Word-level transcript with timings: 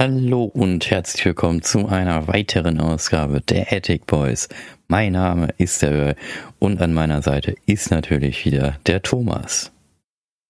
Hallo 0.00 0.44
und 0.44 0.92
herzlich 0.92 1.24
willkommen 1.24 1.60
zu 1.60 1.88
einer 1.88 2.28
weiteren 2.28 2.80
Ausgabe 2.80 3.40
der 3.40 3.72
Attic 3.72 4.06
Boys. 4.06 4.48
Mein 4.86 5.14
Name 5.14 5.48
ist 5.58 5.82
der 5.82 5.90
Earl 5.90 6.16
und 6.60 6.80
an 6.80 6.94
meiner 6.94 7.20
Seite 7.20 7.56
ist 7.66 7.90
natürlich 7.90 8.44
wieder 8.44 8.76
der 8.86 9.02
Thomas. 9.02 9.72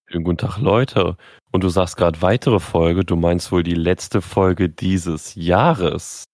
Schönen 0.05 0.25
guten 0.25 0.37
Tag, 0.37 0.59
Leute. 0.59 1.17
Und 1.51 1.65
du 1.65 1.71
sagst 1.71 1.97
gerade 1.97 2.21
weitere 2.21 2.61
Folge, 2.61 3.07
du 3.07 3.17
meinst 3.17 3.51
wohl 3.51 3.63
die 3.63 3.73
letzte 3.73 4.21
Folge 4.21 4.69
dieses 4.69 5.35
Jahres. 5.35 6.25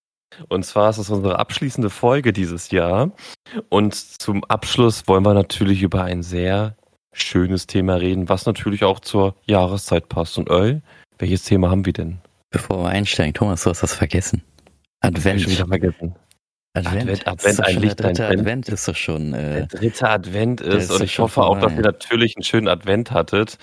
Und 0.49 0.67
zwar 0.67 0.91
ist 0.91 0.99
es 0.99 1.09
unsere 1.09 1.39
abschließende 1.39 1.91
Folge 1.91 2.33
dieses 2.33 2.73
Jahr. 2.73 3.13
Und 3.69 3.95
zum 3.95 4.43
Abschluss 4.43 5.07
wollen 5.07 5.25
wir 5.25 5.35
natürlich 5.35 5.83
über 5.83 6.03
ein 6.03 6.25
sehr 6.25 6.77
schönes 7.13 7.69
Thema 7.69 7.95
reden, 7.95 8.29
was 8.29 8.45
natürlich 8.45 8.83
auch 8.83 8.99
zur 8.99 9.37
Jahreszeit 9.47 10.09
passt. 10.09 10.37
Und 10.37 10.51
Earl, 10.51 10.83
welches 11.19 11.45
Thema 11.45 11.71
haben 11.71 11.87
wir 11.87 11.93
denn? 11.93 12.19
Bevor 12.55 12.85
wir 12.85 12.91
einsteigen, 12.91 13.35
Thomas, 13.35 13.65
du 13.65 13.71
hast 13.71 13.83
das 13.83 13.95
vergessen. 13.95 14.41
Advent. 15.01 15.41
Ich 15.41 15.51
wieder 15.51 15.67
vergessen. 15.67 16.15
Advent, 16.73 17.27
Advent, 17.27 17.29
Advent 17.29 17.61
ein 17.65 17.81
Licht, 17.81 17.99
der 17.99 18.07
dritte 18.07 18.29
Advent 18.29 18.69
ist 18.69 18.87
doch 18.87 18.95
schon. 18.95 19.35
Äh, 19.35 19.67
der 19.67 19.67
dritte 19.67 20.09
Advent 20.09 20.61
ist, 20.61 20.85
ist 20.85 20.91
und 20.93 21.03
ich 21.03 21.19
hoffe 21.19 21.43
auch, 21.43 21.59
dass 21.59 21.73
ihr 21.73 21.81
natürlich 21.81 22.37
einen 22.37 22.45
schönen 22.45 22.69
Advent 22.69 23.11
hattet. 23.11 23.59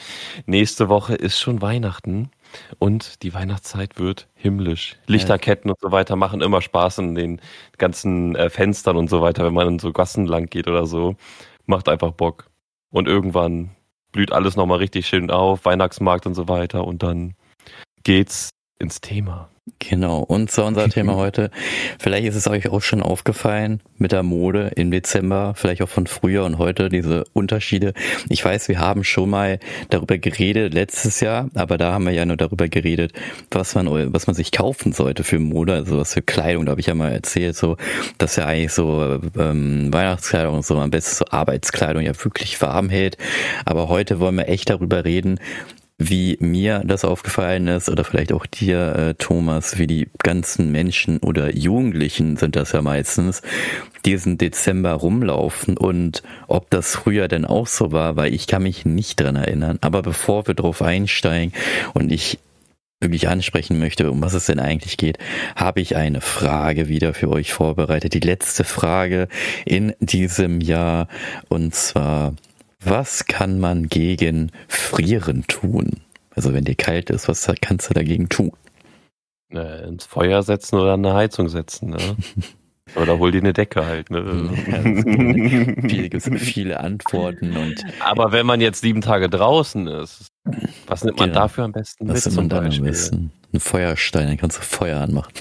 Nächste 0.45 0.89
Woche 0.89 1.15
ist 1.15 1.39
schon 1.39 1.61
Weihnachten 1.61 2.31
und 2.79 3.23
die 3.23 3.33
Weihnachtszeit 3.33 3.97
wird 3.97 4.27
himmlisch. 4.33 4.97
Lichterketten 5.07 5.71
und 5.71 5.79
so 5.79 5.93
weiter 5.93 6.17
machen 6.17 6.41
immer 6.41 6.61
Spaß 6.61 6.97
in 6.97 7.15
den 7.15 7.39
ganzen 7.77 8.35
äh, 8.35 8.49
Fenstern 8.49 8.97
und 8.97 9.09
so 9.09 9.21
weiter, 9.21 9.45
wenn 9.45 9.53
man 9.53 9.69
in 9.69 9.79
so 9.79 9.93
Gassen 9.93 10.25
lang 10.25 10.47
geht 10.47 10.67
oder 10.67 10.85
so. 10.85 11.15
Macht 11.65 11.87
einfach 11.87 12.11
Bock. 12.11 12.49
Und 12.89 13.07
irgendwann 13.07 13.71
blüht 14.11 14.33
alles 14.33 14.57
nochmal 14.57 14.79
richtig 14.79 15.07
schön 15.07 15.31
auf, 15.31 15.63
Weihnachtsmarkt 15.63 16.25
und 16.25 16.33
so 16.33 16.49
weiter 16.49 16.85
und 16.85 17.03
dann 17.03 17.35
geht's 18.03 18.51
ins 18.81 19.01
Thema. 19.01 19.49
Genau, 19.77 20.19
und 20.19 20.49
zu 20.49 20.63
unser 20.63 20.89
Thema 20.89 21.15
heute. 21.15 21.51
Vielleicht 21.99 22.27
ist 22.27 22.35
es 22.35 22.47
euch 22.47 22.69
auch 22.69 22.81
schon 22.81 23.01
aufgefallen 23.01 23.79
mit 23.97 24.11
der 24.11 24.23
Mode 24.23 24.71
im 24.75 24.89
Dezember, 24.89 25.53
vielleicht 25.55 25.81
auch 25.83 25.89
von 25.89 26.07
früher 26.07 26.43
und 26.45 26.57
heute, 26.57 26.89
diese 26.89 27.25
Unterschiede. 27.33 27.93
Ich 28.29 28.43
weiß, 28.43 28.67
wir 28.69 28.79
haben 28.79 29.03
schon 29.03 29.29
mal 29.29 29.59
darüber 29.89 30.17
geredet 30.17 30.73
letztes 30.73 31.19
Jahr, 31.19 31.49
aber 31.53 31.77
da 31.77 31.93
haben 31.93 32.05
wir 32.05 32.13
ja 32.13 32.25
nur 32.25 32.37
darüber 32.37 32.67
geredet, 32.69 33.13
was 33.51 33.75
man, 33.75 34.13
was 34.13 34.25
man 34.25 34.35
sich 34.35 34.51
kaufen 34.51 34.93
sollte 34.93 35.23
für 35.23 35.39
Mode, 35.39 35.73
also 35.73 35.97
was 35.99 36.13
für 36.13 36.23
Kleidung. 36.23 36.65
Da 36.65 36.71
habe 36.71 36.81
ich 36.81 36.87
ja 36.87 36.95
mal 36.95 37.11
erzählt, 37.11 37.55
so, 37.55 37.77
dass 38.17 38.35
ja 38.35 38.45
eigentlich 38.45 38.73
so 38.73 39.19
ähm, 39.37 39.93
Weihnachtskleidung 39.93 40.55
und 40.55 40.65
so 40.65 40.77
am 40.79 40.89
besten 40.89 41.17
so 41.17 41.25
Arbeitskleidung 41.29 42.03
ja 42.03 42.13
wirklich 42.23 42.59
warm 42.61 42.89
hält. 42.89 43.17
Aber 43.65 43.89
heute 43.89 44.19
wollen 44.19 44.35
wir 44.35 44.49
echt 44.49 44.71
darüber 44.71 45.05
reden, 45.05 45.39
wie 46.09 46.37
mir 46.39 46.81
das 46.85 47.05
aufgefallen 47.05 47.67
ist 47.67 47.89
oder 47.89 48.03
vielleicht 48.03 48.33
auch 48.33 48.45
dir, 48.45 48.95
äh, 48.95 49.13
Thomas, 49.13 49.77
wie 49.77 49.87
die 49.87 50.09
ganzen 50.17 50.71
Menschen 50.71 51.19
oder 51.19 51.55
Jugendlichen 51.55 52.37
sind 52.37 52.55
das 52.55 52.71
ja 52.71 52.81
meistens, 52.81 53.41
diesen 54.05 54.37
Dezember 54.37 54.93
rumlaufen 54.93 55.77
und 55.77 56.23
ob 56.47 56.69
das 56.71 56.95
früher 56.95 57.27
denn 57.27 57.45
auch 57.45 57.67
so 57.67 57.91
war, 57.91 58.15
weil 58.15 58.33
ich 58.33 58.47
kann 58.47 58.63
mich 58.63 58.85
nicht 58.85 59.19
dran 59.19 59.35
erinnern. 59.35 59.77
Aber 59.81 60.01
bevor 60.01 60.47
wir 60.47 60.55
drauf 60.55 60.81
einsteigen 60.81 61.53
und 61.93 62.11
ich 62.11 62.39
wirklich 62.99 63.27
ansprechen 63.27 63.79
möchte, 63.79 64.11
um 64.11 64.21
was 64.21 64.33
es 64.33 64.45
denn 64.45 64.59
eigentlich 64.59 64.97
geht, 64.97 65.17
habe 65.55 65.81
ich 65.81 65.95
eine 65.95 66.21
Frage 66.21 66.87
wieder 66.87 67.13
für 67.13 67.29
euch 67.29 67.51
vorbereitet. 67.53 68.13
Die 68.13 68.19
letzte 68.19 68.63
Frage 68.63 69.27
in 69.65 69.93
diesem 69.99 70.61
Jahr 70.61 71.07
und 71.49 71.73
zwar 71.73 72.33
was 72.83 73.25
kann 73.25 73.59
man 73.59 73.87
gegen 73.87 74.51
Frieren 74.67 75.45
tun? 75.47 76.01
Also 76.35 76.53
wenn 76.53 76.63
dir 76.63 76.75
kalt 76.75 77.09
ist, 77.09 77.27
was 77.27 77.51
kannst 77.61 77.89
du 77.89 77.93
dagegen 77.93 78.29
tun? 78.29 78.51
Äh, 79.53 79.87
ins 79.87 80.05
Feuer 80.05 80.43
setzen 80.43 80.79
oder 80.79 80.93
eine 80.93 81.13
Heizung 81.13 81.49
setzen, 81.49 81.91
ne? 81.91 81.97
Oder 82.95 83.19
hol 83.19 83.31
dir 83.31 83.39
eine 83.39 83.53
Decke 83.53 83.85
halt, 83.85 84.09
ne? 84.09 84.49
Ja, 84.67 84.81
viele, 85.87 86.19
viele 86.19 86.79
Antworten 86.81 87.55
und. 87.55 87.85
Aber 88.01 88.33
wenn 88.33 88.45
man 88.45 88.59
jetzt 88.59 88.81
sieben 88.81 88.99
Tage 88.99 89.29
draußen 89.29 89.87
ist, 89.87 90.27
was 90.87 91.03
nimmt 91.03 91.19
man 91.19 91.29
genau. 91.29 91.41
dafür 91.41 91.63
am 91.65 91.71
besten 91.71 92.09
was 92.09 92.15
mit? 92.15 92.25
Was 92.25 92.25
nimmt 92.25 92.37
man 92.37 92.49
dann 92.49 92.73
am 92.73 92.83
besten? 92.83 93.31
Ein 93.53 93.59
Feuerstein, 93.59 94.27
dann 94.27 94.37
kannst 94.37 94.57
du 94.57 94.61
Feuer 94.61 94.99
anmachen. 94.99 95.31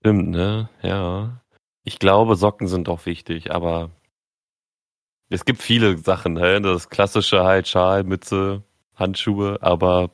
Stimmt, 0.00 0.30
ne? 0.30 0.70
Ja. 0.82 1.40
Ich 1.84 1.98
glaube, 1.98 2.34
Socken 2.36 2.66
sind 2.66 2.88
doch 2.88 3.06
wichtig, 3.06 3.52
aber 3.52 3.90
es 5.32 5.44
gibt 5.44 5.62
viele 5.62 5.96
Sachen, 5.96 6.34
das 6.34 6.90
klassische 6.90 7.42
halt 7.42 7.66
Schal, 7.66 8.04
Mütze, 8.04 8.62
Handschuhe, 8.94 9.58
aber 9.62 10.10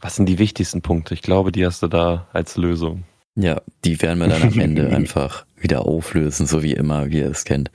was 0.00 0.16
sind 0.16 0.26
die 0.26 0.38
wichtigsten 0.38 0.82
Punkte? 0.82 1.14
Ich 1.14 1.22
glaube, 1.22 1.52
die 1.52 1.64
hast 1.66 1.82
du 1.82 1.88
da 1.88 2.26
als 2.32 2.56
Lösung. 2.56 3.04
Ja, 3.34 3.60
die 3.84 4.00
werden 4.00 4.18
wir 4.18 4.28
dann 4.28 4.42
am 4.42 4.58
Ende 4.58 4.88
einfach 4.96 5.44
wieder 5.56 5.86
auflösen, 5.86 6.46
so 6.46 6.62
wie 6.62 6.72
immer, 6.72 7.10
wie 7.10 7.18
ihr 7.18 7.30
es 7.30 7.44
kennt. 7.44 7.70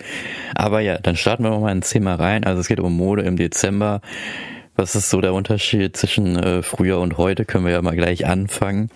Aber 0.55 0.79
ja, 0.81 0.97
dann 0.97 1.15
starten 1.15 1.43
wir 1.43 1.57
mal 1.59 1.71
ins 1.71 1.91
Thema 1.91 2.15
rein. 2.15 2.43
Also 2.43 2.59
es 2.59 2.67
geht 2.67 2.79
um 2.79 2.95
Mode 2.97 3.21
im 3.21 3.37
Dezember. 3.37 4.01
Was 4.75 4.95
ist 4.95 5.09
so 5.09 5.21
der 5.21 5.33
Unterschied 5.33 5.97
zwischen 5.97 6.37
äh, 6.37 6.61
früher 6.61 6.99
und 6.99 7.17
heute? 7.17 7.45
Können 7.45 7.65
wir 7.65 7.73
ja 7.73 7.81
mal 7.81 7.95
gleich 7.95 8.25
anfangen. 8.25 8.89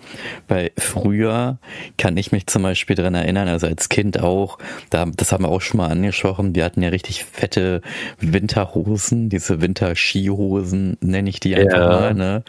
Bei 0.48 0.72
früher 0.78 1.58
kann 1.98 2.16
ich 2.16 2.32
mich 2.32 2.46
zum 2.46 2.62
Beispiel 2.62 2.96
dran 2.96 3.14
erinnern, 3.14 3.46
also 3.48 3.66
als 3.66 3.88
Kind 3.88 4.20
auch, 4.20 4.58
da, 4.90 5.04
das 5.04 5.32
haben 5.32 5.44
wir 5.44 5.50
auch 5.50 5.60
schon 5.60 5.78
mal 5.78 5.88
angesprochen, 5.88 6.54
wir 6.54 6.64
hatten 6.64 6.82
ja 6.82 6.88
richtig 6.88 7.24
fette 7.24 7.82
Winterhosen, 8.18 9.28
diese 9.28 9.60
Winterskihosen 9.60 10.96
nenne 11.00 11.28
ich 11.28 11.40
die 11.40 11.54
einfach 11.56 11.78
ja. 11.78 11.88
mal, 11.88 12.14
ne? 12.14 12.42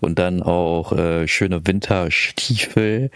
Und 0.00 0.18
dann 0.18 0.42
auch 0.42 0.92
äh, 0.92 1.28
schöne 1.28 1.66
Winterstiefel. 1.66 3.10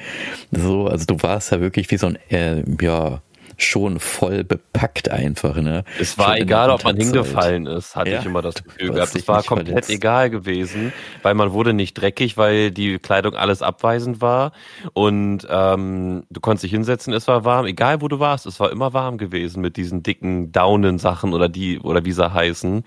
So, 0.52 0.86
also 0.86 1.06
du 1.06 1.22
warst 1.22 1.50
ja 1.52 1.60
wirklich 1.60 1.90
wie 1.90 1.98
so 1.98 2.06
ein, 2.06 2.18
äh, 2.30 2.62
ja, 2.80 3.20
schon 3.56 4.00
voll 4.00 4.44
bepackt 4.44 5.10
einfach, 5.10 5.56
ne? 5.56 5.84
Es 5.98 6.18
war 6.18 6.28
schon 6.28 6.42
egal, 6.42 6.70
ob 6.70 6.84
man 6.84 6.96
hingefallen 6.96 7.66
ist, 7.66 7.96
hatte 7.96 8.10
ja, 8.10 8.20
ich 8.20 8.26
immer 8.26 8.42
das 8.42 8.62
Gefühl 8.62 8.92
gehabt. 8.92 9.14
Es 9.14 9.26
war 9.28 9.42
komplett 9.42 9.68
verletzt. 9.68 9.90
egal 9.90 10.30
gewesen, 10.30 10.92
weil 11.22 11.34
man 11.34 11.52
wurde 11.52 11.72
nicht 11.72 11.94
dreckig, 11.94 12.36
weil 12.36 12.70
die 12.70 12.98
Kleidung 12.98 13.34
alles 13.34 13.62
abweisend 13.62 14.20
war 14.20 14.52
und 14.92 15.46
ähm, 15.48 16.24
du 16.30 16.40
konntest 16.40 16.64
dich 16.64 16.72
hinsetzen, 16.72 17.12
es 17.12 17.26
war 17.28 17.44
warm, 17.44 17.66
egal 17.66 18.00
wo 18.02 18.08
du 18.08 18.18
warst, 18.18 18.46
es 18.46 18.60
war 18.60 18.70
immer 18.70 18.92
warm 18.92 19.18
gewesen 19.18 19.60
mit 19.60 19.76
diesen 19.76 20.02
dicken 20.02 20.52
Daunen-Sachen 20.52 21.32
oder 21.32 21.48
die, 21.48 21.78
oder 21.80 22.04
wie 22.04 22.12
sie 22.12 22.32
heißen. 22.32 22.82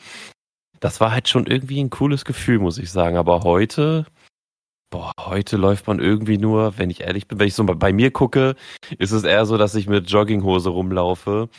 Das 0.79 1.01
war 1.01 1.11
halt 1.11 1.27
schon 1.27 1.45
irgendwie 1.45 1.81
ein 1.81 1.89
cooles 1.89 2.23
Gefühl, 2.25 2.59
muss 2.59 2.77
ich 2.77 2.91
sagen. 2.91 3.17
Aber 3.17 3.41
heute, 3.41 4.05
Boah, 4.91 5.13
heute 5.19 5.57
läuft 5.57 5.85
man 5.85 5.99
irgendwie 5.99 6.39
nur, 6.39 6.79
wenn 6.79 6.89
ich 6.89 7.01
ehrlich 7.01 7.27
bin, 7.27 7.39
wenn 7.39 7.47
ich 7.47 7.53
so 7.53 7.63
bei 7.63 7.93
mir 7.93 8.09
gucke, 8.09 8.55
ist 8.97 9.11
es 9.11 9.23
eher 9.23 9.45
so, 9.45 9.55
dass 9.57 9.75
ich 9.75 9.87
mit 9.87 10.09
Jogginghose 10.09 10.69
rumlaufe, 10.69 11.49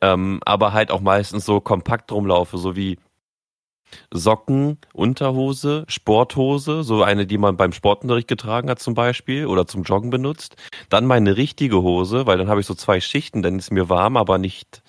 ähm, 0.00 0.40
aber 0.46 0.72
halt 0.72 0.90
auch 0.90 1.02
meistens 1.02 1.44
so 1.44 1.60
kompakt 1.60 2.10
rumlaufe, 2.10 2.56
so 2.56 2.76
wie 2.76 2.98
Socken, 4.12 4.78
Unterhose, 4.94 5.84
Sporthose, 5.88 6.82
so 6.82 7.02
eine, 7.02 7.26
die 7.26 7.38
man 7.38 7.58
beim 7.58 7.72
Sportunterricht 7.72 8.28
getragen 8.28 8.70
hat 8.70 8.78
zum 8.80 8.94
Beispiel 8.94 9.46
oder 9.46 9.66
zum 9.66 9.82
Joggen 9.82 10.08
benutzt. 10.10 10.56
Dann 10.88 11.06
meine 11.06 11.36
richtige 11.36 11.82
Hose, 11.82 12.26
weil 12.26 12.38
dann 12.38 12.48
habe 12.48 12.60
ich 12.60 12.66
so 12.66 12.74
zwei 12.74 13.00
Schichten, 13.00 13.42
dann 13.42 13.58
ist 13.58 13.72
mir 13.72 13.88
warm, 13.90 14.16
aber 14.16 14.38
nicht 14.38 14.82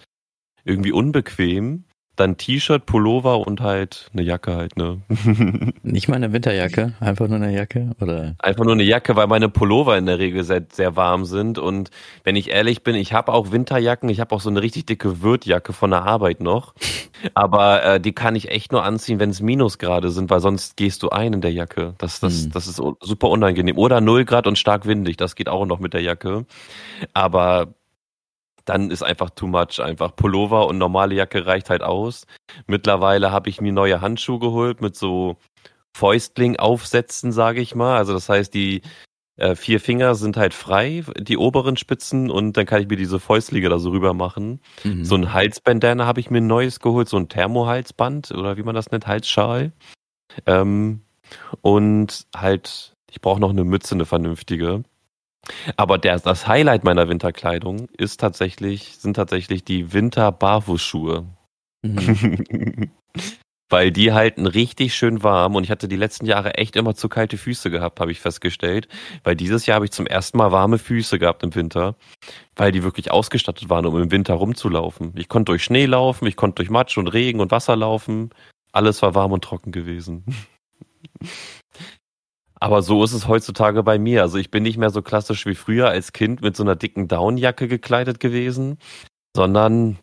irgendwie 0.63 0.91
unbequem. 0.91 1.83
Dann 2.21 2.37
T-Shirt, 2.37 2.85
Pullover 2.85 3.47
und 3.47 3.61
halt 3.61 4.11
eine 4.13 4.21
Jacke 4.21 4.55
halt, 4.55 4.77
ne? 4.77 5.01
Nicht 5.81 6.07
mal 6.07 6.17
eine 6.17 6.31
Winterjacke, 6.31 6.93
einfach 6.99 7.27
nur 7.27 7.37
eine 7.37 7.51
Jacke, 7.51 7.89
oder? 7.99 8.35
Einfach 8.37 8.63
nur 8.63 8.73
eine 8.73 8.83
Jacke, 8.83 9.15
weil 9.15 9.25
meine 9.25 9.49
Pullover 9.49 9.97
in 9.97 10.05
der 10.05 10.19
Regel 10.19 10.43
sehr, 10.43 10.63
sehr 10.71 10.95
warm 10.95 11.25
sind 11.25 11.57
und 11.57 11.89
wenn 12.23 12.35
ich 12.35 12.51
ehrlich 12.51 12.83
bin, 12.83 12.93
ich 12.93 13.11
habe 13.13 13.33
auch 13.33 13.51
Winterjacken, 13.51 14.07
ich 14.07 14.19
habe 14.19 14.35
auch 14.35 14.41
so 14.41 14.51
eine 14.51 14.61
richtig 14.61 14.85
dicke 14.85 15.23
Wirtjacke 15.23 15.73
von 15.73 15.89
der 15.89 16.03
Arbeit 16.03 16.41
noch, 16.41 16.75
aber 17.33 17.83
äh, 17.83 17.99
die 17.99 18.13
kann 18.13 18.35
ich 18.35 18.51
echt 18.51 18.71
nur 18.71 18.83
anziehen, 18.83 19.19
wenn 19.19 19.31
es 19.31 19.41
Minusgrade 19.41 20.11
sind, 20.11 20.29
weil 20.29 20.41
sonst 20.41 20.77
gehst 20.77 21.01
du 21.01 21.09
ein 21.09 21.33
in 21.33 21.41
der 21.41 21.51
Jacke. 21.51 21.95
Das, 21.97 22.19
das, 22.19 22.43
hm. 22.43 22.51
das 22.51 22.67
ist 22.67 22.79
super 22.99 23.29
unangenehm. 23.29 23.79
Oder 23.79 23.99
0 23.99 24.25
Grad 24.25 24.45
und 24.45 24.59
stark 24.59 24.85
windig, 24.85 25.17
das 25.17 25.33
geht 25.33 25.49
auch 25.49 25.65
noch 25.65 25.79
mit 25.79 25.95
der 25.95 26.01
Jacke. 26.01 26.45
Aber 27.15 27.73
dann 28.71 28.89
ist 28.89 29.03
einfach 29.03 29.29
too 29.31 29.47
much. 29.47 29.79
Einfach 29.81 30.15
Pullover 30.15 30.67
und 30.67 30.77
normale 30.77 31.15
Jacke 31.15 31.45
reicht 31.45 31.69
halt 31.69 31.83
aus. 31.83 32.25
Mittlerweile 32.67 33.31
habe 33.31 33.49
ich 33.49 33.59
mir 33.59 33.73
neue 33.73 34.01
Handschuhe 34.01 34.39
geholt 34.39 34.81
mit 34.81 34.95
so 34.95 35.37
Fäustling-Aufsätzen, 35.95 37.31
sage 37.31 37.59
ich 37.61 37.75
mal. 37.75 37.97
Also 37.97 38.13
das 38.13 38.29
heißt, 38.29 38.53
die 38.53 38.81
äh, 39.35 39.55
vier 39.55 39.81
Finger 39.81 40.15
sind 40.15 40.37
halt 40.37 40.53
frei, 40.53 41.03
die 41.17 41.37
oberen 41.37 41.75
Spitzen, 41.75 42.31
und 42.31 42.55
dann 42.55 42.65
kann 42.65 42.81
ich 42.81 42.87
mir 42.87 42.95
diese 42.95 43.19
Fäustlinge 43.19 43.67
da 43.67 43.77
so 43.77 43.89
rüber 43.89 44.13
machen. 44.13 44.61
Mhm. 44.83 45.03
So 45.03 45.15
ein 45.15 45.33
Halsbandana 45.33 46.05
habe 46.05 46.21
ich 46.21 46.29
mir 46.29 46.39
ein 46.39 46.47
neues 46.47 46.79
geholt, 46.79 47.09
so 47.09 47.17
ein 47.17 47.27
Thermohalsband 47.27 48.31
oder 48.31 48.55
wie 48.55 48.63
man 48.63 48.75
das 48.75 48.89
nennt, 48.91 49.07
Halsschal. 49.07 49.73
Ähm, 50.45 51.01
und 51.61 52.25
halt, 52.35 52.93
ich 53.09 53.19
brauche 53.19 53.41
noch 53.41 53.49
eine 53.49 53.65
Mütze, 53.65 53.95
eine 53.95 54.05
vernünftige. 54.05 54.83
Aber 55.75 55.97
der, 55.97 56.19
das 56.19 56.47
Highlight 56.47 56.83
meiner 56.83 57.09
Winterkleidung 57.09 57.89
ist 57.97 58.19
tatsächlich, 58.19 58.97
sind 58.97 59.15
tatsächlich 59.15 59.63
die 59.63 59.93
Winter-Barfußschuhe. 59.93 61.25
Mhm. 61.83 62.91
weil 63.71 63.91
die 63.91 64.11
halten 64.11 64.45
richtig 64.45 64.93
schön 64.93 65.23
warm 65.23 65.55
und 65.55 65.63
ich 65.63 65.71
hatte 65.71 65.87
die 65.87 65.95
letzten 65.95 66.25
Jahre 66.25 66.55
echt 66.55 66.75
immer 66.75 66.93
zu 66.93 67.07
kalte 67.09 67.37
Füße 67.37 67.71
gehabt, 67.71 67.99
habe 67.99 68.11
ich 68.11 68.19
festgestellt, 68.19 68.87
weil 69.23 69.35
dieses 69.35 69.65
Jahr 69.65 69.75
habe 69.75 69.85
ich 69.85 69.91
zum 69.91 70.05
ersten 70.05 70.37
Mal 70.37 70.51
warme 70.51 70.77
Füße 70.77 71.17
gehabt 71.17 71.43
im 71.43 71.55
Winter, 71.55 71.95
weil 72.55 72.71
die 72.71 72.83
wirklich 72.83 73.11
ausgestattet 73.11 73.69
waren, 73.69 73.85
um 73.85 73.99
im 73.99 74.11
Winter 74.11 74.33
rumzulaufen. 74.33 75.13
Ich 75.15 75.29
konnte 75.29 75.51
durch 75.51 75.63
Schnee 75.63 75.85
laufen, 75.85 76.27
ich 76.27 76.35
konnte 76.35 76.55
durch 76.55 76.69
Matsch 76.69 76.97
und 76.97 77.07
Regen 77.07 77.39
und 77.39 77.51
Wasser 77.51 77.75
laufen, 77.75 78.31
alles 78.73 79.01
war 79.01 79.15
warm 79.15 79.31
und 79.31 79.43
trocken 79.43 79.71
gewesen. 79.71 80.25
Aber 82.61 82.83
so 82.83 83.03
ist 83.03 83.13
es 83.13 83.27
heutzutage 83.27 83.81
bei 83.81 83.97
mir. 83.97 84.21
Also 84.21 84.37
ich 84.37 84.51
bin 84.51 84.61
nicht 84.61 84.77
mehr 84.77 84.91
so 84.91 85.01
klassisch 85.01 85.47
wie 85.47 85.55
früher 85.55 85.89
als 85.89 86.13
Kind 86.13 86.41
mit 86.41 86.55
so 86.55 86.61
einer 86.61 86.75
dicken 86.75 87.07
Downjacke 87.07 87.67
gekleidet 87.67 88.19
gewesen, 88.19 88.77
sondern 89.35 89.97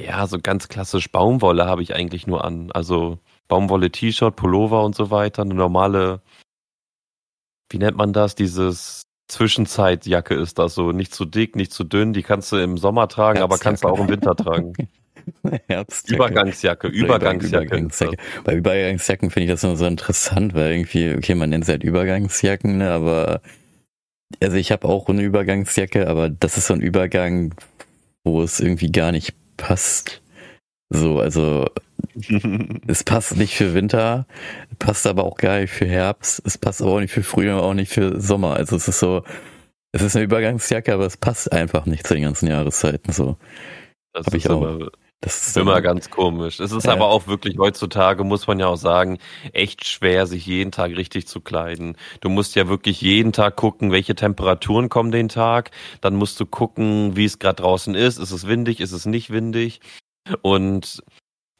ja, 0.00 0.26
so 0.26 0.38
ganz 0.38 0.68
klassisch 0.68 1.12
Baumwolle 1.12 1.66
habe 1.66 1.82
ich 1.82 1.94
eigentlich 1.94 2.26
nur 2.26 2.42
an. 2.42 2.72
Also 2.72 3.18
Baumwolle 3.48 3.92
T-Shirt, 3.92 4.34
Pullover 4.34 4.82
und 4.82 4.94
so 4.94 5.10
weiter. 5.10 5.42
Eine 5.42 5.54
normale, 5.54 6.22
wie 7.70 7.78
nennt 7.78 7.98
man 7.98 8.14
das? 8.14 8.34
Dieses 8.34 9.02
Zwischenzeitjacke 9.28 10.34
ist 10.34 10.58
das 10.58 10.74
so. 10.74 10.92
Nicht 10.92 11.14
zu 11.14 11.26
dick, 11.26 11.54
nicht 11.54 11.72
zu 11.72 11.84
dünn. 11.84 12.14
Die 12.14 12.22
kannst 12.22 12.50
du 12.50 12.56
im 12.56 12.78
Sommer 12.78 13.08
tragen, 13.08 13.42
aber 13.42 13.58
kannst 13.58 13.84
du 13.84 13.88
auch 13.88 14.00
im 14.00 14.08
Winter 14.08 14.36
tragen. 14.36 14.72
Herbstjacke. 15.68 16.14
Übergangsjacke, 16.14 16.88
Übergangsjacke. 16.88 17.66
Übergangsjacke. 17.66 18.16
Bei 18.44 18.54
Übergangsjacken 18.54 19.30
finde 19.30 19.44
ich 19.44 19.50
das 19.50 19.64
immer 19.64 19.76
so 19.76 19.86
interessant, 19.86 20.54
weil 20.54 20.72
irgendwie, 20.72 21.14
okay, 21.14 21.34
man 21.34 21.50
nennt 21.50 21.66
sie 21.66 21.72
halt 21.72 21.84
Übergangsjacken, 21.84 22.78
ne, 22.78 22.90
aber 22.90 23.40
also 24.42 24.56
ich 24.56 24.72
habe 24.72 24.88
auch 24.88 25.08
eine 25.08 25.22
Übergangsjacke, 25.22 26.08
aber 26.08 26.28
das 26.28 26.56
ist 26.56 26.66
so 26.66 26.74
ein 26.74 26.80
Übergang, 26.80 27.54
wo 28.24 28.42
es 28.42 28.60
irgendwie 28.60 28.90
gar 28.90 29.12
nicht 29.12 29.34
passt. 29.56 30.22
So, 30.90 31.20
also 31.20 31.66
es 32.86 33.04
passt 33.04 33.36
nicht 33.36 33.56
für 33.56 33.74
Winter, 33.74 34.26
passt 34.78 35.06
aber 35.06 35.24
auch 35.24 35.36
gar 35.36 35.60
nicht 35.60 35.72
für 35.72 35.86
Herbst, 35.86 36.42
es 36.44 36.58
passt 36.58 36.82
aber 36.82 36.92
auch 36.92 37.00
nicht 37.00 37.12
für 37.12 37.22
Frühjahr, 37.22 37.62
auch 37.62 37.74
nicht 37.74 37.92
für 37.92 38.20
Sommer. 38.20 38.54
Also 38.54 38.76
es 38.76 38.88
ist 38.88 38.98
so, 38.98 39.22
es 39.92 40.02
ist 40.02 40.16
eine 40.16 40.24
Übergangsjacke, 40.24 40.92
aber 40.92 41.06
es 41.06 41.16
passt 41.16 41.52
einfach 41.52 41.86
nicht 41.86 42.06
zu 42.06 42.14
den 42.14 42.24
ganzen 42.24 42.48
Jahreszeiten. 42.48 43.12
So. 43.12 43.36
Das 44.12 44.26
habe 44.26 44.36
ich 44.36 44.48
auch. 44.48 44.62
Immer, 44.62 44.90
das 45.20 45.48
ist 45.48 45.56
immer 45.56 45.80
ganz 45.80 46.10
komisch. 46.10 46.60
Es 46.60 46.72
ist 46.72 46.84
ja. 46.84 46.92
aber 46.92 47.08
auch 47.08 47.26
wirklich 47.26 47.58
heutzutage, 47.58 48.22
muss 48.22 48.46
man 48.46 48.60
ja 48.60 48.66
auch 48.66 48.76
sagen, 48.76 49.18
echt 49.52 49.86
schwer, 49.86 50.26
sich 50.26 50.46
jeden 50.46 50.72
Tag 50.72 50.96
richtig 50.96 51.26
zu 51.26 51.40
kleiden. 51.40 51.96
Du 52.20 52.28
musst 52.28 52.54
ja 52.54 52.68
wirklich 52.68 53.00
jeden 53.00 53.32
Tag 53.32 53.56
gucken, 53.56 53.92
welche 53.92 54.14
Temperaturen 54.14 54.88
kommen 54.88 55.10
den 55.10 55.28
Tag. 55.28 55.70
Dann 56.00 56.16
musst 56.16 56.38
du 56.38 56.46
gucken, 56.46 57.16
wie 57.16 57.24
es 57.24 57.38
gerade 57.38 57.62
draußen 57.62 57.94
ist. 57.94 58.18
Ist 58.18 58.30
es 58.30 58.46
windig? 58.46 58.80
Ist 58.80 58.92
es 58.92 59.06
nicht 59.06 59.30
windig? 59.30 59.80
Und 60.42 61.02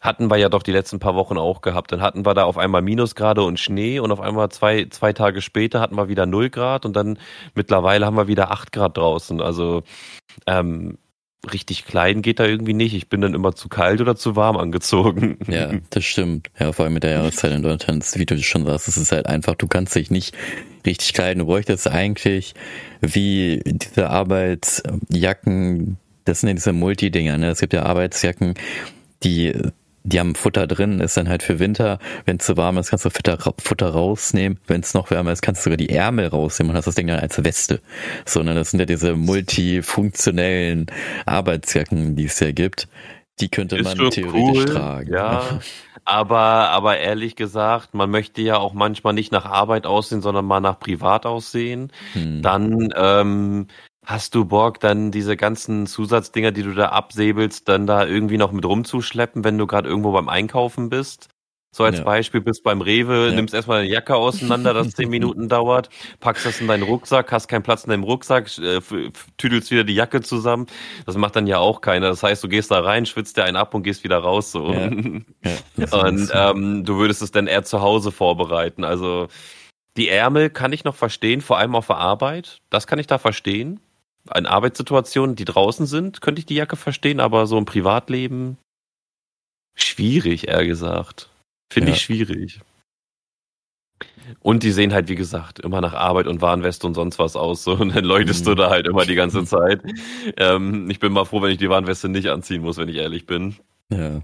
hatten 0.00 0.30
wir 0.30 0.36
ja 0.36 0.48
doch 0.48 0.62
die 0.62 0.72
letzten 0.72 0.98
paar 0.98 1.14
Wochen 1.14 1.38
auch 1.38 1.62
gehabt. 1.62 1.90
Dann 1.90 2.02
hatten 2.02 2.26
wir 2.26 2.34
da 2.34 2.44
auf 2.44 2.58
einmal 2.58 2.82
Minusgrade 2.82 3.42
und 3.42 3.58
Schnee 3.58 3.98
und 3.98 4.12
auf 4.12 4.20
einmal 4.20 4.50
zwei, 4.50 4.86
zwei 4.90 5.12
Tage 5.12 5.40
später 5.40 5.80
hatten 5.80 5.96
wir 5.96 6.08
wieder 6.08 6.26
null 6.26 6.50
Grad 6.50 6.84
und 6.84 6.94
dann 6.94 7.18
mittlerweile 7.54 8.06
haben 8.06 8.16
wir 8.16 8.28
wieder 8.28 8.50
acht 8.50 8.72
Grad 8.72 8.96
draußen. 8.96 9.40
Also 9.40 9.82
ähm, 10.46 10.98
richtig 11.52 11.84
klein 11.84 12.22
geht 12.22 12.40
da 12.40 12.46
irgendwie 12.46 12.74
nicht. 12.74 12.94
Ich 12.94 13.08
bin 13.08 13.20
dann 13.20 13.34
immer 13.34 13.54
zu 13.54 13.68
kalt 13.68 14.00
oder 14.00 14.16
zu 14.16 14.36
warm 14.36 14.56
angezogen. 14.56 15.38
Ja, 15.48 15.72
das 15.90 16.04
stimmt. 16.04 16.50
Ja, 16.58 16.72
vor 16.72 16.84
allem 16.84 16.94
mit 16.94 17.02
der 17.02 17.12
Jahreszeit 17.12 17.52
in 17.52 17.62
Deutschland, 17.62 18.04
wie 18.14 18.26
du 18.26 18.42
schon 18.42 18.66
sagst, 18.66 18.88
es 18.88 18.96
ist 18.96 19.12
halt 19.12 19.26
einfach, 19.26 19.54
du 19.54 19.66
kannst 19.66 19.94
dich 19.94 20.10
nicht 20.10 20.34
richtig 20.84 21.14
kleiden. 21.14 21.40
Du 21.40 21.46
bräuchtest 21.46 21.88
eigentlich 21.88 22.54
wie 23.00 23.60
diese 23.64 24.10
Arbeitsjacken, 24.10 25.98
das 26.24 26.40
sind 26.40 26.48
ja 26.48 26.54
diese 26.54 26.72
Multidinger, 26.72 27.38
ne? 27.38 27.50
Es 27.50 27.60
gibt 27.60 27.72
ja 27.72 27.84
Arbeitsjacken, 27.84 28.54
die 29.22 29.52
die 30.06 30.20
haben 30.20 30.36
Futter 30.36 30.66
drin, 30.66 31.00
ist 31.00 31.16
dann 31.16 31.28
halt 31.28 31.42
für 31.42 31.58
Winter. 31.58 31.98
Wenn 32.24 32.36
es 32.36 32.46
zu 32.46 32.56
warm 32.56 32.78
ist, 32.78 32.90
kannst 32.90 33.04
du 33.04 33.10
Futter, 33.10 33.38
Futter 33.58 33.90
rausnehmen. 33.90 34.58
Wenn 34.66 34.80
es 34.80 34.94
noch 34.94 35.10
wärmer 35.10 35.32
ist, 35.32 35.42
kannst 35.42 35.62
du 35.62 35.64
sogar 35.64 35.76
die 35.76 35.90
Ärmel 35.90 36.28
rausnehmen 36.28 36.70
und 36.70 36.76
hast 36.76 36.86
das 36.86 36.94
Ding 36.94 37.08
dann 37.08 37.18
als 37.18 37.42
Weste. 37.42 37.80
So, 38.24 38.42
ne, 38.42 38.54
das 38.54 38.70
sind 38.70 38.80
ja 38.80 38.86
diese 38.86 39.16
multifunktionellen 39.16 40.86
Arbeitsjacken, 41.26 42.14
die 42.14 42.26
es 42.26 42.38
ja 42.38 42.52
gibt. 42.52 42.88
Die 43.40 43.48
könnte 43.48 43.82
man 43.82 43.96
theoretisch 43.96 44.32
cool, 44.32 44.64
tragen. 44.64 45.12
Ja, 45.12 45.60
aber, 46.04 46.38
aber 46.70 46.98
ehrlich 46.98 47.34
gesagt, 47.34 47.92
man 47.92 48.08
möchte 48.08 48.40
ja 48.40 48.58
auch 48.58 48.72
manchmal 48.72 49.12
nicht 49.12 49.32
nach 49.32 49.44
Arbeit 49.44 49.86
aussehen, 49.86 50.22
sondern 50.22 50.46
mal 50.46 50.60
nach 50.60 50.78
Privat 50.78 51.26
aussehen. 51.26 51.92
Hm. 52.12 52.42
Dann 52.42 52.88
ähm, 52.96 53.66
Hast 54.06 54.36
du 54.36 54.44
Bock, 54.44 54.78
dann 54.78 55.10
diese 55.10 55.36
ganzen 55.36 55.88
Zusatzdinger, 55.88 56.52
die 56.52 56.62
du 56.62 56.72
da 56.74 56.90
absäbelst, 56.90 57.68
dann 57.68 57.88
da 57.88 58.06
irgendwie 58.06 58.38
noch 58.38 58.52
mit 58.52 58.64
rumzuschleppen, 58.64 59.42
wenn 59.42 59.58
du 59.58 59.66
gerade 59.66 59.88
irgendwo 59.88 60.12
beim 60.12 60.28
Einkaufen 60.28 60.90
bist? 60.90 61.28
So 61.72 61.82
als 61.82 61.98
ja. 61.98 62.04
Beispiel, 62.04 62.40
bist 62.40 62.62
beim 62.62 62.82
Rewe, 62.82 63.26
ja. 63.26 63.34
nimmst 63.34 63.52
erstmal 63.52 63.80
deine 63.80 63.90
Jacke 63.90 64.14
auseinander, 64.14 64.74
das 64.74 64.90
zehn 64.90 65.10
Minuten 65.10 65.48
dauert, 65.50 65.90
packst 66.20 66.46
das 66.46 66.60
in 66.60 66.68
deinen 66.68 66.84
Rucksack, 66.84 67.32
hast 67.32 67.48
keinen 67.48 67.64
Platz 67.64 67.82
in 67.82 67.90
deinem 67.90 68.04
Rucksack, 68.04 68.46
äh, 68.58 68.80
tüdelst 69.38 69.72
wieder 69.72 69.82
die 69.82 69.94
Jacke 69.94 70.20
zusammen. 70.22 70.66
Das 71.04 71.16
macht 71.16 71.34
dann 71.34 71.48
ja 71.48 71.58
auch 71.58 71.80
keiner. 71.80 72.08
Das 72.08 72.22
heißt, 72.22 72.44
du 72.44 72.48
gehst 72.48 72.70
da 72.70 72.78
rein, 72.80 73.06
schwitzt 73.06 73.36
dir 73.36 73.42
einen 73.42 73.56
ab 73.56 73.74
und 73.74 73.82
gehst 73.82 74.04
wieder 74.04 74.18
raus. 74.18 74.52
So. 74.52 74.72
Ja. 74.72 74.86
und 74.86 76.30
ähm, 76.32 76.84
du 76.84 76.96
würdest 76.96 77.22
es 77.22 77.32
dann 77.32 77.48
eher 77.48 77.64
zu 77.64 77.82
Hause 77.82 78.12
vorbereiten. 78.12 78.84
Also 78.84 79.26
die 79.96 80.08
Ärmel 80.08 80.48
kann 80.48 80.72
ich 80.72 80.84
noch 80.84 80.94
verstehen, 80.94 81.40
vor 81.40 81.58
allem 81.58 81.74
auf 81.74 81.88
der 81.88 81.96
Arbeit. 81.96 82.60
Das 82.70 82.86
kann 82.86 83.00
ich 83.00 83.08
da 83.08 83.18
verstehen 83.18 83.80
in 84.34 84.46
Arbeitssituationen, 84.46 85.36
die 85.36 85.44
draußen 85.44 85.86
sind, 85.86 86.20
könnte 86.20 86.40
ich 86.40 86.46
die 86.46 86.54
Jacke 86.54 86.76
verstehen, 86.76 87.20
aber 87.20 87.46
so 87.46 87.58
im 87.58 87.64
Privatleben 87.64 88.58
schwierig, 89.74 90.48
eher 90.48 90.66
gesagt. 90.66 91.30
Finde 91.72 91.90
ja. 91.90 91.96
ich 91.96 92.02
schwierig. 92.02 92.60
Und 94.40 94.62
die 94.62 94.72
sehen 94.72 94.92
halt, 94.92 95.08
wie 95.08 95.14
gesagt, 95.14 95.60
immer 95.60 95.80
nach 95.80 95.94
Arbeit 95.94 96.26
und 96.26 96.40
Warnweste 96.40 96.86
und 96.86 96.94
sonst 96.94 97.18
was 97.18 97.36
aus. 97.36 97.62
So. 97.64 97.72
Und 97.80 97.94
dann 97.94 98.04
läutest 98.04 98.44
mhm. 98.44 98.50
du 98.50 98.54
da 98.56 98.70
halt 98.70 98.86
immer 98.86 99.04
die 99.04 99.14
ganze 99.14 99.44
Zeit. 99.44 99.82
Ähm, 100.36 100.90
ich 100.90 100.98
bin 100.98 101.12
mal 101.12 101.24
froh, 101.24 101.42
wenn 101.42 101.52
ich 101.52 101.58
die 101.58 101.70
Warnweste 101.70 102.08
nicht 102.08 102.28
anziehen 102.28 102.62
muss, 102.62 102.76
wenn 102.76 102.88
ich 102.88 102.96
ehrlich 102.96 103.26
bin. 103.26 103.56
Ja. 103.90 104.22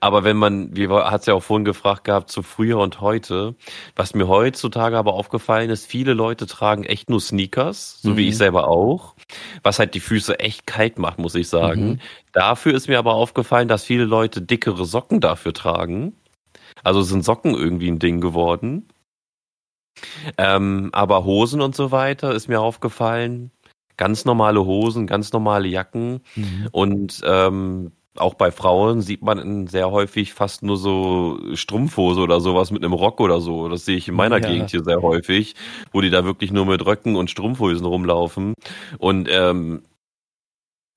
Aber 0.00 0.24
wenn 0.24 0.36
man, 0.36 0.76
wie 0.76 0.88
hat 0.88 1.20
es 1.20 1.26
ja 1.26 1.34
auch 1.34 1.42
vorhin 1.42 1.64
gefragt 1.64 2.04
gehabt, 2.04 2.30
zu 2.30 2.42
früher 2.42 2.78
und 2.78 3.00
heute, 3.00 3.56
was 3.96 4.14
mir 4.14 4.28
heutzutage 4.28 4.96
aber 4.96 5.14
aufgefallen 5.14 5.70
ist, 5.70 5.86
viele 5.86 6.14
Leute 6.14 6.46
tragen 6.46 6.84
echt 6.84 7.10
nur 7.10 7.20
Sneakers, 7.20 8.00
so 8.00 8.10
mhm. 8.10 8.16
wie 8.16 8.28
ich 8.28 8.34
mhm. 8.34 8.38
selber 8.38 8.68
auch, 8.68 9.14
was 9.62 9.78
halt 9.78 9.94
die 9.94 10.00
Füße 10.00 10.38
echt 10.38 10.66
kalt 10.66 10.98
macht, 10.98 11.18
muss 11.18 11.34
ich 11.34 11.48
sagen. 11.48 11.88
Mhm. 11.88 12.00
Dafür 12.32 12.74
ist 12.74 12.88
mir 12.88 12.98
aber 12.98 13.14
aufgefallen, 13.14 13.68
dass 13.68 13.84
viele 13.84 14.04
Leute 14.04 14.40
dickere 14.42 14.84
Socken 14.84 15.20
dafür 15.20 15.52
tragen. 15.52 16.14
Also 16.84 17.02
sind 17.02 17.24
Socken 17.24 17.54
irgendwie 17.54 17.90
ein 17.90 17.98
Ding 17.98 18.20
geworden. 18.20 18.88
Ähm, 20.38 20.90
aber 20.92 21.24
Hosen 21.24 21.60
und 21.60 21.74
so 21.74 21.90
weiter 21.90 22.32
ist 22.32 22.48
mir 22.48 22.60
aufgefallen. 22.60 23.50
Ganz 23.96 24.24
normale 24.24 24.64
Hosen, 24.64 25.06
ganz 25.06 25.32
normale 25.32 25.68
Jacken 25.68 26.22
mhm. 26.34 26.68
und 26.72 27.20
ähm, 27.24 27.92
auch 28.16 28.34
bei 28.34 28.50
Frauen 28.50 29.00
sieht 29.00 29.22
man 29.22 29.66
sehr 29.66 29.90
häufig 29.90 30.34
fast 30.34 30.62
nur 30.62 30.76
so 30.76 31.38
Strumpfhose 31.54 32.20
oder 32.20 32.40
sowas 32.40 32.70
mit 32.70 32.84
einem 32.84 32.92
Rock 32.92 33.20
oder 33.20 33.40
so. 33.40 33.68
Das 33.68 33.84
sehe 33.84 33.96
ich 33.96 34.08
in 34.08 34.14
meiner 34.14 34.40
ja. 34.40 34.48
Gegend 34.48 34.70
hier 34.70 34.84
sehr 34.84 35.00
häufig, 35.00 35.54
wo 35.92 36.00
die 36.00 36.10
da 36.10 36.24
wirklich 36.24 36.52
nur 36.52 36.66
mit 36.66 36.84
Röcken 36.84 37.16
und 37.16 37.30
Strumpfhosen 37.30 37.86
rumlaufen. 37.86 38.54
Und 38.98 39.28
ähm, 39.30 39.82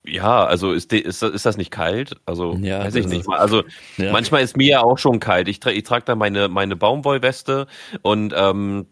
ja, 0.04 0.44
also 0.44 0.72
ist, 0.72 0.92
ist, 0.92 1.22
ist 1.22 1.46
das 1.46 1.56
nicht 1.56 1.70
kalt? 1.70 2.16
Also 2.26 2.54
ja, 2.60 2.80
weiß 2.80 2.94
ich 2.94 3.06
nicht 3.06 3.26
mal. 3.26 3.38
Also 3.38 3.64
ja. 3.96 4.12
manchmal 4.12 4.42
ist 4.42 4.56
mir 4.56 4.68
ja 4.68 4.82
auch 4.82 4.98
schon 4.98 5.18
kalt. 5.18 5.48
Ich, 5.48 5.58
tra 5.58 5.70
ich 5.70 5.84
trage 5.84 6.04
da 6.04 6.14
meine, 6.16 6.48
meine 6.48 6.76
Baumwollweste 6.76 7.66
und 8.02 8.34
ähm, 8.36 8.86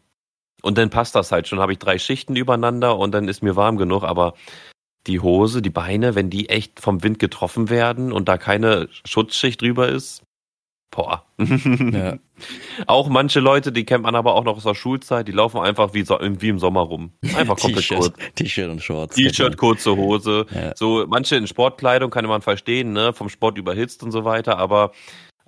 und 0.63 0.79
dann 0.79 0.89
passt 0.89 1.15
das 1.15 1.31
halt 1.31 1.47
schon. 1.47 1.61
Habe 1.61 1.73
ich 1.73 1.79
drei 1.79 1.99
Schichten 1.99 2.37
übereinander 2.37 2.97
und 2.99 3.13
dann 3.13 3.29
ist 3.29 3.43
mir 3.43 3.55
warm 3.55 3.77
genug. 3.77 4.03
Aber 4.03 4.33
die 5.07 5.21
Hose, 5.21 5.63
die 5.63 5.71
Beine, 5.71 6.15
wenn 6.15 6.31
die 6.31 6.49
echt 6.49 6.81
vom 6.81 7.03
Wind 7.03 7.19
getroffen 7.19 7.69
werden 7.71 8.13
und 8.13 8.29
da 8.29 8.39
keine 8.39 8.89
Schutzschicht 9.05 9.61
drüber 9.61 9.89
ist, 9.89 10.23
boah. 10.91 11.25
Ja. 11.39 12.19
Auch 12.87 13.09
manche 13.09 13.41
Leute, 13.41 13.73
die 13.73 13.85
kennt 13.85 14.05
man 14.05 14.15
aber 14.15 14.35
auch 14.35 14.45
noch 14.45 14.57
aus 14.57 14.65
der 14.65 14.75
Schulzeit, 14.75 15.29
die 15.29 15.33
laufen 15.33 15.61
einfach 15.61 15.95
wie, 15.95 16.05
so, 16.05 16.19
wie 16.21 16.49
im 16.49 16.59
Sommer 16.59 16.81
rum. 16.81 17.13
Einfach 17.37 17.57
komplett 17.57 17.89
kurz. 17.89 18.13
T-Shirt 18.35 18.71
und 18.71 18.83
Shorts. 18.83 19.15
T-Shirt, 19.15 19.57
kurze 19.57 19.97
Hose. 19.97 20.47
Ja. 20.53 20.73
So, 20.75 21.05
manche 21.09 21.37
in 21.37 21.47
Sportkleidung 21.47 22.11
kann 22.11 22.27
man 22.27 22.43
verstehen, 22.43 22.93
ne, 22.93 23.13
vom 23.13 23.29
Sport 23.29 23.59
überhitzt 23.59 24.03
und 24.03 24.11
so 24.11 24.25
weiter, 24.25 24.59
aber 24.59 24.93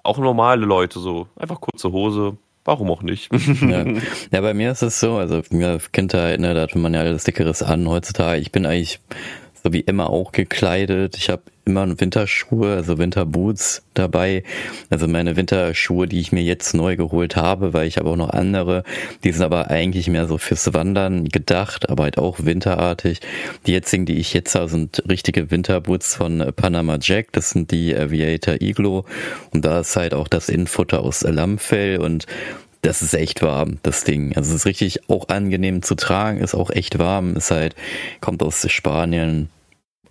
auch 0.05 0.19
normale 0.19 0.65
Leute 0.65 1.01
so, 1.01 1.27
einfach 1.37 1.61
kurze 1.61 1.91
Hose, 1.91 2.37
warum 2.65 2.91
auch 2.91 3.03
nicht? 3.03 3.33
ja. 3.33 3.85
ja, 4.31 4.41
bei 4.41 4.55
mir 4.55 4.71
ist 4.71 4.83
es 4.83 5.01
so, 5.01 5.17
also 5.17 5.43
Kindheit, 5.93 6.41
ne, 6.41 6.55
da 6.55 6.63
hat 6.63 6.75
man 6.77 6.95
ja 6.95 7.01
alles 7.01 7.25
Dickeres 7.25 7.63
an 7.63 7.89
heutzutage. 7.89 8.41
Ich 8.41 8.53
bin 8.53 8.67
eigentlich 8.67 9.01
so 9.67 9.73
wie 9.73 9.81
immer 9.81 10.11
auch 10.11 10.31
gekleidet. 10.31 11.17
Ich 11.17 11.29
habe 11.29 11.43
immer 11.65 11.99
Winterschuhe, 11.99 12.77
also 12.77 12.99
Winterboots 12.99 13.83
dabei. 13.95 14.45
Also 14.91 15.09
meine 15.09 15.35
Winterschuhe, 15.35 16.07
die 16.07 16.21
ich 16.21 16.31
mir 16.31 16.45
jetzt 16.45 16.73
neu 16.73 16.95
geholt 16.95 17.35
habe, 17.35 17.73
weil 17.73 17.89
ich 17.89 17.97
habe 17.97 18.11
auch 18.11 18.17
noch 18.17 18.31
andere. 18.31 18.85
Die 19.25 19.33
sind 19.33 19.43
aber 19.43 19.69
eigentlich 19.69 20.07
mehr 20.07 20.29
so 20.29 20.39
fürs 20.39 20.73
Wandern 20.73 21.25
gedacht, 21.25 21.91
aber 21.91 22.05
halt 22.05 22.17
auch 22.17 22.45
winterartig. 22.45 23.19
Die 23.67 23.73
jetzigen, 23.73 24.07
die 24.07 24.19
ich 24.19 24.33
jetzt 24.35 24.55
habe, 24.55 24.69
sind 24.69 25.03
richtige 25.09 25.51
Winterboots 25.51 26.15
von 26.15 26.53
Panama 26.55 26.99
Jack. 27.01 27.33
Das 27.33 27.51
sind 27.51 27.73
die 27.73 27.97
Aviator 27.97 28.63
Iglo. 28.63 29.05
Und 29.51 29.65
da 29.65 29.81
ist 29.81 29.97
halt 29.97 30.15
auch 30.15 30.29
das 30.29 30.49
Innenfutter 30.49 31.01
aus 31.01 31.23
Lammfell 31.23 31.99
und 31.99 32.27
das 32.87 33.03
ist 33.03 33.15
echt 33.15 33.43
warm, 33.43 33.79
das 33.83 34.05
Ding. 34.05 34.37
Also 34.37 34.51
es 34.51 34.61
ist 34.61 34.67
richtig 34.67 35.11
auch 35.11 35.29
angenehm 35.29 35.83
zu 35.83 35.97
tragen, 35.97 36.39
ist 36.39 36.55
auch 36.55 36.71
echt 36.71 37.01
warm, 37.01 37.35
ist 37.35 37.51
halt, 37.51 37.75
kommt 38.21 38.43
aus 38.45 38.65
Spanien, 38.71 39.49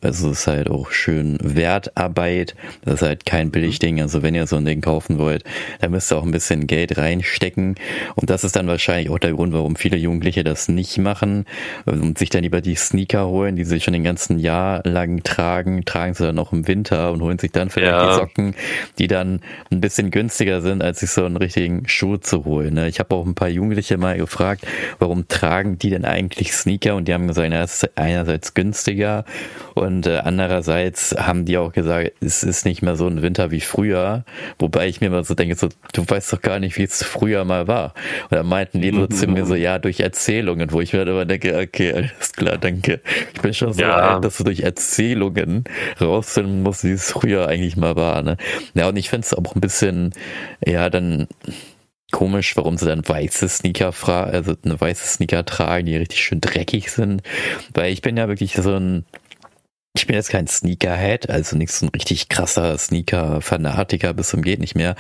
es 0.08 0.22
ist 0.22 0.48
halt 0.48 0.70
auch 0.70 0.92
schön 0.92 1.38
Wertarbeit. 1.42 2.56
Das 2.84 2.96
ist 2.96 3.02
halt 3.02 3.26
kein 3.26 3.52
Billigding. 3.52 4.02
Also 4.02 4.24
wenn 4.24 4.36
ihr 4.36 4.48
so 4.48 4.56
ein 4.58 4.66
Ding 4.66 4.82
kaufen 4.82 5.18
wollt, 5.18 5.44
dann 5.82 5.92
müsst 5.92 6.12
ihr 6.12 6.18
auch 6.18 6.24
ein 6.24 6.32
bisschen 6.32 6.68
Geld 6.68 6.98
reinstecken. 6.98 7.76
Und 8.16 8.30
das 8.30 8.44
ist 8.44 8.56
dann 8.56 8.68
wahrscheinlich 8.68 9.10
auch 9.10 9.20
der 9.20 9.34
Grund, 9.34 9.54
warum 9.54 9.76
viele 9.76 9.98
Jugendliche 9.98 10.44
das 10.44 10.68
nicht 10.68 10.98
machen 10.98 11.46
und 11.86 12.18
sich 12.18 12.30
dann 12.30 12.44
lieber 12.44 12.62
die 12.62 12.76
Sneaker 12.76 13.28
holen, 13.28 13.56
die 13.56 13.66
sie 13.66 13.80
schon 13.80 13.94
den 13.94 14.04
ganzen 14.04 14.40
Jahr 14.40 14.82
lang 14.86 15.24
tragen, 15.24 15.86
tragen 15.86 16.14
sie 16.14 16.26
dann 16.26 16.40
auch 16.40 16.54
im 16.54 16.68
Winter 16.68 17.12
und 17.12 17.22
holen 17.22 17.40
sich 17.40 17.52
dann 17.52 17.70
vielleicht 17.70 17.94
ja. 17.94 18.08
die 18.08 18.16
Socken, 18.16 18.56
die 19.00 19.08
dann 19.08 19.42
ein 19.72 19.82
bisschen 19.82 20.12
günstiger 20.12 20.62
sind, 20.62 20.84
als 20.84 21.00
sich 21.00 21.12
so 21.12 21.26
einen 21.26 21.38
richtigen 21.38 21.88
Schuh 21.88 22.18
zu 22.18 22.46
holen. 22.46 22.76
Ne? 22.76 22.88
Ich 22.88 23.00
habe 23.00 23.16
auch 23.16 23.26
ein 23.26 23.36
paar 23.36 23.50
Jugendliche 23.50 23.98
mal 23.98 24.18
gefragt, 24.18 24.66
warum 25.00 25.28
tragen 25.28 25.78
die 25.78 25.90
denn 25.90 26.06
eigentlich 26.06 26.54
Sneaker? 26.54 26.96
Und 26.96 27.08
die 27.08 27.14
haben 27.14 27.28
gesagt, 27.28 27.50
na, 27.50 27.64
ist 27.64 27.98
einerseits 27.98 28.54
günstiger 28.54 29.26
und 29.74 29.95
äh, 30.04 30.22
andererseits 30.24 31.16
haben 31.18 31.46
die 31.46 31.58
auch 31.58 31.72
gesagt, 31.72 32.14
es 32.22 32.44
ist 32.44 32.66
nicht 32.66 32.82
mehr 32.82 32.96
so 32.96 33.08
ein 33.08 33.22
Winter 33.22 33.52
wie 33.52 33.62
früher. 33.62 34.24
Wobei 34.60 34.88
ich 34.88 35.02
mir 35.02 35.10
mal 35.10 35.24
so 35.24 35.36
denke, 35.36 35.56
so, 35.56 35.70
du 35.94 36.04
weißt 36.08 36.34
doch 36.34 36.42
gar 36.42 36.60
nicht, 36.60 36.78
wie 36.78 36.84
es 36.84 37.04
früher 37.04 37.46
mal 37.46 37.68
war. 37.68 37.94
Und 38.30 38.34
da 38.38 38.44
meinten 38.44 38.82
die 38.82 38.92
so 38.92 39.08
zu 39.08 39.28
mir 39.28 39.46
so, 39.46 39.56
ja, 39.56 39.80
durch 39.80 40.00
Erzählungen, 40.00 40.72
wo 40.72 40.82
ich 40.82 40.94
mir 40.94 41.00
dann 41.00 41.10
immer 41.10 41.26
denke, 41.26 41.58
okay, 41.58 41.94
alles 41.94 42.34
klar, 42.34 42.58
danke. 42.58 43.02
Ich 43.34 43.42
bin 43.42 43.54
schon 43.54 43.74
so 43.74 43.82
ja. 43.82 43.96
alt, 43.96 44.26
dass 44.26 44.38
du 44.38 44.44
durch 44.44 44.62
Erzählungen 44.62 45.66
rausfinden 46.00 46.64
musst, 46.64 46.84
wie 46.84 46.92
es 46.92 47.12
früher 47.12 47.48
eigentlich 47.48 47.78
mal 47.78 47.96
war. 47.96 48.22
Ne? 48.22 48.38
Ja, 48.74 48.90
und 48.90 48.98
ich 48.98 49.10
finde 49.10 49.26
es 49.26 49.34
auch 49.34 49.56
ein 49.56 49.62
bisschen, 49.62 50.14
ja, 50.66 50.90
dann 50.90 51.28
komisch, 52.12 52.56
warum 52.56 52.78
sie 52.78 52.86
dann 52.86 53.08
weiße 53.08 53.50
Sneaker 53.50 53.94
also 54.08 54.56
eine 54.64 54.80
weiße 54.80 55.06
Sneaker 55.06 55.44
tragen, 55.46 55.86
die 55.86 55.98
richtig 55.98 56.24
schön 56.24 56.40
dreckig 56.40 56.92
sind. 56.92 57.22
Weil 57.74 57.92
ich 57.92 58.02
bin 58.02 58.16
ja 58.16 58.28
wirklich 58.28 58.54
so 58.56 58.74
ein 58.76 59.06
ich 59.96 60.08
bin 60.08 60.16
jetzt 60.16 60.30
kein 60.30 60.48
Sneakerhead, 60.48 61.30
also 61.30 61.58
nicht 61.58 61.72
so 61.72 61.86
ein 61.86 61.90
richtig 61.90 62.30
krasser 62.30 62.78
Sneaker-Fanatiker 62.78 64.14
bis 64.14 64.30
zum 64.30 64.42
geht 64.42 64.60
nicht 64.60 64.76
mehr. 64.76 64.96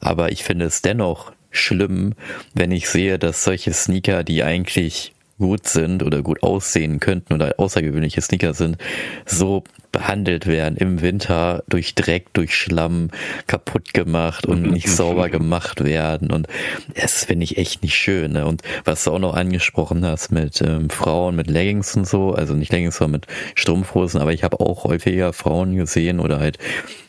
Aber 0.00 0.32
ich 0.32 0.42
finde 0.42 0.64
es 0.66 0.82
dennoch 0.82 1.32
schlimm, 1.50 2.14
wenn 2.54 2.72
ich 2.72 2.88
sehe, 2.88 3.18
dass 3.18 3.44
solche 3.44 3.72
Sneaker, 3.72 4.24
die 4.24 4.42
eigentlich 4.42 5.12
gut 5.38 5.66
sind 5.66 6.02
oder 6.02 6.22
gut 6.22 6.42
aussehen 6.42 7.00
könnten 7.00 7.32
oder 7.32 7.54
außergewöhnliche 7.58 8.20
Sneaker 8.20 8.52
sind, 8.52 8.76
so 9.24 9.64
behandelt 9.92 10.46
werden 10.46 10.76
im 10.76 11.00
Winter 11.00 11.62
durch 11.68 11.94
Dreck, 11.94 12.32
durch 12.32 12.54
Schlamm 12.54 13.10
kaputt 13.46 13.94
gemacht 13.94 14.46
und 14.46 14.62
nicht 14.70 14.88
sauber 14.88 15.28
gemacht 15.28 15.84
werden. 15.84 16.30
Und 16.30 16.46
das 16.94 17.24
finde 17.24 17.44
ich 17.44 17.58
echt 17.58 17.82
nicht 17.82 17.96
schön. 17.96 18.32
Ne? 18.32 18.46
Und 18.46 18.62
was 18.84 19.04
du 19.04 19.12
auch 19.12 19.18
noch 19.18 19.34
angesprochen 19.34 20.04
hast 20.06 20.32
mit 20.32 20.62
ähm, 20.62 20.90
Frauen 20.90 21.36
mit 21.36 21.48
Leggings 21.48 21.96
und 21.96 22.06
so, 22.06 22.32
also 22.32 22.54
nicht 22.54 22.72
Leggings, 22.72 22.96
sondern 22.96 23.20
mit 23.20 23.26
Strumpfhosen, 23.54 24.20
aber 24.20 24.32
ich 24.32 24.44
habe 24.44 24.60
auch 24.60 24.84
häufiger 24.84 25.32
Frauen 25.32 25.76
gesehen 25.76 26.20
oder 26.20 26.38
halt 26.38 26.58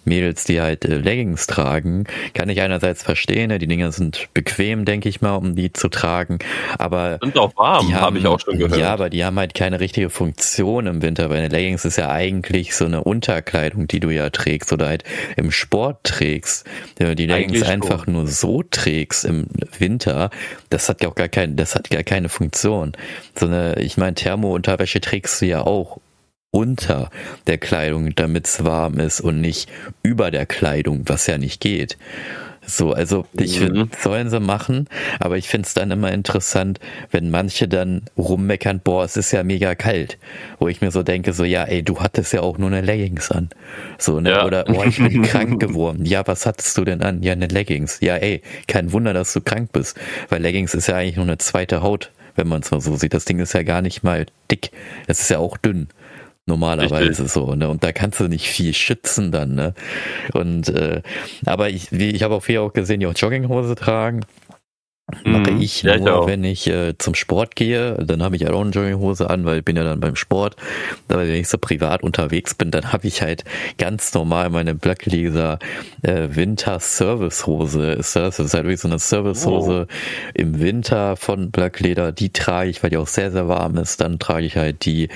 Mädels, 0.04 0.44
die 0.46 0.62
halt 0.62 0.86
äh, 0.86 0.98
Leggings 0.98 1.48
tragen, 1.48 2.06
kann 2.34 2.50
ich 2.50 2.62
einerseits 2.62 3.04
verstehen. 3.04 3.50
Ne? 3.50 3.60
Die 3.60 3.68
Dinger 3.68 3.92
sind 3.92 4.30
bequem, 4.34 4.86
denke 4.86 5.10
ich 5.10 5.22
mal, 5.22 5.36
um 5.36 5.56
die 5.56 5.72
zu 5.74 5.90
tragen. 5.90 6.40
Aber 6.78 7.20
sind 7.22 7.38
auch 7.38 7.56
warm, 7.56 7.94
habe 7.94 8.18
ich 8.18 8.26
auch 8.26 8.40
schon 8.40 8.58
gehört. 8.58 8.80
Ja, 8.80 8.94
aber 8.94 9.10
die 9.10 9.24
haben 9.24 9.38
halt 9.38 9.54
keine 9.54 9.80
richtige 9.80 10.10
Funktion 10.10 10.88
im 10.88 11.02
Winter, 11.02 11.30
weil 11.30 11.38
eine 11.38 11.50
Leggings 11.50 11.86
ist 11.86 11.98
ja 11.98 12.10
eigentlich 12.10 12.71
so 12.76 12.86
eine 12.86 13.04
Unterkleidung, 13.04 13.88
die 13.88 14.00
du 14.00 14.10
ja 14.10 14.30
trägst 14.30 14.72
oder 14.74 14.88
halt 14.88 15.04
im 15.36 15.52
Sport 15.52 16.04
trägst. 16.04 16.66
Du 16.98 17.16
die 17.16 17.28
Leggings 17.28 17.64
einfach 17.64 18.08
nur 18.08 18.28
so 18.28 18.64
trägst 18.64 19.26
im 19.26 19.48
Winter, 19.78 20.30
das 20.70 20.90
hat 20.90 21.02
ja 21.02 21.10
auch 21.10 21.16
gar 21.16 21.30
kein, 21.30 21.56
das 21.56 21.76
hat 21.76 21.90
gar 21.90 22.04
keine 22.04 22.30
Funktion. 22.30 22.94
So 23.38 23.46
eine, 23.48 23.80
ich 23.80 23.98
meine, 23.98 24.16
Thermo-Unterwäsche 24.16 25.02
trägst 25.02 25.42
du 25.42 25.46
ja 25.46 25.62
auch 25.62 26.00
unter 26.52 27.10
der 27.48 27.58
Kleidung, 27.58 28.14
damit 28.14 28.46
es 28.46 28.64
warm 28.64 29.00
ist 29.00 29.22
und 29.22 29.40
nicht 29.42 29.70
über 30.04 30.32
der 30.32 30.46
Kleidung, 30.46 31.04
was 31.06 31.28
ja 31.28 31.38
nicht 31.38 31.62
geht. 31.62 31.98
So, 32.66 32.94
also 32.94 33.26
ich 33.34 33.60
mhm. 33.60 33.64
finde, 33.66 33.90
sollen 34.00 34.30
sie 34.30 34.40
machen, 34.40 34.88
aber 35.20 35.38
ich 35.38 35.50
finde 35.50 35.66
es 35.66 35.74
dann 35.74 35.90
immer 35.90 36.12
interessant, 36.12 36.80
wenn 37.10 37.32
manche 37.32 37.68
dann 37.68 38.04
rummeckern, 38.18 38.80
boah, 38.84 39.04
es 39.04 39.18
ist 39.18 39.32
ja 39.32 39.44
mega 39.44 39.74
kalt. 39.74 40.18
Wo 40.60 40.68
ich 40.68 40.80
mir 40.80 40.92
so 40.92 41.02
denke, 41.02 41.34
so, 41.34 41.44
ja, 41.44 41.64
ey, 41.64 41.82
du 41.82 42.00
hattest 42.00 42.34
ja 42.34 42.42
auch 42.42 42.58
nur 42.58 42.70
eine 42.70 42.82
Leggings 42.82 43.32
an. 43.32 43.50
So, 43.98 44.20
ne? 44.20 44.30
Ja. 44.30 44.46
Oder, 44.46 44.66
boah, 44.66 44.86
ich 44.86 44.98
bin 44.98 45.22
krank 45.24 45.60
geworden. 45.60 46.06
Ja, 46.06 46.26
was 46.28 46.46
hattest 46.46 46.78
du 46.78 46.86
denn 46.86 47.02
an? 47.02 47.24
Ja, 47.24 47.34
eine 47.34 47.48
Leggings. 47.48 48.00
Ja, 48.00 48.16
ey, 48.18 48.42
kein 48.68 48.92
Wunder, 48.94 49.14
dass 49.14 49.34
du 49.34 49.42
krank 49.42 49.72
bist. 49.72 50.00
Weil 50.30 50.42
Leggings 50.42 50.74
ist 50.76 50.88
ja 50.88 50.96
eigentlich 50.96 51.16
nur 51.16 51.26
eine 51.26 51.40
zweite 51.40 51.82
Haut, 51.82 52.12
wenn 52.36 52.48
man 52.48 52.62
es 52.62 52.70
mal 52.70 52.80
so 52.80 52.96
sieht. 52.96 53.14
Das 53.14 53.26
Ding 53.26 53.40
ist 53.40 53.54
ja 53.54 53.64
gar 53.64 53.82
nicht 53.82 54.04
mal 54.04 54.28
dick. 54.52 54.72
Es 55.08 55.22
ist 55.22 55.30
ja 55.30 55.40
auch 55.40 55.58
dünn 55.58 55.88
normalerweise 56.52 57.24
Richtig. 57.24 57.32
so, 57.32 57.56
ne? 57.56 57.70
Und 57.70 57.84
da 57.84 57.94
kannst 57.94 58.20
du 58.20 58.28
nicht 58.28 58.50
viel 58.50 58.74
schützen 58.74 59.32
dann, 59.32 59.56
ne? 59.56 59.74
Und 60.34 60.68
äh, 60.68 61.02
aber 61.46 61.70
ich, 61.70 61.92
wie, 61.92 62.10
ich 62.10 62.24
habe 62.24 62.36
auch 62.36 62.44
viel 62.44 62.60
auch 62.60 62.74
gesehen, 62.74 63.00
die 63.00 63.08
auch 63.08 63.16
Jogginghose 63.16 63.76
tragen. 63.76 64.22
Mache 65.26 65.52
mhm. 65.52 65.62
ich 65.62 65.84
ja, 65.84 65.98
nur, 65.98 66.22
ich 66.22 66.28
wenn 66.28 66.44
ich 66.44 66.68
äh, 66.68 66.98
zum 66.98 67.16
Sport 67.16 67.56
gehe, 67.56 67.96
dann 67.96 68.24
habe 68.24 68.36
ich 68.36 68.44
halt 68.44 68.54
auch 68.54 68.62
eine 68.62 68.72
Jogginghose 68.72 69.30
an, 69.30 69.46
weil 69.46 69.60
ich 69.60 69.66
bin 69.66 69.76
ja 69.76 69.84
dann 69.84 70.00
beim 70.00 70.16
Sport. 70.16 70.56
Aber 71.10 71.22
wenn 71.22 71.36
ich 71.36 71.50
so 71.50 71.58
privat 71.58 72.04
unterwegs 72.04 72.56
bin, 72.56 72.72
dann 72.72 72.94
habe 72.94 73.08
ich 73.08 73.22
halt 73.22 73.44
ganz 73.78 74.14
normal 74.14 74.50
meine 74.50 74.76
Blackleser 74.76 75.60
äh, 76.02 76.30
Winter 76.32 76.80
Servicehose 76.80 77.92
ist 77.92 78.16
das. 78.16 78.38
Das 78.38 78.48
ist 78.48 78.54
halt 78.54 78.64
wirklich 78.66 78.80
so 78.80 78.88
eine 78.88 79.00
Servicehose 79.00 79.88
oh. 79.90 79.94
im 80.34 80.60
Winter 80.60 81.16
von 81.18 81.52
Blackleder. 81.52 82.12
Die 82.12 82.32
trage 82.32 82.70
ich, 82.70 82.82
weil 82.82 82.90
die 82.90 82.98
auch 82.98 83.08
sehr, 83.08 83.32
sehr 83.32 83.48
warm 83.48 83.78
ist. 83.78 84.02
Dann 84.02 84.20
trage 84.20 84.46
ich 84.46 84.56
halt 84.56 84.86
die 84.86 85.10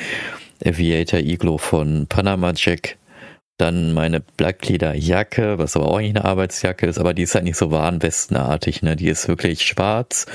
Aviator 0.63 1.19
Iglo 1.19 1.57
von 1.57 2.07
Panama 2.07 2.53
Jack. 2.55 2.97
Dann 3.57 3.93
meine 3.93 4.19
Blackleder-Jacke, 4.19 5.57
was 5.57 5.77
aber 5.77 5.87
auch 5.87 5.97
eigentlich 5.97 6.17
eine 6.17 6.25
Arbeitsjacke 6.25 6.87
ist, 6.87 6.97
aber 6.97 7.13
die 7.13 7.23
ist 7.23 7.35
halt 7.35 7.45
nicht 7.45 7.55
so 7.55 7.71
warnwestenartig, 7.71 8.81
ne? 8.81 8.97
Die 8.97 9.07
ist 9.07 9.29
wirklich 9.29 9.61
schwarz 9.61 10.25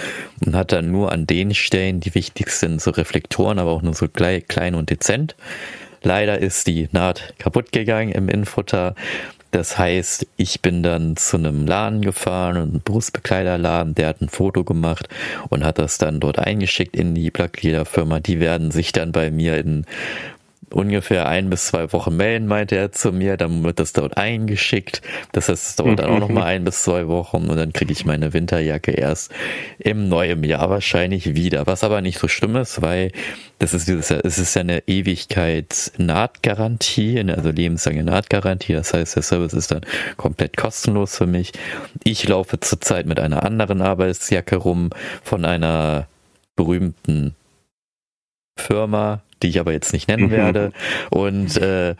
und 0.44 0.56
hat 0.56 0.72
dann 0.72 0.90
nur 0.90 1.12
an 1.12 1.26
den 1.26 1.54
Stellen, 1.54 2.00
die 2.00 2.14
wichtig 2.14 2.50
sind, 2.50 2.80
so 2.80 2.90
Reflektoren, 2.90 3.58
aber 3.58 3.72
auch 3.72 3.82
nur 3.82 3.92
so 3.92 4.08
klein 4.08 4.74
und 4.74 4.88
dezent. 4.88 5.36
Leider 6.02 6.38
ist 6.38 6.66
die 6.66 6.88
Naht 6.92 7.34
kaputt 7.38 7.72
gegangen 7.72 8.10
im 8.12 8.30
Infutter. 8.30 8.94
Das 9.50 9.78
heißt, 9.78 10.26
ich 10.36 10.62
bin 10.62 10.82
dann 10.82 11.16
zu 11.16 11.36
einem 11.36 11.66
Laden 11.66 12.02
gefahren, 12.02 12.56
einen 12.56 12.80
Brustbekleiderladen, 12.80 13.94
der 13.94 14.08
hat 14.08 14.20
ein 14.20 14.28
Foto 14.28 14.62
gemacht 14.62 15.08
und 15.48 15.64
hat 15.64 15.78
das 15.78 15.98
dann 15.98 16.20
dort 16.20 16.38
eingeschickt 16.38 16.94
in 16.94 17.14
die 17.14 17.30
Blackleder-Firma. 17.30 18.20
Die 18.20 18.38
werden 18.38 18.70
sich 18.70 18.92
dann 18.92 19.10
bei 19.10 19.30
mir 19.30 19.58
in 19.58 19.86
ungefähr 20.72 21.28
ein 21.28 21.50
bis 21.50 21.66
zwei 21.66 21.92
Wochen 21.92 22.16
melden, 22.16 22.46
meinte 22.46 22.76
er 22.76 22.92
zu 22.92 23.12
mir. 23.12 23.36
Dann 23.36 23.64
wird 23.64 23.80
das 23.80 23.92
dort 23.92 24.16
eingeschickt. 24.16 25.02
Das 25.32 25.48
heißt, 25.48 25.68
es 25.68 25.74
dauert 25.76 25.98
dann 25.98 26.10
auch 26.10 26.18
nochmal 26.18 26.44
ein 26.44 26.64
bis 26.64 26.82
zwei 26.82 27.08
Wochen 27.08 27.48
und 27.48 27.56
dann 27.56 27.72
kriege 27.72 27.92
ich 27.92 28.04
meine 28.04 28.32
Winterjacke 28.32 28.92
erst 28.92 29.32
im 29.78 30.08
neuen 30.08 30.44
Jahr 30.44 30.70
wahrscheinlich 30.70 31.34
wieder. 31.34 31.66
Was 31.66 31.82
aber 31.84 32.00
nicht 32.00 32.18
so 32.18 32.28
schlimm 32.28 32.56
ist, 32.56 32.80
weil 32.82 33.12
das 33.58 33.74
ist 33.74 33.88
dieses, 33.88 34.10
es 34.10 34.38
ist 34.38 34.54
ja 34.54 34.62
eine 34.62 34.82
Ewigkeitsnahtgarantie, 34.86 37.22
also 37.30 37.50
lebenslange 37.50 38.04
Nahtgarantie. 38.04 38.72
Das 38.72 38.94
heißt, 38.94 39.16
der 39.16 39.22
Service 39.22 39.52
ist 39.52 39.70
dann 39.70 39.82
komplett 40.16 40.56
kostenlos 40.56 41.14
für 41.16 41.26
mich. 41.26 41.52
Ich 42.04 42.26
laufe 42.26 42.58
zurzeit 42.60 43.04
mit 43.06 43.20
einer 43.20 43.42
anderen 43.42 43.82
Arbeitsjacke 43.82 44.56
rum 44.56 44.88
von 45.22 45.44
einer 45.44 46.06
berühmten 46.56 47.34
Firma, 48.56 49.22
die 49.42 49.48
ich 49.48 49.60
aber 49.60 49.72
jetzt 49.72 49.92
nicht 49.92 50.08
nennen 50.08 50.26
mhm. 50.26 50.30
werde. 50.30 50.72
Und 51.10 51.56
äh, 51.56 51.94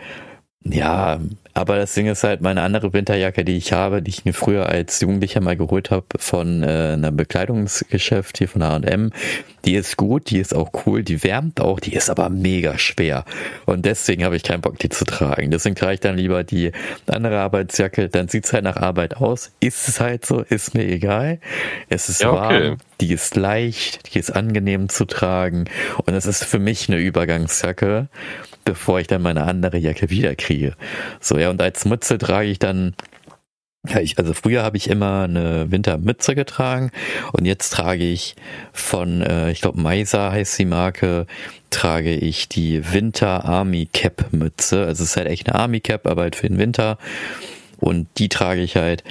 ja, 0.63 1.19
aber 1.55 1.79
das 1.79 1.95
Ding 1.95 2.07
ist 2.07 2.23
halt, 2.23 2.43
meine 2.43 2.61
andere 2.61 2.93
Winterjacke, 2.93 3.47
die 3.47 3.57
ich 3.57 3.73
habe, 3.73 4.03
die 4.03 4.11
ich 4.11 4.27
mir 4.27 4.35
früher 4.35 4.67
als 4.67 5.01
Jugendlicher 5.01 5.41
mal 5.41 5.57
geholt 5.57 5.91
habe 5.91 6.07
von 6.19 6.63
äh, 6.63 6.93
einem 6.93 7.17
Bekleidungsgeschäft 7.17 8.37
hier 8.37 8.49
von 8.49 8.63
H&M, 8.63 9.11
die 9.65 9.75
ist 9.75 9.97
gut, 9.97 10.29
die 10.29 10.39
ist 10.39 10.55
auch 10.55 10.71
cool, 10.85 11.03
die 11.03 11.25
wärmt 11.25 11.63
auch, 11.63 11.81
die 11.81 11.95
ist 11.95 12.11
aber 12.11 12.29
mega 12.29 12.77
schwer. 12.77 13.25
Und 13.65 13.87
deswegen 13.87 14.23
habe 14.23 14.37
ich 14.37 14.43
keinen 14.43 14.61
Bock, 14.61 14.79
die 14.79 14.91
zu 14.91 15.07
tragen. 15.07 15.51
Deswegen 15.51 15.77
trage 15.77 15.95
ich 15.95 16.01
dann 16.01 16.17
lieber 16.17 16.45
die 16.45 16.73
andere 17.07 17.41
Arbeitsjacke, 17.41 18.11
dann 18.11 18.29
sieht's 18.29 18.53
halt 18.53 18.65
nach 18.65 18.77
Arbeit 18.77 19.17
aus. 19.17 19.53
Ist 19.61 19.89
es 19.89 19.99
halt 19.99 20.27
so, 20.27 20.41
ist 20.41 20.75
mir 20.75 20.85
egal. 20.87 21.41
Es 21.89 22.11
ist 22.11 22.21
ja, 22.21 22.33
okay. 22.33 22.39
warm, 22.39 22.77
die 23.01 23.13
ist 23.15 23.35
leicht, 23.35 24.15
die 24.15 24.19
ist 24.19 24.31
angenehm 24.31 24.91
zu 24.91 25.07
tragen 25.07 25.65
und 26.05 26.15
es 26.15 26.27
ist 26.27 26.45
für 26.45 26.59
mich 26.59 26.89
eine 26.89 26.99
Übergangsjacke 26.99 28.09
bevor 28.65 29.01
ich 29.01 29.07
dann 29.07 29.23
meine 29.23 29.45
andere 29.45 29.79
Jacke 29.79 30.11
wieder 30.11 30.35
kriege. 30.37 30.75
So, 31.21 31.39
ja, 31.39 31.51
und 31.51 31.61
als 31.61 31.85
Mütze 31.85 32.19
trage 32.19 32.49
ich 32.49 32.59
dann 32.59 32.95
ja, 33.89 33.99
ich, 33.99 34.19
also 34.19 34.35
früher 34.35 34.63
habe 34.63 34.77
ich 34.77 34.91
immer 34.91 35.23
eine 35.25 35.71
Wintermütze 35.71 36.35
getragen 36.35 36.91
und 37.33 37.47
jetzt 37.47 37.71
trage 37.71 38.05
ich 38.05 38.37
von, 38.75 39.23
äh, 39.23 39.51
ich 39.53 39.63
glaube 39.63 39.81
Meiser 39.81 40.33
heißt 40.33 40.59
die 40.59 40.67
Marke, 40.67 41.27
trage 41.71 42.15
ich 42.15 42.49
die 42.49 42.93
Winter 42.93 43.45
Army 43.47 43.89
Cap 43.91 44.33
Mütze. 44.33 44.85
Also 44.85 45.03
es 45.03 45.11
ist 45.11 45.17
halt 45.17 45.29
echt 45.29 45.49
eine 45.49 45.59
Army 45.59 45.81
Cap, 45.81 46.07
aber 46.07 46.23
halt 46.23 46.37
für 46.37 46.49
den 46.49 46.59
Winter. 46.59 46.99
Und 47.79 48.07
die 48.19 48.29
trage 48.29 48.61
ich 48.61 48.77
halt. 48.77 49.03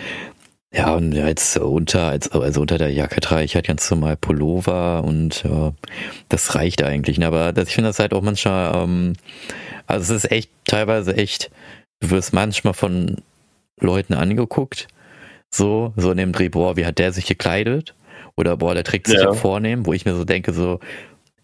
Ja, 0.71 0.93
und 0.93 1.17
als 1.17 1.57
unter, 1.57 2.09
als, 2.09 2.31
also 2.31 2.61
unter 2.61 2.77
der 2.77 2.91
Jacke 2.91 3.21
trage 3.21 3.43
ich 3.43 3.55
halt 3.55 3.65
ganz 3.65 3.89
normal 3.89 4.17
Pullover 4.17 5.03
und 5.03 5.43
ja, 5.43 5.73
das 6.29 6.53
reicht 6.53 6.83
eigentlich. 6.83 7.17
Ne? 7.17 7.25
Aber 7.25 7.53
das, 7.53 7.69
ich 7.69 7.75
finde 7.75 7.89
das 7.89 7.97
halt 7.97 8.13
auch 8.13 8.21
manchmal, 8.21 8.75
ähm, 8.75 9.13
also 9.87 10.13
es 10.13 10.25
ist 10.25 10.31
echt 10.31 10.51
teilweise 10.65 11.15
echt, 11.15 11.49
du 12.01 12.11
wirst 12.11 12.33
manchmal 12.33 12.75
von 12.75 13.17
Leuten 13.79 14.13
angeguckt, 14.13 14.87
so, 15.49 15.93
so 15.95 16.11
in 16.11 16.17
dem 16.17 16.33
Dreh, 16.33 16.49
boah, 16.49 16.77
wie 16.77 16.85
hat 16.85 16.99
der 16.99 17.13
sich 17.13 17.25
gekleidet? 17.25 17.95
Oder 18.37 18.55
boah, 18.55 18.75
der 18.75 18.83
trägt 18.83 19.07
sich 19.07 19.19
ja. 19.19 19.33
vornehm, 19.33 19.87
wo 19.87 19.93
ich 19.93 20.05
mir 20.05 20.15
so 20.15 20.23
denke, 20.23 20.53
so, 20.53 20.79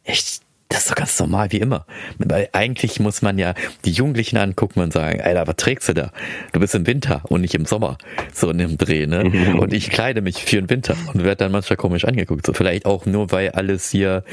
echt, 0.03 0.41
das 0.69 0.79
ist 0.79 0.91
doch 0.91 0.95
ganz 0.95 1.19
normal 1.19 1.51
wie 1.51 1.59
immer. 1.59 1.85
Weil 2.17 2.49
eigentlich 2.51 2.99
muss 2.99 3.21
man 3.21 3.37
ja 3.37 3.53
die 3.85 3.91
Jugendlichen 3.91 4.37
angucken 4.37 4.79
und 4.79 4.91
sagen, 4.91 5.21
Alter, 5.21 5.47
was 5.47 5.55
trägst 5.57 5.89
du 5.89 5.93
da? 5.93 6.11
Du 6.53 6.59
bist 6.59 6.73
im 6.75 6.87
Winter 6.87 7.21
und 7.29 7.41
nicht 7.41 7.53
im 7.53 7.65
Sommer. 7.65 7.97
So 8.33 8.49
in 8.49 8.57
dem 8.57 8.77
Dreh, 8.77 9.05
ne? 9.05 9.23
Und 9.59 9.73
ich 9.73 9.89
kleide 9.89 10.21
mich 10.21 10.43
für 10.43 10.57
den 10.57 10.69
Winter 10.69 10.95
und 11.13 11.23
werde 11.23 11.37
dann 11.37 11.51
manchmal 11.51 11.77
komisch 11.77 12.05
angeguckt. 12.05 12.45
So 12.45 12.53
vielleicht 12.53 12.85
auch 12.85 13.05
nur, 13.05 13.31
weil 13.31 13.49
alles 13.49 13.89
hier 13.89 14.23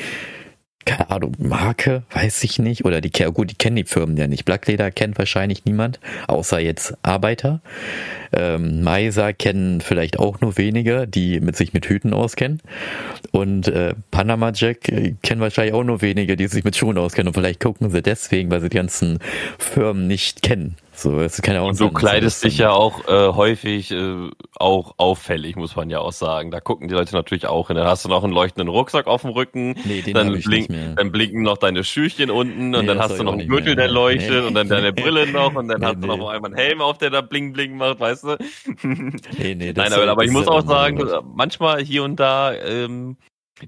keine 0.85 1.11
Ahnung, 1.11 1.35
Marke, 1.39 2.03
weiß 2.13 2.45
ich 2.45 2.59
nicht. 2.59 2.85
Oder 2.85 3.01
die, 3.01 3.11
gut, 3.11 3.51
die 3.51 3.55
kennen 3.55 3.77
die 3.77 3.85
Firmen 3.85 4.17
ja 4.17 4.27
nicht. 4.27 4.45
Blackleder 4.45 4.91
kennt 4.91 5.19
wahrscheinlich 5.19 5.65
niemand, 5.65 6.01
außer 6.29 6.59
jetzt 6.59 6.95
Arbeiter. 7.03 7.61
Ähm, 8.33 8.83
Meiser 8.83 9.33
kennen 9.33 9.81
vielleicht 9.81 10.19
auch 10.19 10.41
nur 10.41 10.57
wenige, 10.57 11.07
die 11.07 11.41
mit 11.41 11.57
sich 11.57 11.73
mit 11.73 11.87
Hüten 11.87 12.15
auskennen. 12.15 12.61
Und 13.31 13.69
äh, 13.69 13.95
Panama 14.11 14.53
Jack 14.55 14.89
äh, 14.89 15.15
kennen 15.23 15.41
wahrscheinlich 15.41 15.75
auch 15.75 15.85
nur 15.85 16.03
wenige, 16.03 16.37
die 16.37 16.47
sich 16.49 16.65
mit 16.65 16.77
Schuhen 16.77 16.99
auskennen. 16.99 17.29
Und 17.29 17.35
vielleicht 17.35 17.61
gucken 17.61 17.91
sie 17.91 18.03
deswegen, 18.03 18.51
weil 18.51 18.61
sie 18.61 18.69
die 18.69 18.77
ganzen 18.77 19.19
Firmen 19.59 20.07
nicht 20.07 20.43
kennen. 20.43 20.77
So, 20.95 21.27
kann 21.43 21.55
ja 21.55 21.63
auch 21.63 21.69
Und 21.69 21.81
du 21.81 21.91
kleidest 21.91 22.45
dich 22.45 22.59
ja 22.59 22.71
auch 22.71 23.09
äh, 23.09 23.33
häufig 23.33 23.91
äh, 23.91 24.31
auch 24.57 24.95
auffällig, 24.99 25.57
muss 25.57 25.75
man 25.75 25.89
ja 25.89 26.01
auch 26.01 26.13
sagen. 26.13 26.51
Da 26.51 26.61
gucken 26.61 26.87
die 26.87 26.95
Leute 26.95 27.15
natürlich 27.15 27.47
auch 27.47 27.69
hin. 27.69 27.77
Dann 27.77 27.87
hast 27.87 28.05
du 28.05 28.11
noch 28.11 28.23
einen 28.23 28.33
leuchtenden 28.33 28.69
Rucksack 28.69 29.07
auf 29.07 29.23
dem 29.23 29.31
Rücken, 29.31 29.75
nee, 29.85 30.03
den 30.03 30.15
dann, 30.15 30.39
blink, 30.41 30.69
dann 30.97 31.11
blinken 31.11 31.43
noch 31.43 31.57
deine 31.57 31.83
Schüchchen 31.83 32.31
unten 32.31 32.71
nee, 32.71 32.79
und 32.79 32.87
dann 32.87 32.99
hast 32.99 33.19
du 33.19 33.25
noch 33.25 33.33
einen 33.33 33.49
Gürtel, 33.49 33.75
der 33.75 33.89
leuchtet 33.89 34.43
nee. 34.43 34.47
und 34.47 34.55
dann 34.55 34.69
deine 34.69 34.93
Brille 34.93 35.27
noch 35.33 35.55
und 35.55 35.69
dann 35.69 35.85
hast 35.85 35.97
du 35.97 36.07
noch 36.07 36.29
einmal 36.29 36.51
einen 36.51 36.57
Helm 36.57 36.83
auf, 36.83 36.99
der 36.99 37.09
da 37.09 37.23
bling 37.23 37.55
bling 37.55 37.77
macht, 37.77 37.99
weißt 37.99 38.25
du? 38.25 38.37
Nee, 39.39 39.55
nee, 39.55 39.73
das 39.73 39.91
Nein, 39.91 39.99
aber, 39.99 40.11
aber 40.11 40.25
ich 40.25 40.31
muss 40.31 40.47
auch 40.47 40.67
sagen, 40.67 41.03
manchmal 41.35 41.83
hier 41.83 42.05
und 42.05 42.21
da 42.21 42.53
ähm, 42.53 43.17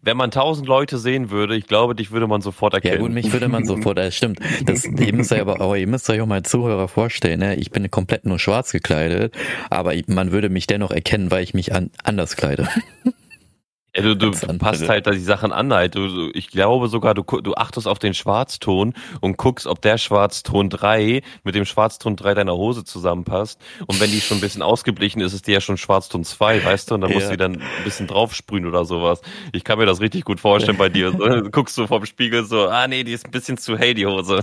wenn 0.03 0.17
man 0.17 0.31
tausend 0.31 0.67
Leute 0.67 0.99
sehen 0.99 1.31
würde, 1.31 1.57
ich 1.57 1.67
glaube, 1.67 1.95
dich 1.95 2.11
würde 2.11 2.27
man 2.27 2.41
sofort 2.41 2.75
erkennen. 2.75 2.95
Ja 2.95 3.01
gut, 3.01 3.13
mich 3.13 3.33
würde 3.33 3.49
man 3.49 3.65
sofort, 3.65 3.99
das 3.99 4.15
stimmt. 4.15 4.41
Das, 4.67 4.85
ihr 4.85 5.13
müsst 5.15 5.33
euch 5.33 5.41
aber, 5.41 5.61
aber 5.61 5.77
ihr 5.77 5.87
müsst 5.87 6.09
euch 6.11 6.21
auch 6.21 6.27
mal 6.27 6.43
Zuhörer 6.43 6.89
vorstellen, 6.89 7.41
ne? 7.41 7.57
ich 7.57 7.71
bin 7.71 7.91
komplett 7.91 8.27
nur 8.27 8.39
schwarz 8.39 8.73
gekleidet, 8.73 9.35
aber 9.71 9.95
man 10.07 10.33
würde 10.33 10.49
mich 10.49 10.67
dennoch 10.67 10.91
erkennen, 10.91 11.31
weil 11.31 11.43
ich 11.43 11.55
mich 11.55 11.75
an, 11.75 11.91
anders 12.03 12.37
kleide. 12.37 12.69
Ja, 13.97 14.03
du, 14.03 14.17
du 14.17 14.31
passt 14.59 14.89
halt 14.89 15.07
da 15.07 15.13
die 15.13 15.19
Sachen 15.19 15.53
an. 15.53 15.73
Halt. 15.73 15.95
Du, 15.95 16.09
du, 16.09 16.31
ich 16.35 16.49
glaube 16.49 16.89
sogar, 16.89 17.15
du, 17.15 17.23
du 17.23 17.55
achtest 17.55 17.87
auf 17.87 18.01
den 18.01 18.13
Schwarzton 18.13 18.95
und 19.21 19.37
guckst, 19.37 19.67
ob 19.67 19.81
der 19.83 19.99
Schwarzton 19.99 20.69
3 20.69 21.23
mit 21.45 21.55
dem 21.55 21.65
Schwarzton 21.65 22.17
3 22.17 22.35
deiner 22.35 22.55
Hose 22.55 22.85
zusammenpasst. 22.85 23.61
Und 23.87 24.01
wenn 24.01 24.11
die 24.11 24.21
schon 24.21 24.39
ein 24.39 24.41
bisschen 24.41 24.63
ausgeblichen 24.63 25.21
ist, 25.21 25.33
ist 25.33 25.47
die 25.47 25.53
ja 25.53 25.61
schon 25.61 25.77
Schwarzton 25.77 26.25
2, 26.25 26.65
weißt 26.65 26.91
du? 26.91 26.97
Und 26.97 27.03
dann 27.03 27.11
ja. 27.11 27.17
musst 27.17 27.31
du 27.31 27.37
dann 27.37 27.55
ein 27.55 27.85
bisschen 27.85 28.09
draufsprühen 28.09 28.67
oder 28.67 28.85
sowas. 28.85 29.21
Ich 29.53 29.63
kann 29.63 29.79
mir 29.79 29.87
das 29.87 30.01
richtig 30.01 30.25
gut 30.25 30.41
vorstellen 30.41 30.77
bei 30.77 30.89
dir. 30.89 31.13
So, 31.13 31.19
guckst 31.53 31.79
du 31.79 31.87
vorm 31.87 32.05
Spiegel 32.07 32.45
so, 32.45 32.69
ah 32.69 32.89
nee, 32.89 33.05
die 33.05 33.13
ist 33.13 33.27
ein 33.27 33.31
bisschen 33.31 33.59
zu 33.59 33.79
hell, 33.79 33.95
die 33.95 34.07
Hose. 34.07 34.43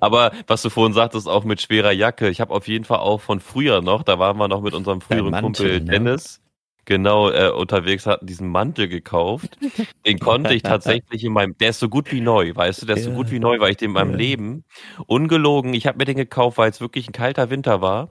Aber 0.00 0.32
was 0.46 0.62
du 0.62 0.70
vorhin 0.70 0.92
sagtest, 0.92 1.28
auch 1.28 1.44
mit 1.44 1.60
schwerer 1.60 1.92
Jacke. 1.92 2.28
Ich 2.28 2.40
habe 2.40 2.52
auf 2.52 2.68
jeden 2.68 2.84
Fall 2.84 2.98
auch 2.98 3.20
von 3.20 3.40
früher 3.40 3.82
noch, 3.82 4.02
da 4.02 4.18
waren 4.18 4.36
wir 4.38 4.48
noch 4.48 4.62
mit 4.62 4.74
unserem 4.74 5.00
früheren 5.00 5.30
Mantel, 5.30 5.42
Kumpel 5.42 5.80
ne? 5.80 5.90
Dennis. 5.90 6.40
Genau, 6.84 7.30
äh, 7.30 7.50
unterwegs 7.50 8.06
hatten 8.06 8.26
diesen 8.26 8.48
Mantel 8.48 8.86
gekauft. 8.86 9.58
Den 10.06 10.20
konnte 10.20 10.54
ich 10.54 10.62
tatsächlich 10.62 11.24
in 11.24 11.32
meinem, 11.32 11.58
der 11.58 11.70
ist 11.70 11.80
so 11.80 11.88
gut 11.88 12.12
wie 12.12 12.20
neu, 12.20 12.54
weißt 12.54 12.82
du, 12.82 12.86
der 12.86 12.96
ist 12.96 13.06
ja. 13.06 13.10
so 13.10 13.16
gut 13.16 13.32
wie 13.32 13.40
neu, 13.40 13.58
weil 13.58 13.72
ich 13.72 13.76
den 13.76 13.86
in 13.86 13.94
meinem 13.94 14.12
ja. 14.12 14.18
Leben, 14.18 14.64
ungelogen, 15.06 15.74
ich 15.74 15.88
habe 15.88 15.98
mir 15.98 16.04
den 16.04 16.16
gekauft, 16.16 16.58
weil 16.58 16.70
es 16.70 16.80
wirklich 16.80 17.08
ein 17.08 17.12
kalter 17.12 17.50
Winter 17.50 17.80
war 17.80 18.10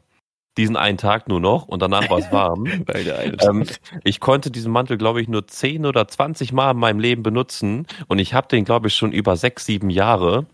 diesen 0.57 0.77
einen 0.77 0.97
Tag 0.97 1.27
nur 1.27 1.39
noch 1.39 1.67
und 1.67 1.81
danach 1.81 2.09
war 2.09 2.19
es 2.19 2.31
warm. 2.31 2.65
ähm, 2.93 3.65
ich 4.03 4.19
konnte 4.19 4.51
diesen 4.51 4.71
Mantel, 4.71 4.97
glaube 4.97 5.21
ich, 5.21 5.27
nur 5.27 5.47
10 5.47 5.85
oder 5.85 6.07
20 6.07 6.53
Mal 6.53 6.71
in 6.71 6.77
meinem 6.77 6.99
Leben 6.99 7.23
benutzen 7.23 7.87
und 8.07 8.19
ich 8.19 8.33
habe 8.33 8.47
den, 8.47 8.63
glaube 8.63 8.87
ich, 8.87 8.95
schon 8.95 9.11
über 9.11 9.35
sechs, 9.35 9.65
sieben 9.65 9.89
Jahre. 9.89 10.45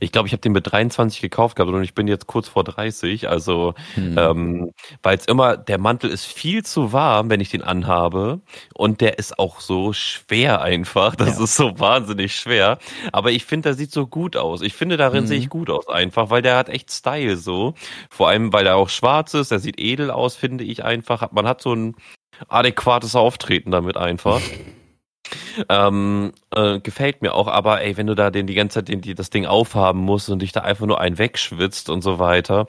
Ich 0.00 0.12
glaube, 0.12 0.28
ich 0.28 0.32
habe 0.32 0.40
den 0.40 0.52
mit 0.52 0.70
23 0.70 1.20
gekauft 1.20 1.56
gehabt 1.56 1.72
und 1.72 1.82
ich 1.82 1.94
bin 1.94 2.06
jetzt 2.06 2.26
kurz 2.26 2.48
vor 2.48 2.64
30. 2.64 3.28
Also, 3.28 3.74
hm. 3.94 4.16
ähm, 4.16 4.72
weil 5.02 5.18
es 5.18 5.26
immer, 5.26 5.56
der 5.56 5.78
Mantel 5.78 6.10
ist 6.10 6.24
viel 6.24 6.64
zu 6.64 6.92
warm, 6.92 7.30
wenn 7.30 7.40
ich 7.40 7.50
den 7.50 7.62
anhabe. 7.62 8.40
Und 8.74 9.00
der 9.00 9.18
ist 9.18 9.38
auch 9.38 9.60
so 9.60 9.92
schwer 9.92 10.62
einfach. 10.62 11.16
Das 11.16 11.38
ja. 11.38 11.44
ist 11.44 11.56
so 11.56 11.78
wahnsinnig 11.78 12.34
schwer. 12.34 12.78
Aber 13.12 13.32
ich 13.32 13.44
finde, 13.44 13.70
der 13.70 13.74
sieht 13.74 13.92
so 13.92 14.06
gut 14.06 14.36
aus. 14.36 14.62
Ich 14.62 14.74
finde, 14.74 14.96
darin 14.96 15.20
hm. 15.20 15.26
sehe 15.26 15.38
ich 15.38 15.48
gut 15.48 15.68
aus 15.68 15.88
einfach, 15.88 16.30
weil 16.30 16.42
der 16.42 16.56
hat 16.56 16.68
echt 16.68 16.90
Style 16.90 17.36
so. 17.36 17.74
Vor 18.10 18.28
allem, 18.28 18.52
weil 18.52 18.66
er 18.66 18.76
auch 18.76 18.88
schwarz 18.88 19.34
ist. 19.34 19.50
Der 19.50 19.58
sieht 19.58 19.80
edel 19.80 20.10
aus, 20.10 20.36
finde 20.36 20.64
ich 20.64 20.84
einfach. 20.84 21.32
Man 21.32 21.46
hat 21.46 21.60
so 21.60 21.74
ein 21.74 21.96
adäquates 22.48 23.16
Auftreten 23.16 23.70
damit 23.70 23.96
einfach. 23.96 24.40
Ähm, 25.68 26.32
äh, 26.54 26.80
gefällt 26.80 27.22
mir 27.22 27.34
auch, 27.34 27.48
aber 27.48 27.82
ey, 27.82 27.96
wenn 27.96 28.06
du 28.06 28.14
da 28.14 28.30
den 28.30 28.46
die 28.46 28.54
ganze 28.54 28.80
Zeit 28.80 28.88
den, 28.88 29.00
die, 29.00 29.14
das 29.14 29.30
Ding 29.30 29.46
aufhaben 29.46 30.00
musst 30.00 30.28
und 30.28 30.40
dich 30.40 30.52
da 30.52 30.60
einfach 30.60 30.86
nur 30.86 31.00
einen 31.00 31.18
wegschwitzt 31.18 31.90
und 31.90 32.02
so 32.02 32.18
weiter, 32.18 32.66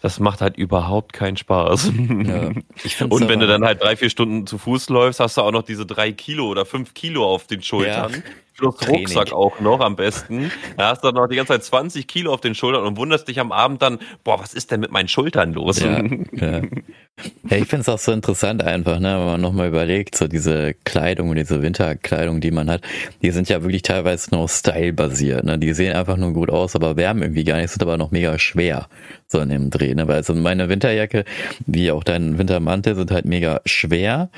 das 0.00 0.18
macht 0.18 0.40
halt 0.40 0.56
überhaupt 0.56 1.12
keinen 1.12 1.36
Spaß. 1.36 1.92
Ja, 2.24 2.50
und 3.08 3.28
wenn 3.28 3.40
du 3.40 3.46
dann 3.46 3.64
halt 3.64 3.82
drei, 3.82 3.96
vier 3.96 4.08
Stunden 4.08 4.46
zu 4.46 4.56
Fuß 4.56 4.88
läufst, 4.88 5.20
hast 5.20 5.36
du 5.36 5.42
auch 5.42 5.52
noch 5.52 5.62
diese 5.62 5.84
drei 5.84 6.12
Kilo 6.12 6.46
oder 6.48 6.64
fünf 6.64 6.94
Kilo 6.94 7.24
auf 7.24 7.46
den 7.46 7.62
Schultern. 7.62 8.12
Ja 8.12 8.18
plus 8.60 8.76
Training. 8.76 9.06
Rucksack 9.06 9.32
auch 9.32 9.58
noch 9.60 9.80
am 9.80 9.96
besten. 9.96 10.52
Da 10.76 10.90
hast 10.90 11.02
du 11.02 11.08
dann 11.08 11.16
noch 11.16 11.26
die 11.28 11.36
ganze 11.36 11.54
Zeit 11.54 11.64
20 11.64 12.06
Kilo 12.06 12.32
auf 12.32 12.40
den 12.40 12.54
Schultern 12.54 12.84
und 12.84 12.96
wunderst 12.96 13.26
dich 13.26 13.40
am 13.40 13.52
Abend 13.52 13.82
dann, 13.82 13.98
boah, 14.22 14.38
was 14.38 14.54
ist 14.54 14.70
denn 14.70 14.80
mit 14.80 14.92
meinen 14.92 15.08
Schultern 15.08 15.52
los? 15.52 15.80
Ja, 15.80 16.02
ja. 16.32 16.60
ja 16.60 17.56
ich 17.56 17.66
finde 17.66 17.80
es 17.80 17.88
auch 17.88 17.98
so 17.98 18.12
interessant 18.12 18.62
einfach, 18.62 19.00
ne, 19.00 19.18
wenn 19.18 19.26
man 19.26 19.40
nochmal 19.40 19.68
überlegt, 19.68 20.16
so 20.16 20.28
diese 20.28 20.74
Kleidung 20.84 21.30
und 21.30 21.36
diese 21.36 21.62
Winterkleidung, 21.62 22.40
die 22.40 22.50
man 22.50 22.70
hat, 22.70 22.82
die 23.22 23.30
sind 23.30 23.48
ja 23.48 23.62
wirklich 23.62 23.82
teilweise 23.82 24.34
nur 24.34 24.48
stylebasiert. 24.48 25.44
Ne? 25.44 25.58
Die 25.58 25.72
sehen 25.72 25.94
einfach 25.94 26.16
nur 26.16 26.32
gut 26.32 26.50
aus, 26.50 26.76
aber 26.76 26.96
wärmen 26.96 27.22
irgendwie 27.22 27.44
gar 27.44 27.56
nicht, 27.56 27.70
sind 27.70 27.82
aber 27.82 27.96
noch 27.96 28.10
mega 28.10 28.38
schwer 28.38 28.88
so 29.30 29.38
in 29.40 29.48
dem 29.48 29.70
Dreh. 29.70 29.94
Ne? 29.94 30.08
Weil 30.08 30.24
so 30.24 30.34
meine 30.34 30.68
Winterjacke, 30.68 31.24
wie 31.66 31.90
auch 31.90 32.04
dein 32.04 32.38
Wintermantel, 32.38 32.96
sind 32.96 33.10
halt 33.10 33.24
mega 33.24 33.60
schwer. 33.64 34.30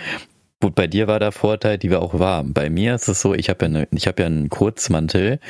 Gut, 0.63 0.77
bei 0.77 0.87
dir 0.87 1.09
war 1.09 1.19
der 1.19 1.33
Vorteil, 1.33 1.77
die 1.77 1.91
war 1.91 2.01
auch 2.01 2.21
warm. 2.21 2.53
Bei 2.53 2.71
mir 2.71 2.95
ist 2.95 3.09
es 3.09 3.21
so, 3.21 3.35
ich 3.35 3.51
habe 3.51 3.65
ja, 3.65 3.69
ne, 3.69 3.89
ich 3.91 4.07
hab 4.07 4.21
ja 4.21 4.27
einen 4.27 4.49
Kurzmantel 4.49 5.41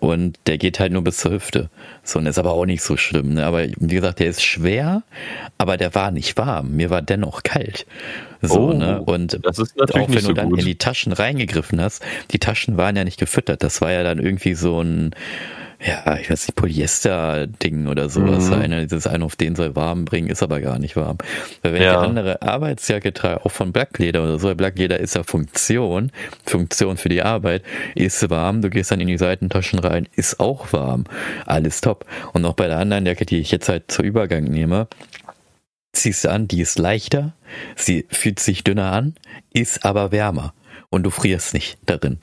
und 0.00 0.38
der 0.46 0.58
geht 0.58 0.78
halt 0.78 0.92
nur 0.92 1.02
bis 1.02 1.16
zur 1.16 1.32
Hüfte. 1.32 1.70
So, 2.04 2.20
und 2.20 2.26
ist 2.26 2.38
aber 2.38 2.52
auch 2.52 2.64
nicht 2.64 2.84
so 2.84 2.96
schlimm. 2.96 3.34
Ne? 3.34 3.44
Aber 3.44 3.64
wie 3.64 3.94
gesagt, 3.96 4.20
der 4.20 4.28
ist 4.28 4.44
schwer, 4.44 5.02
aber 5.58 5.76
der 5.76 5.96
war 5.96 6.12
nicht 6.12 6.36
warm. 6.36 6.76
Mir 6.76 6.88
war 6.88 7.02
dennoch 7.02 7.42
kalt. 7.42 7.84
So, 8.42 8.68
oh, 8.68 8.72
ne? 8.72 9.02
Und 9.02 9.44
auch 9.44 9.58
wenn 9.58 10.12
du 10.12 10.20
so 10.20 10.32
dann 10.32 10.50
gut. 10.50 10.60
in 10.60 10.66
die 10.66 10.78
Taschen 10.78 11.12
reingegriffen 11.12 11.80
hast, 11.80 12.04
die 12.30 12.38
Taschen 12.38 12.76
waren 12.76 12.94
ja 12.94 13.02
nicht 13.02 13.18
gefüttert. 13.18 13.64
Das 13.64 13.80
war 13.80 13.90
ja 13.90 14.04
dann 14.04 14.20
irgendwie 14.20 14.54
so 14.54 14.80
ein 14.80 15.16
ja, 15.86 16.16
ich 16.16 16.30
weiß 16.30 16.48
nicht, 16.48 16.56
Polyester-Ding 16.56 17.88
oder 17.88 18.08
sowas 18.08 18.44
mhm. 18.44 18.48
sein. 18.48 18.70
Ne? 18.70 18.86
Dieses 18.86 19.06
eine 19.06 19.24
auf 19.24 19.36
den 19.36 19.54
soll 19.54 19.76
warm 19.76 20.06
bringen, 20.06 20.28
ist 20.28 20.42
aber 20.42 20.60
gar 20.60 20.78
nicht 20.78 20.96
warm. 20.96 21.18
Weil 21.60 21.74
wenn 21.74 21.82
ja. 21.82 21.92
ich 21.92 21.98
eine 21.98 22.06
andere 22.06 22.42
Arbeitsjacke 22.42 23.12
trage, 23.12 23.44
auch 23.44 23.50
von 23.50 23.70
Blackleder 23.72 24.22
oder 24.22 24.38
so, 24.38 24.54
Blackleder 24.54 24.98
ist 24.98 25.14
ja 25.14 25.22
Funktion, 25.22 26.10
Funktion 26.46 26.96
für 26.96 27.10
die 27.10 27.22
Arbeit, 27.22 27.64
ist 27.94 28.30
warm, 28.30 28.62
du 28.62 28.70
gehst 28.70 28.92
dann 28.92 29.00
in 29.00 29.08
die 29.08 29.18
Seitentaschen 29.18 29.78
rein, 29.78 30.08
ist 30.16 30.40
auch 30.40 30.72
warm. 30.72 31.04
Alles 31.44 31.82
top. 31.82 32.06
Und 32.32 32.46
auch 32.46 32.54
bei 32.54 32.66
der 32.66 32.78
anderen 32.78 33.04
Jacke, 33.04 33.26
die 33.26 33.40
ich 33.40 33.50
jetzt 33.50 33.68
halt 33.68 33.90
zur 33.90 34.06
Übergang 34.06 34.44
nehme, 34.44 34.88
ziehst 35.92 36.24
du 36.24 36.30
an, 36.30 36.48
die 36.48 36.62
ist 36.62 36.78
leichter, 36.78 37.34
sie 37.76 38.06
fühlt 38.10 38.40
sich 38.40 38.64
dünner 38.64 38.90
an, 38.92 39.14
ist 39.52 39.84
aber 39.84 40.12
wärmer. 40.12 40.54
Und 40.88 41.02
du 41.02 41.10
frierst 41.10 41.52
nicht 41.52 41.76
darin. 41.84 42.18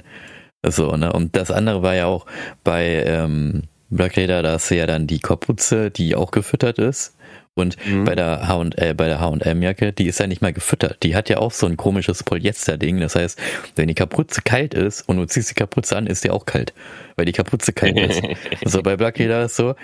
So, 0.64 0.96
ne? 0.96 1.12
Und 1.12 1.36
das 1.36 1.52
andere 1.52 1.82
war 1.82 1.96
ja 1.96 2.06
auch 2.06 2.26
bei 2.64 3.04
ähm, 3.06 3.64
Black 3.90 4.18
Raider, 4.18 4.42
da 4.42 4.54
hast 4.54 4.72
du 4.72 4.78
ja 4.78 4.88
dann 4.88 5.08
die 5.08 5.20
Kapuze, 5.20 5.92
die 5.92 6.16
auch 6.16 6.32
gefüttert 6.32 6.78
ist. 6.78 7.16
Und 7.54 7.76
mhm. 7.86 8.06
bei 8.06 8.16
der 8.16 8.48
H 8.48 8.64
äh, 8.78 8.94
bei 8.94 9.08
der 9.08 9.20
H&M-Jacke, 9.20 9.92
die 9.92 10.08
ist 10.08 10.20
ja 10.20 10.28
nicht 10.28 10.42
mal 10.42 10.54
gefüttert. 10.54 11.04
Die 11.04 11.16
hat 11.16 11.28
ja 11.28 11.38
auch 11.38 11.52
so 11.52 11.68
ein 11.68 11.76
komisches 11.76 12.24
Polyester-Ding. 12.24 13.02
Das 13.02 13.16
heißt, 13.16 13.38
wenn 13.76 13.90
die 13.90 13.94
Kapuze 13.94 14.42
kalt 14.42 14.74
ist 14.74 15.02
und 15.10 15.18
du 15.18 15.26
ziehst 15.26 15.50
die 15.50 15.56
Kapuze 15.56 15.98
an, 15.98 16.08
ist 16.08 16.24
die 16.24 16.30
auch 16.30 16.46
kalt, 16.46 16.74
weil 17.18 17.26
die 17.26 17.34
Kapuze 17.34 17.74
kalt 17.74 18.00
ist. 18.00 18.22
so 18.66 18.82
bei 18.82 18.96
Black 18.96 19.18
Leader 19.18 19.44
ist 19.44 19.58
so, 19.58 19.76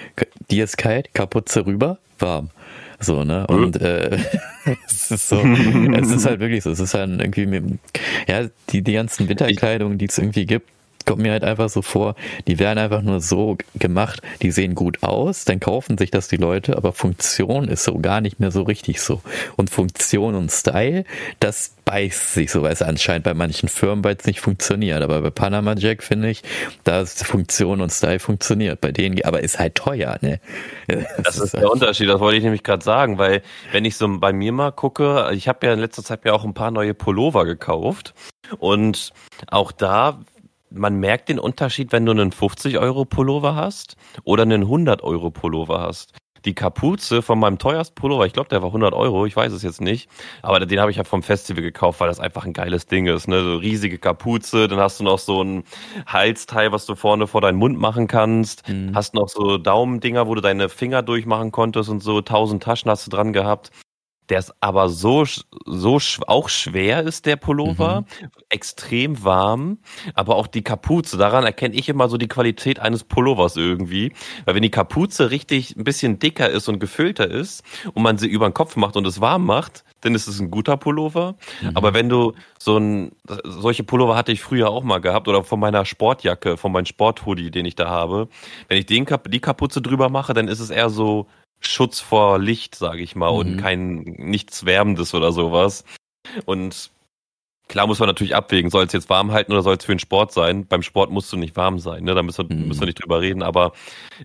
die 0.50 0.62
ist 0.62 0.78
kalt, 0.78 1.14
Kapuze 1.14 1.66
rüber, 1.66 1.98
warm. 2.20 2.52
So, 3.00 3.24
ne? 3.24 3.46
Und 3.48 3.80
äh, 3.82 4.18
es 4.88 5.12
ist 5.12 5.30
so, 5.30 5.40
es 5.40 6.12
ist 6.12 6.26
halt 6.26 6.40
wirklich 6.40 6.64
so. 6.64 6.72
Es 6.72 6.80
ist 6.80 6.94
halt 6.94 7.22
irgendwie, 7.22 7.80
ja, 8.28 8.48
die, 8.70 8.82
die 8.82 8.94
ganzen 8.94 9.30
Winterkleidungen, 9.30 9.98
die 9.98 10.06
es 10.06 10.18
irgendwie 10.18 10.46
gibt, 10.46 10.70
kommt 11.08 11.22
mir 11.22 11.32
halt 11.32 11.44
einfach 11.44 11.70
so 11.70 11.82
vor, 11.82 12.16
die 12.48 12.60
werden 12.60 12.78
einfach 12.78 13.02
nur 13.02 13.22
so 13.22 13.58
gemacht, 13.76 14.22
die 14.44 14.52
sehen 14.52 14.76
gut 14.76 15.02
aus, 15.02 15.46
dann 15.46 15.60
kaufen 15.60 15.98
sich 15.98 16.12
das 16.12 16.28
die 16.28 16.38
Leute, 16.38 16.78
aber 16.78 16.94
Funktion 16.94 17.68
ist 17.68 17.84
so 17.84 17.98
gar 17.98 18.22
nicht 18.22 18.40
mehr 18.40 18.52
so 18.52 18.62
richtig 18.62 19.02
so. 19.02 19.22
Und 19.56 19.70
Funktion 19.70 20.36
und 20.36 20.52
Style, 20.52 21.06
das 21.40 21.72
beißt 21.86 22.34
sich 22.34 22.52
so, 22.52 22.64
weil 22.64 22.74
es 22.74 22.82
anscheinend 22.82 23.24
bei 23.24 23.34
manchen 23.34 23.70
Firmen, 23.70 24.04
weil 24.04 24.18
es 24.20 24.26
nicht 24.26 24.42
funktioniert. 24.42 25.02
Aber 25.02 25.22
bei 25.22 25.30
Panama 25.30 25.74
Jack 25.78 26.04
finde 26.04 26.30
ich, 26.30 26.44
da 26.84 27.00
ist 27.00 27.26
Funktion 27.26 27.80
und 27.80 27.92
Style 27.92 28.20
funktioniert. 28.20 28.82
Bei 28.82 28.92
denen, 28.92 29.24
aber 29.24 29.42
ist 29.42 29.58
halt 29.58 29.76
teuer, 29.76 30.18
ne? 30.22 30.40
Das, 31.18 31.36
das 31.36 31.38
ist 31.38 31.54
der 31.54 31.72
Unterschied, 31.72 32.10
das 32.10 32.20
wollte 32.20 32.38
ich 32.38 32.44
nämlich 32.44 32.64
gerade 32.64 32.84
sagen, 32.84 33.18
weil 33.18 33.42
wenn 33.72 33.86
ich 33.86 33.96
so 33.96 34.08
bei 34.20 34.34
mir 34.34 34.52
mal 34.52 34.72
gucke, 34.72 35.30
ich 35.34 35.48
habe 35.48 35.66
ja 35.66 35.74
in 35.74 35.80
letzter 35.80 36.04
Zeit 36.04 36.26
ja 36.26 36.34
auch 36.34 36.44
ein 36.44 36.54
paar 36.54 36.72
neue 36.72 36.94
Pullover 36.94 37.46
gekauft 37.46 38.14
und 38.60 39.12
auch 39.48 39.72
da 39.72 40.20
man 40.70 41.00
merkt 41.00 41.30
den 41.30 41.40
Unterschied, 41.40 41.92
wenn 41.92 42.06
du 42.06 42.12
einen 42.12 42.32
50-Euro-Pullover 42.32 43.56
hast 43.56 43.96
oder 44.24 44.44
einen 44.44 44.66
100-Euro-Pullover 44.66 45.80
hast. 45.80 46.14
Die 46.46 46.54
Kapuze 46.54 47.22
von 47.22 47.40
meinem 47.40 47.58
teuersten 47.58 47.96
Pullover, 47.96 48.26
ich 48.26 48.32
glaube, 48.32 48.50
der 48.50 48.62
war 48.62 48.70
100 48.70 48.94
Euro, 48.94 49.26
ich 49.26 49.36
weiß 49.36 49.52
es 49.52 49.64
jetzt 49.64 49.82
nicht, 49.82 50.08
aber 50.42 50.60
den 50.60 50.80
habe 50.80 50.92
ich 50.92 50.98
ja 50.98 51.04
vom 51.04 51.24
Festival 51.24 51.64
gekauft, 51.64 52.00
weil 52.00 52.08
das 52.08 52.20
einfach 52.20 52.46
ein 52.46 52.54
geiles 52.54 52.86
Ding 52.86 53.08
ist. 53.08 53.28
Ne? 53.28 53.44
So 53.44 53.58
riesige 53.58 53.98
Kapuze, 53.98 54.68
dann 54.68 54.80
hast 54.80 55.00
du 55.00 55.04
noch 55.04 55.20
so 55.20 55.44
ein 55.44 55.64
Halsteil, 56.06 56.72
was 56.72 56.86
du 56.86 56.96
vorne 56.96 57.28
vor 57.28 57.42
deinen 57.42 57.58
Mund 57.58 57.78
machen 57.80 58.08
kannst, 58.08 58.70
mhm. 58.70 58.92
hast 58.94 59.14
noch 59.14 59.30
so 59.30 59.58
Daumendinger, 59.58 60.28
wo 60.28 60.36
du 60.36 60.42
deine 60.42 60.70
Finger 60.70 61.02
durchmachen 61.02 61.52
konntest 61.52 61.90
und 61.90 62.02
so 62.02 62.22
tausend 62.22 62.64
Taschen 62.64 62.90
hast 62.92 63.08
du 63.08 63.12
dran 63.12 63.34
gehabt. 63.34 63.72
Der 64.30 64.40
ist 64.40 64.54
aber 64.60 64.90
so, 64.90 65.26
so 65.66 66.00
auch 66.28 66.50
schwer 66.50 67.04
ist 67.04 67.26
der 67.26 67.38
Pullover, 67.38 68.02
mhm. 68.02 68.30
extrem 68.50 69.24
warm, 69.24 69.80
aber 70.14 70.36
auch 70.36 70.48
die 70.48 70.64
Kapuze, 70.64 71.18
daran 71.18 71.46
erkenne 71.46 71.76
ich 71.76 71.88
immer 71.88 72.10
so 72.10 72.18
die 72.18 72.28
Qualität 72.28 72.80
eines 72.80 73.04
Pullovers 73.04 73.56
irgendwie. 73.56 74.12
Weil 74.46 74.56
wenn 74.56 74.64
die 74.64 74.72
Kapuze 74.72 75.32
richtig 75.32 75.76
ein 75.78 75.84
bisschen 75.84 76.20
dicker 76.20 76.50
ist 76.50 76.68
und 76.68 76.80
gefüllter 76.80 77.30
ist 77.30 77.64
und 77.94 78.04
man 78.04 78.18
sie 78.18 78.28
über 78.28 78.50
den 78.50 78.54
Kopf 78.54 78.76
macht 78.76 78.98
und 78.98 79.08
es 79.08 79.22
warm 79.22 79.46
macht, 79.46 79.84
dann 80.02 80.14
ist 80.14 80.28
es 80.28 80.40
ein 80.40 80.52
guter 80.52 80.78
Pullover. 80.78 81.36
Mhm. 81.62 81.72
Aber 81.76 81.94
wenn 81.94 82.10
du 82.10 82.34
so 82.60 82.78
ein, 82.78 83.12
solche 83.44 83.84
Pullover 83.84 84.16
hatte 84.16 84.32
ich 84.32 84.42
früher 84.42 84.70
auch 84.70 84.84
mal 84.84 85.00
gehabt 85.00 85.28
oder 85.28 85.44
von 85.44 85.60
meiner 85.60 85.86
Sportjacke, 85.86 86.58
von 86.58 86.72
meinem 86.72 86.86
Sporthoodie, 86.86 87.52
den 87.52 87.66
ich 87.66 87.76
da 87.76 87.90
habe. 87.90 88.28
Wenn 88.68 88.78
ich 88.78 88.86
den, 88.86 89.06
die 89.28 89.40
Kapuze 89.40 89.82
drüber 89.82 90.10
mache, 90.10 90.34
dann 90.34 90.48
ist 90.48 90.60
es 90.60 90.70
eher 90.70 90.90
so 90.90 91.28
Schutz 91.60 92.00
vor 92.00 92.40
Licht, 92.40 92.76
sage 92.76 93.02
ich 93.02 93.16
mal, 93.16 93.32
mhm. 93.32 93.38
und 93.38 93.58
kein 93.58 93.96
nichts 94.18 94.66
Wärmendes 94.66 95.14
oder 95.14 95.32
sowas. 95.32 95.84
Und 96.46 96.92
klar 97.68 97.88
muss 97.88 98.00
man 98.00 98.08
natürlich 98.08 98.36
abwägen, 98.36 98.70
soll 98.70 98.86
es 98.86 98.94
jetzt 98.94 99.10
warm 99.10 99.32
halten 99.32 99.52
oder 99.52 99.62
soll 99.62 99.76
es 99.76 99.86
für 99.86 99.94
den 99.94 100.00
Sport 100.00 100.32
sein? 100.32 100.68
Beim 100.68 100.84
Sport 100.84 101.12
musst 101.12 101.32
du 101.32 101.38
nicht 101.38 101.56
warm 101.56 101.80
sein, 101.80 102.04
ne? 102.04 102.16
Da 102.16 102.24
müssen 102.24 102.50
wir, 102.50 102.56
mhm. 102.56 102.68
müssen 102.68 102.82
wir 102.82 102.88
nicht 102.88 103.02
drüber 103.02 103.22
reden. 103.22 103.44
Aber 103.44 103.74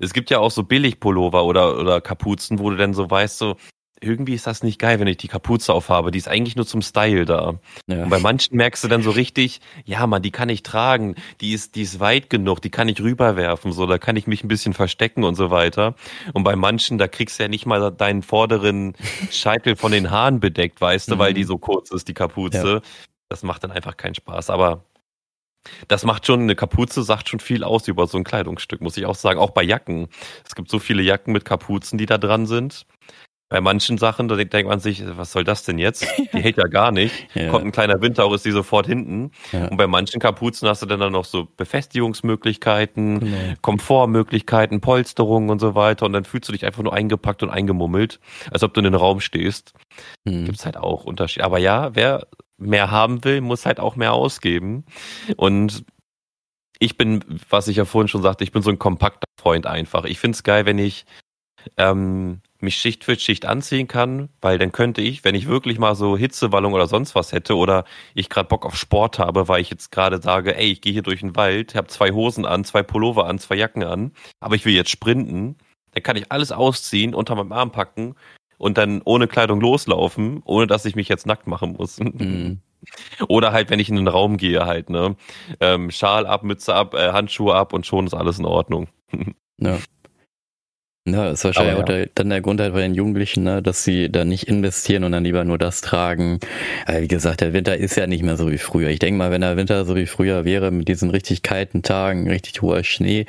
es 0.01 0.13
gibt 0.13 0.31
ja 0.31 0.39
auch 0.39 0.51
so 0.51 0.63
Billigpullover 0.63 1.45
oder, 1.45 1.79
oder 1.79 2.01
Kapuzen, 2.01 2.59
wo 2.59 2.71
du 2.71 2.77
dann 2.77 2.95
so 2.95 3.11
weißt, 3.11 3.39
so, 3.39 3.57
irgendwie 4.03 4.35
ist 4.35 4.47
das 4.47 4.63
nicht 4.63 4.79
geil, 4.79 4.99
wenn 5.01 5.07
ich 5.07 5.17
die 5.17 5.29
Kapuze 5.29 5.73
aufhabe. 5.73 6.11
Die 6.11 6.19
ist 6.19 6.29
eigentlich 6.29 6.57
nur 6.57 6.67
zum 6.67 6.83
Style 6.83 7.25
da. 7.25 7.55
Ja. 7.87 8.03
Und 8.03 8.11
bei 8.11 8.19
manchen 8.19 8.57
merkst 8.57 8.83
du 8.85 8.89
dann 8.89 9.03
so 9.03 9.11
richtig, 9.11 9.61
ja, 9.85 10.07
man, 10.07 10.23
die 10.23 10.31
kann 10.31 10.49
ich 10.49 10.63
tragen. 10.63 11.15
Die 11.41 11.53
ist, 11.53 11.77
die 11.77 11.83
ist 11.83 12.01
weit 12.01 12.29
genug, 12.29 12.61
die 12.61 12.71
kann 12.71 12.89
ich 12.89 13.01
rüberwerfen, 13.01 13.73
so, 13.73 13.87
da 13.87 13.99
kann 13.99 14.17
ich 14.17 14.27
mich 14.27 14.43
ein 14.45 14.49
bisschen 14.49 14.75
verstecken 14.75 15.25
und 15.25 15.35
so 15.35 15.51
weiter. 15.51 15.95
Und 16.33 16.45
bei 16.45 16.57
manchen, 16.57 16.99
da 16.99 17.09
kriegst 17.09 17.39
du 17.39 17.45
ja 17.45 17.49
nicht 17.49 17.67
mal 17.67 17.91
deinen 17.91 18.23
vorderen 18.23 18.95
Scheitel 19.31 19.77
von 19.77 19.93
den 19.93 20.11
Haaren 20.11 20.41
bedeckt, 20.41 20.81
weißt 20.81 21.11
du, 21.11 21.15
mhm. 21.15 21.19
weil 21.19 21.35
die 21.35 21.45
so 21.45 21.59
kurz 21.59 21.91
ist, 21.91 22.09
die 22.09 22.15
Kapuze. 22.15 22.75
Ja. 22.75 22.81
Das 23.29 23.43
macht 23.43 23.65
dann 23.65 23.71
einfach 23.71 23.97
keinen 23.97 24.15
Spaß. 24.15 24.51
Aber 24.51 24.85
das 25.89 26.05
macht 26.05 26.27
schon, 26.27 26.43
eine 26.43 26.57
Kapuze 26.57 27.03
sagt 27.03 27.29
schon 27.29 27.41
viel 27.41 27.65
aus 27.65 27.87
über 27.89 28.07
so 28.07 28.19
ein 28.19 28.25
Kleidungsstück, 28.25 28.81
muss 28.81 28.97
ich 28.97 29.07
auch 29.07 29.15
sagen. 29.15 29.39
Auch 29.39 29.51
bei 29.51 29.63
Jacken. 29.63 30.09
Es 30.45 30.55
gibt 30.55 30.69
so 30.69 30.79
viele 30.79 31.03
Jacken 31.03 31.33
mit 31.33 31.45
Kapuzen, 31.45 31.99
die 31.99 32.07
da 32.07 32.19
dran 32.19 32.47
sind. 32.47 32.87
Bei 33.53 33.61
manchen 33.61 33.99
Sachen, 33.99 34.29
da 34.29 34.37
denkt 34.37 34.67
man 34.67 34.81
sich, 34.81 35.05
was 35.07 35.31
soll 35.31 35.45
das 35.45 35.63
denn 35.63 35.77
jetzt? 35.77 36.07
Die 36.33 36.41
hält 36.41 36.57
ja 36.57 36.69
gar 36.69 36.91
nicht. 36.91 37.29
Ja. 37.35 37.51
Kommt 37.51 37.67
ein 37.67 37.71
kleiner 37.71 38.01
Winter, 38.01 38.25
auch 38.25 38.33
ist 38.33 38.47
die 38.47 38.51
sofort 38.51 38.87
hinten. 38.87 39.31
Ja. 39.53 39.67
Und 39.67 39.77
bei 39.77 39.87
manchen 39.87 40.21
Kapuzen 40.21 40.67
hast 40.67 40.81
du 40.81 40.87
dann, 40.87 41.01
dann 41.01 41.13
noch 41.13 41.27
so 41.27 41.47
Befestigungsmöglichkeiten, 41.59 43.21
genau. 43.21 43.37
Komfortmöglichkeiten, 43.61 44.81
Polsterungen 44.81 45.51
und 45.51 45.59
so 45.59 45.75
weiter. 45.75 46.07
Und 46.07 46.15
dann 46.15 46.25
fühlst 46.25 46.49
du 46.49 46.53
dich 46.53 46.65
einfach 46.65 46.83
nur 46.83 46.95
eingepackt 46.95 47.43
und 47.43 47.51
eingemummelt, 47.51 48.21
als 48.51 48.63
ob 48.63 48.73
du 48.73 48.81
in 48.81 48.85
den 48.85 48.95
Raum 48.95 49.21
stehst. 49.21 49.75
Mhm. 50.25 50.47
Gibt's 50.47 50.65
halt 50.65 50.79
auch 50.79 51.05
Unterschiede. 51.05 51.45
Aber 51.45 51.59
ja, 51.59 51.95
wer 51.95 52.29
mehr 52.57 52.91
haben 52.91 53.23
will, 53.23 53.43
muss 53.43 53.67
halt 53.67 53.81
auch 53.81 53.97
mehr 53.97 54.15
ausgeben. 54.15 54.87
Und 55.37 55.85
ich 56.79 56.97
bin, 56.97 57.23
was 57.51 57.69
ich 57.69 57.77
ja 57.77 57.85
vorhin 57.85 58.09
schon 58.09 58.23
sagte, 58.23 58.45
ich 58.45 58.53
bin 58.53 58.63
so 58.63 58.71
ein 58.71 58.79
kompakter 58.79 59.27
Freund 59.39 59.67
einfach. 59.67 60.07
Ich 60.07 60.19
find's 60.19 60.43
geil, 60.43 60.65
wenn 60.65 60.79
ich 60.79 61.05
ähm, 61.77 62.41
mich 62.63 62.77
Schicht 62.77 63.05
für 63.05 63.19
Schicht 63.19 63.45
anziehen 63.47 63.89
kann, 63.89 64.29
weil 64.41 64.59
dann 64.59 64.73
könnte 64.73 65.03
ich, 65.03 65.25
wenn 65.25 65.35
ich 65.35 65.49
wirklich 65.49 65.79
mal 65.79 65.95
so 65.95 66.17
Hitzewallung 66.17 66.73
oder 66.73 66.87
sonst 66.87 67.15
was 67.15 67.33
hätte 67.33 67.57
oder 67.57 67.85
ich 68.15 68.29
gerade 68.29 68.49
Bock 68.49 68.65
auf 68.65 68.77
Sport 68.77 69.19
habe, 69.19 69.49
weil 69.49 69.61
ich 69.61 69.71
jetzt 69.71 69.91
gerade 69.91 70.23
sage, 70.23 70.57
ey, 70.57 70.73
ich 70.73 70.81
gehe 70.81 70.93
hier 70.93 71.03
durch 71.03 71.21
den 71.21 71.37
Wald, 71.37 71.75
habe 71.75 71.89
zwei 71.89 72.13
Hosen 72.13 72.47
an, 72.47 72.65
zwei 72.65 72.83
Pullover 72.83 73.27
an, 73.27 73.39
zwei 73.39 73.57
Jacken 73.57 73.85
an, 73.85 74.13
aber 74.41 74.55
ich 74.55 74.65
will 74.65 74.75
jetzt 74.75 74.91
sprinten, 74.91 75.57
dann 75.93 76.03
kann 76.03 76.17
ich 76.17 76.31
alles 76.31 76.53
ausziehen, 76.53 77.15
unter 77.15 77.35
meinem 77.35 77.53
Arm 77.53 77.73
packen 77.73 78.15
und 78.59 78.79
dann 78.79 79.03
ohne 79.05 79.27
Kleidung 79.27 79.61
loslaufen, 79.61 80.43
ohne 80.45 80.67
dass 80.67 80.85
ich 80.85 80.95
mich 80.95 81.09
jetzt 81.09 81.27
nackt 81.27 81.47
machen 81.47 81.75
muss. 81.79 81.99
Mhm. 82.13 82.61
Oder 83.29 83.53
halt, 83.53 83.71
wenn 83.71 83.79
ich 83.79 83.89
in 83.89 83.95
den 83.95 84.09
Raum 84.09 84.37
gehe, 84.37 84.67
halt, 84.67 84.91
ne? 84.91 85.15
Ähm, 85.61 85.93
Schal 85.93 86.27
ab, 86.27 86.43
Mütze 86.43 86.75
ab, 86.75 86.95
äh, 86.95 87.13
Handschuhe 87.13 87.55
ab 87.55 87.73
und 87.73 87.87
schon 87.87 88.07
ist 88.07 88.15
alles 88.15 88.39
in 88.39 88.45
Ordnung. 88.45 88.89
Ja. 89.61 89.79
Ja, 91.05 91.33
ist 91.33 91.43
wahrscheinlich 91.43 91.75
ja. 91.75 91.81
auch 91.81 91.85
der, 91.85 92.09
dann 92.15 92.31
der 92.31 92.41
Grund 92.41 92.61
halt 92.61 92.75
bei 92.75 92.83
den 92.83 92.95
Jugendlichen, 92.95 93.43
ne, 93.43 93.61
dass 93.61 93.83
sie 93.83 94.09
da 94.09 94.25
nicht 94.25 94.47
investieren 94.47 95.03
und 95.03 95.11
dann 95.11 95.25
lieber 95.25 95.45
nur 95.45 95.59
das 95.59 95.81
tragen. 95.81 96.39
Aber 96.87 97.03
wie 97.03 97.09
gesagt, 97.09 97.41
der 97.41 97.53
Winter 97.53 97.77
ist 97.77 97.97
ja 97.97 98.07
nicht 98.07 98.23
mehr 98.23 98.37
so 98.37 98.53
wie 98.53 98.59
früher. 98.59 98.89
Ich 98.89 99.01
denke 99.01 99.19
mal, 99.19 99.33
wenn 99.33 99.41
der 99.41 99.57
Winter 99.57 99.85
so 99.85 99.97
wie 99.97 100.07
früher 100.07 100.45
wäre, 100.45 100.71
mit 100.71 100.87
diesen 100.87 101.11
richtig 101.11 101.43
kalten 101.43 101.83
Tagen, 101.83 102.31
richtig 102.31 102.63
hoher 102.63 102.85
Schnee, 102.85 103.27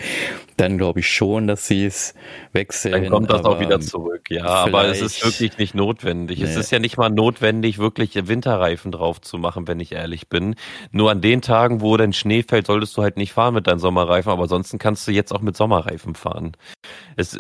dann 0.58 0.78
glaube 0.78 1.00
ich 1.00 1.10
schon, 1.10 1.48
dass 1.48 1.68
sie 1.68 1.86
es 1.86 2.13
wechseln. 2.52 2.94
Dann 2.94 3.10
kommt 3.10 3.32
das 3.32 3.44
auch 3.46 3.60
wieder 3.60 3.80
zurück, 3.80 4.30
ja. 4.30 4.46
Aber 4.46 4.86
es 4.86 5.02
ist 5.02 5.24
wirklich 5.24 5.58
nicht 5.58 5.76
notwendig. 5.76 6.39
Nee. 6.39 6.46
Es 6.46 6.56
ist 6.56 6.72
ja 6.72 6.80
nicht 6.80 6.98
mal 6.98 7.10
notwendig, 7.10 7.78
wirklich 7.78 8.16
Winterreifen 8.28 8.92
drauf 8.92 9.22
zu 9.22 9.38
machen, 9.38 9.68
wenn 9.68 9.80
ich 9.80 9.92
ehrlich 9.92 10.30
bin. 10.30 10.56
Nur 10.92 11.12
an 11.12 11.22
den 11.22 11.42
Tagen, 11.42 11.82
wo 11.82 11.98
dann 11.98 12.13
Schnee 12.13 12.44
fällt, 12.44 12.68
solltest 12.68 12.96
du 12.98 13.02
halt 13.02 13.18
nicht 13.18 13.34
fahren 13.34 13.54
mit 13.54 13.68
deinen 13.68 13.80
Sommerreifen, 13.80 14.32
aber 14.32 14.44
ansonsten 14.44 14.80
kannst 14.80 15.08
du 15.08 15.12
jetzt 15.12 15.34
auch 15.34 15.42
mit 15.42 15.58
Sommerreifen 15.58 16.16
fahren. 16.16 16.54
Es, 17.16 17.38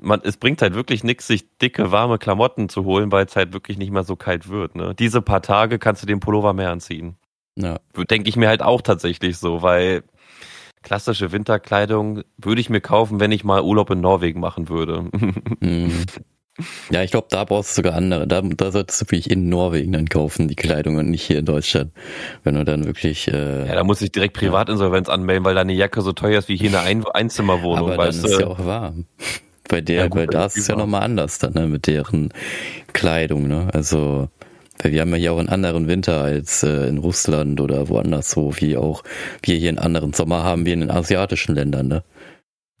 man, 0.00 0.20
es 0.22 0.36
bringt 0.36 0.62
halt 0.62 0.74
wirklich 0.74 1.04
nichts, 1.04 1.26
sich 1.26 1.58
dicke, 1.58 1.92
warme 1.92 2.18
Klamotten 2.18 2.68
zu 2.68 2.84
holen, 2.84 3.12
weil 3.12 3.26
es 3.26 3.36
halt 3.36 3.52
wirklich 3.52 3.78
nicht 3.78 3.90
mehr 3.90 4.04
so 4.04 4.16
kalt 4.16 4.48
wird. 4.48 4.74
Ne? 4.74 4.94
Diese 4.98 5.22
paar 5.22 5.42
Tage 5.42 5.78
kannst 5.78 6.02
du 6.02 6.06
den 6.06 6.20
Pullover 6.20 6.52
mehr 6.52 6.70
anziehen. 6.70 7.16
Ja. 7.56 7.78
Denke 8.10 8.28
ich 8.28 8.36
mir 8.36 8.48
halt 8.48 8.62
auch 8.62 8.82
tatsächlich 8.82 9.38
so, 9.38 9.62
weil 9.62 10.02
klassische 10.84 11.32
Winterkleidung 11.32 12.22
würde 12.36 12.60
ich 12.60 12.70
mir 12.70 12.80
kaufen, 12.80 13.18
wenn 13.18 13.32
ich 13.32 13.42
mal 13.42 13.62
Urlaub 13.62 13.90
in 13.90 14.00
Norwegen 14.00 14.38
machen 14.38 14.68
würde. 14.68 15.06
Mhm. 15.60 16.04
Ja, 16.90 17.02
ich 17.02 17.10
glaube, 17.10 17.26
da 17.30 17.42
brauchst 17.42 17.72
du 17.72 17.82
sogar 17.82 17.94
andere. 17.94 18.28
Da, 18.28 18.40
da 18.40 18.70
solltest 18.70 19.00
du 19.00 19.06
wirklich 19.06 19.28
in 19.28 19.48
Norwegen 19.48 19.92
dann 19.92 20.08
kaufen, 20.08 20.46
die 20.46 20.54
Kleidung 20.54 20.96
und 20.96 21.10
nicht 21.10 21.24
hier 21.24 21.40
in 21.40 21.46
Deutschland. 21.46 21.92
Wenn 22.44 22.54
du 22.54 22.64
dann 22.64 22.84
wirklich. 22.84 23.26
Äh, 23.26 23.66
ja, 23.66 23.74
da 23.74 23.82
muss 23.82 24.00
ich 24.02 24.12
direkt 24.12 24.36
Privatinsolvenz 24.36 25.08
anmelden, 25.08 25.44
weil 25.44 25.56
deine 25.56 25.72
Jacke 25.72 26.00
so 26.02 26.12
teuer 26.12 26.38
ist 26.38 26.48
wie 26.48 26.56
hier 26.56 26.68
eine 26.68 26.80
Ein 26.80 27.04
Einzimmerwohnung. 27.06 27.90
Aber 27.90 27.96
dann 27.96 28.14
ist 28.14 28.38
ja 28.38 28.46
auch 28.46 28.64
warm. 28.64 29.06
Bei 29.68 29.80
der, 29.80 29.96
ja, 29.96 30.06
gut, 30.08 30.14
bei 30.14 30.26
da 30.26 30.46
ist 30.46 30.56
es 30.56 30.68
ja 30.68 30.76
nochmal 30.76 31.02
anders 31.02 31.38
dann, 31.38 31.54
ne, 31.54 31.66
mit 31.66 31.86
deren 31.86 32.32
Kleidung, 32.92 33.48
ne? 33.48 33.70
Also, 33.72 34.28
wir 34.92 35.00
haben 35.00 35.10
ja 35.10 35.16
hier 35.16 35.32
auch 35.32 35.38
einen 35.38 35.48
anderen 35.48 35.88
Winter 35.88 36.22
als 36.22 36.62
äh, 36.62 36.86
in 36.88 36.98
Russland 36.98 37.60
oder 37.60 37.88
woanders 37.88 38.30
so, 38.30 38.54
wie 38.56 38.76
auch 38.76 39.02
wir 39.42 39.56
hier 39.56 39.70
einen 39.70 39.78
anderen 39.78 40.12
Sommer 40.12 40.44
haben 40.44 40.66
wie 40.66 40.72
in 40.72 40.80
den 40.80 40.90
asiatischen 40.90 41.54
Ländern, 41.54 41.88
ne? 41.88 42.02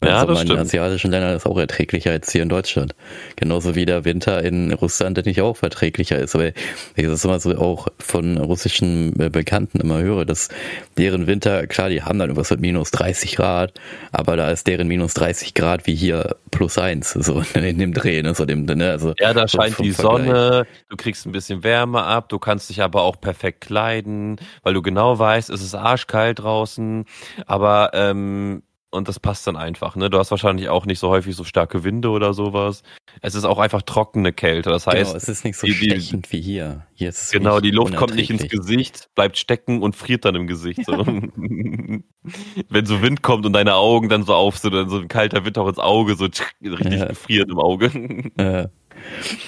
Ja, 0.06 0.20
also 0.20 0.34
das 0.34 0.44
in 0.44 0.58
asiatischen 0.58 1.10
Ländern 1.10 1.36
ist 1.36 1.46
auch 1.46 1.58
erträglicher 1.58 2.10
als 2.10 2.30
hier 2.32 2.42
in 2.42 2.48
Deutschland. 2.48 2.94
Genauso 3.36 3.74
wie 3.74 3.84
der 3.86 4.04
Winter 4.04 4.42
in 4.42 4.72
Russland 4.72 5.16
der 5.16 5.24
nicht 5.24 5.40
auch 5.40 5.56
verträglicher 5.56 6.18
ist. 6.18 6.34
Aber 6.34 6.48
ich 6.48 6.54
das 6.96 7.24
immer 7.24 7.40
so 7.40 7.56
auch 7.56 7.88
von 7.98 8.36
russischen 8.38 9.18
äh, 9.20 9.30
Bekannten 9.30 9.80
immer 9.80 10.00
höre, 10.00 10.24
dass 10.24 10.48
deren 10.96 11.26
Winter, 11.26 11.66
klar, 11.66 11.88
die 11.88 12.02
haben 12.02 12.18
dann 12.18 12.28
irgendwas 12.28 12.50
mit 12.50 12.60
minus 12.60 12.90
30 12.90 13.36
Grad, 13.36 13.74
aber 14.12 14.36
da 14.36 14.50
ist 14.50 14.66
deren 14.66 14.88
minus 14.88 15.14
30 15.14 15.54
Grad 15.54 15.86
wie 15.86 15.94
hier 15.94 16.36
plus 16.50 16.78
eins, 16.78 17.12
so 17.12 17.42
in 17.54 17.78
dem 17.78 17.92
Dreh, 17.92 18.22
ne, 18.22 18.34
so 18.34 18.44
dem, 18.44 18.64
ne, 18.64 18.90
also. 18.90 19.14
Ja, 19.18 19.32
da 19.32 19.48
scheint 19.48 19.78
die 19.78 19.92
Sonne, 19.92 20.66
du 20.88 20.96
kriegst 20.96 21.26
ein 21.26 21.32
bisschen 21.32 21.62
Wärme 21.62 22.02
ab, 22.02 22.28
du 22.28 22.38
kannst 22.38 22.70
dich 22.70 22.82
aber 22.82 23.02
auch 23.02 23.20
perfekt 23.20 23.62
kleiden, 23.62 24.36
weil 24.62 24.74
du 24.74 24.82
genau 24.82 25.18
weißt, 25.18 25.50
es 25.50 25.62
ist 25.62 25.74
arschkalt 25.74 26.40
draußen, 26.40 27.04
aber, 27.46 27.90
ähm, 27.94 28.62
und 28.94 29.08
das 29.08 29.18
passt 29.20 29.46
dann 29.46 29.56
einfach. 29.56 29.96
Ne? 29.96 30.08
Du 30.08 30.18
hast 30.18 30.30
wahrscheinlich 30.30 30.68
auch 30.68 30.86
nicht 30.86 30.98
so 30.98 31.08
häufig 31.10 31.34
so 31.34 31.44
starke 31.44 31.84
Winde 31.84 32.10
oder 32.10 32.32
sowas. 32.32 32.82
Es 33.20 33.34
ist 33.34 33.44
auch 33.44 33.58
einfach 33.58 33.82
trockene 33.82 34.32
Kälte. 34.32 34.70
Das 34.70 34.84
genau, 34.84 34.96
heißt, 34.96 35.10
genau, 35.10 35.16
es 35.16 35.28
ist 35.28 35.44
nicht 35.44 35.56
so 35.56 35.66
die, 35.66 35.74
stechend 35.74 36.32
wie 36.32 36.40
hier. 36.40 36.86
hier 36.94 37.12
genau, 37.32 37.60
die 37.60 37.70
Luft 37.70 37.96
kommt 37.96 38.14
nicht 38.14 38.30
ins 38.30 38.48
Gesicht, 38.48 39.10
bleibt 39.14 39.36
stecken 39.36 39.82
und 39.82 39.96
friert 39.96 40.24
dann 40.24 40.36
im 40.36 40.46
Gesicht. 40.46 40.86
So. 40.86 41.04
Wenn 42.68 42.86
so 42.86 43.02
Wind 43.02 43.22
kommt 43.22 43.44
und 43.44 43.52
deine 43.52 43.74
Augen 43.74 44.08
dann 44.08 44.22
so 44.22 44.34
auf 44.34 44.58
sind, 44.58 44.72
dann 44.72 44.88
so 44.88 44.98
ein 44.98 45.08
kalter 45.08 45.44
Wind 45.44 45.58
auch 45.58 45.68
ins 45.68 45.78
Auge, 45.78 46.14
so 46.14 46.24
richtig 46.24 46.92
ja. 46.92 47.06
gefriert 47.06 47.50
im 47.50 47.58
Auge. 47.58 47.90
Ja. 48.38 48.68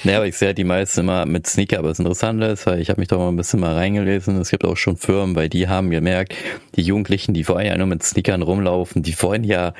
Naja, 0.04 0.18
aber 0.18 0.26
ich 0.26 0.36
sehe 0.36 0.48
halt 0.48 0.58
die 0.58 0.64
meisten 0.64 1.00
immer 1.00 1.26
mit 1.26 1.46
Sneaker, 1.46 1.78
aber 1.78 1.88
das 1.88 1.98
Interessante 1.98 2.46
ist, 2.46 2.66
weil 2.66 2.80
ich 2.80 2.90
habe 2.90 3.00
mich 3.00 3.08
doch 3.08 3.18
mal 3.18 3.28
ein 3.28 3.36
bisschen 3.36 3.60
mal 3.60 3.74
reingelesen, 3.74 4.40
es 4.40 4.50
gibt 4.50 4.64
auch 4.64 4.76
schon 4.76 4.96
Firmen, 4.96 5.36
weil 5.36 5.48
die 5.48 5.68
haben 5.68 5.90
gemerkt, 5.90 6.34
die 6.76 6.82
Jugendlichen, 6.82 7.34
die 7.34 7.46
wollen 7.48 7.66
ja 7.66 7.76
nur 7.76 7.86
mit 7.86 8.02
Sneakern 8.02 8.42
rumlaufen, 8.42 9.02
die 9.02 9.20
wollen 9.22 9.44
ja 9.44 9.74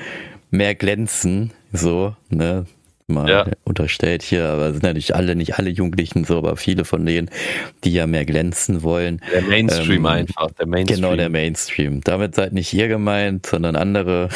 mehr 0.51 0.75
glänzen, 0.75 1.51
so, 1.73 2.15
ne, 2.29 2.65
mal 3.07 3.29
ja. 3.29 3.45
unterstellt 3.63 4.21
hier, 4.21 4.49
aber 4.49 4.71
sind 4.71 4.83
natürlich 4.83 5.15
alle, 5.15 5.35
nicht 5.35 5.57
alle 5.57 5.69
Jugendlichen 5.69 6.25
so, 6.25 6.37
aber 6.37 6.57
viele 6.57 6.83
von 6.85 7.05
denen, 7.05 7.29
die 7.83 7.93
ja 7.93 8.05
mehr 8.05 8.25
glänzen 8.25 8.83
wollen. 8.83 9.21
Der 9.33 9.41
Mainstream 9.43 9.99
ähm, 9.99 10.05
einfach, 10.05 10.51
der 10.51 10.67
Mainstream. 10.67 11.01
Genau, 11.01 11.15
der 11.15 11.29
Mainstream. 11.29 12.01
Damit 12.01 12.35
seid 12.35 12.53
nicht 12.53 12.73
ihr 12.73 12.87
gemeint, 12.87 13.45
sondern 13.45 13.75
andere. 13.75 14.29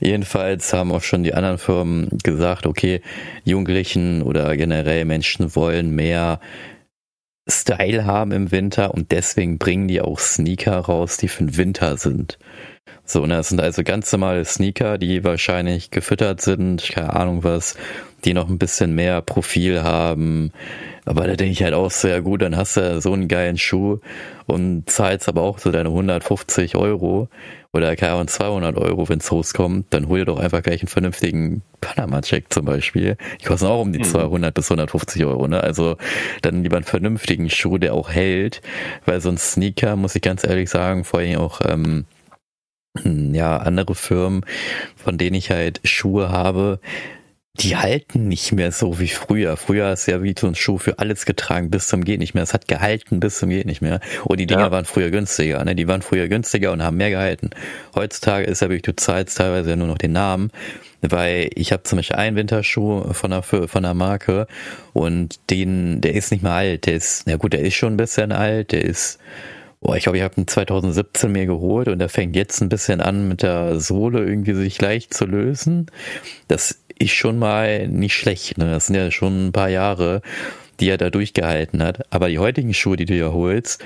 Jedenfalls 0.00 0.72
haben 0.72 0.92
auch 0.92 1.02
schon 1.02 1.22
die 1.22 1.34
anderen 1.34 1.58
Firmen 1.58 2.08
gesagt, 2.22 2.66
okay, 2.66 3.02
Jugendlichen 3.44 4.22
oder 4.22 4.56
generell 4.56 5.04
Menschen 5.04 5.54
wollen 5.54 5.94
mehr 5.94 6.40
Style 7.48 8.06
haben 8.06 8.32
im 8.32 8.50
Winter 8.50 8.94
und 8.94 9.12
deswegen 9.12 9.58
bringen 9.58 9.88
die 9.88 10.00
auch 10.00 10.18
Sneaker 10.18 10.78
raus, 10.78 11.16
die 11.16 11.28
für 11.28 11.44
den 11.44 11.56
Winter 11.56 11.96
sind. 11.96 12.38
So, 13.04 13.26
ne, 13.26 13.36
das 13.36 13.48
sind 13.48 13.60
also 13.60 13.82
ganz 13.82 14.12
normale 14.12 14.44
Sneaker, 14.44 14.98
die 14.98 15.24
wahrscheinlich 15.24 15.90
gefüttert 15.90 16.40
sind, 16.40 16.88
keine 16.90 17.14
Ahnung 17.14 17.42
was, 17.42 17.76
die 18.24 18.34
noch 18.34 18.48
ein 18.48 18.58
bisschen 18.58 18.94
mehr 18.94 19.20
Profil 19.20 19.82
haben. 19.82 20.52
Aber 21.06 21.26
da 21.26 21.34
denke 21.34 21.52
ich 21.52 21.62
halt 21.62 21.74
auch 21.74 21.90
sehr 21.90 22.22
gut, 22.22 22.42
dann 22.42 22.56
hast 22.56 22.76
du 22.76 23.00
so 23.00 23.12
einen 23.12 23.26
geilen 23.26 23.58
Schuh 23.58 23.98
und 24.46 24.88
zahlst 24.88 25.28
aber 25.28 25.42
auch 25.42 25.58
so 25.58 25.72
deine 25.72 25.88
150 25.88 26.76
Euro 26.76 27.28
oder 27.72 27.94
keine 27.96 28.12
Ahnung, 28.12 28.28
200 28.28 28.76
Euro, 28.76 29.08
wenn 29.08 29.18
es 29.18 29.30
rauskommt, 29.30 29.86
dann 29.90 30.08
hol 30.08 30.20
dir 30.20 30.24
doch 30.26 30.38
einfach 30.38 30.62
gleich 30.62 30.82
einen 30.82 30.88
vernünftigen 30.88 31.62
Panama-Check 31.80 32.52
zum 32.52 32.64
Beispiel. 32.64 33.16
Die 33.40 33.44
kosten 33.44 33.66
auch 33.66 33.80
um 33.80 33.92
die 33.92 34.02
200 34.02 34.50
mhm. 34.50 34.54
bis 34.54 34.70
150 34.70 35.24
Euro, 35.24 35.46
ne? 35.46 35.62
Also 35.62 35.96
dann 36.42 36.62
lieber 36.62 36.76
einen 36.76 36.84
vernünftigen 36.84 37.48
Schuh, 37.48 37.78
der 37.78 37.94
auch 37.94 38.10
hält, 38.10 38.60
weil 39.04 39.20
so 39.20 39.30
ein 39.30 39.38
Sneaker, 39.38 39.96
muss 39.96 40.16
ich 40.16 40.22
ganz 40.22 40.44
ehrlich 40.44 40.68
sagen, 40.68 41.04
vor 41.04 41.20
allem 41.20 41.38
auch, 41.38 41.60
ähm, 41.64 42.06
ja, 43.04 43.56
andere 43.58 43.94
Firmen, 43.94 44.44
von 44.96 45.18
denen 45.18 45.36
ich 45.36 45.50
halt 45.50 45.80
Schuhe 45.84 46.30
habe, 46.30 46.80
die 47.58 47.76
halten 47.76 48.28
nicht 48.28 48.52
mehr 48.52 48.72
so 48.72 49.00
wie 49.00 49.08
früher. 49.08 49.56
Früher 49.56 49.92
ist 49.92 50.06
ja 50.06 50.22
wie 50.22 50.34
so 50.38 50.46
ein 50.46 50.54
Schuh 50.54 50.78
für 50.78 50.98
alles 50.98 51.26
getragen 51.26 51.70
bis 51.70 51.88
zum 51.88 52.04
geht 52.04 52.20
nicht 52.20 52.32
mehr. 52.32 52.42
Es 52.42 52.54
hat 52.54 52.68
gehalten 52.68 53.20
bis 53.20 53.38
zum 53.38 53.50
geht 53.50 53.66
nicht 53.66 53.82
mehr. 53.82 54.00
Und 54.24 54.38
die 54.40 54.46
Dinger 54.46 54.62
ja. 54.62 54.70
waren 54.70 54.84
früher 54.84 55.10
günstiger, 55.10 55.62
ne? 55.64 55.74
Die 55.74 55.88
waren 55.88 56.00
früher 56.00 56.28
günstiger 56.28 56.72
und 56.72 56.82
haben 56.82 56.96
mehr 56.96 57.10
gehalten. 57.10 57.50
Heutzutage 57.94 58.46
ist 58.46 58.62
ja 58.62 58.68
wirklich, 58.68 58.82
du 58.82 58.96
zahlst 58.96 59.36
teilweise 59.36 59.70
ja 59.70 59.76
nur 59.76 59.88
noch 59.88 59.98
den 59.98 60.12
Namen, 60.12 60.50
weil 61.02 61.50
ich 61.54 61.72
habe 61.72 61.82
zum 61.82 61.98
Beispiel 61.98 62.16
einen 62.16 62.36
Winterschuh 62.36 63.12
von 63.12 63.32
einer, 63.32 63.42
von 63.42 63.68
einer 63.74 63.94
Marke 63.94 64.46
und 64.92 65.40
den, 65.50 66.00
der 66.00 66.14
ist 66.14 66.30
nicht 66.30 66.42
mehr 66.42 66.52
alt. 66.52 66.86
Der 66.86 66.94
ist, 66.94 67.24
na 67.26 67.36
gut, 67.36 67.52
der 67.52 67.60
ist 67.60 67.74
schon 67.74 67.94
ein 67.94 67.98
bisschen 67.98 68.32
alt. 68.32 68.72
Der 68.72 68.84
ist 68.84 69.18
Boah, 69.80 69.96
ich 69.96 70.02
glaube, 70.02 70.18
ich 70.18 70.24
habe 70.24 70.38
ihn 70.38 70.46
2017 70.46 71.32
mir 71.32 71.46
geholt 71.46 71.88
und 71.88 71.98
der 71.98 72.10
fängt 72.10 72.36
jetzt 72.36 72.60
ein 72.60 72.68
bisschen 72.68 73.00
an, 73.00 73.28
mit 73.28 73.42
der 73.42 73.80
Sohle 73.80 74.20
irgendwie 74.20 74.52
sich 74.52 74.80
leicht 74.80 75.14
zu 75.14 75.24
lösen. 75.24 75.86
Das 76.48 76.78
ist 76.98 77.12
schon 77.12 77.38
mal 77.38 77.88
nicht 77.88 78.14
schlecht. 78.14 78.58
Ne? 78.58 78.70
Das 78.70 78.86
sind 78.86 78.96
ja 78.96 79.10
schon 79.10 79.48
ein 79.48 79.52
paar 79.52 79.70
Jahre, 79.70 80.20
die 80.80 80.90
er 80.90 80.98
da 80.98 81.08
durchgehalten 81.08 81.82
hat. 81.82 82.12
Aber 82.12 82.28
die 82.28 82.38
heutigen 82.38 82.74
Schuhe, 82.74 82.96
die 82.96 83.06
du 83.06 83.16
ja 83.16 83.32
holst, 83.32 83.82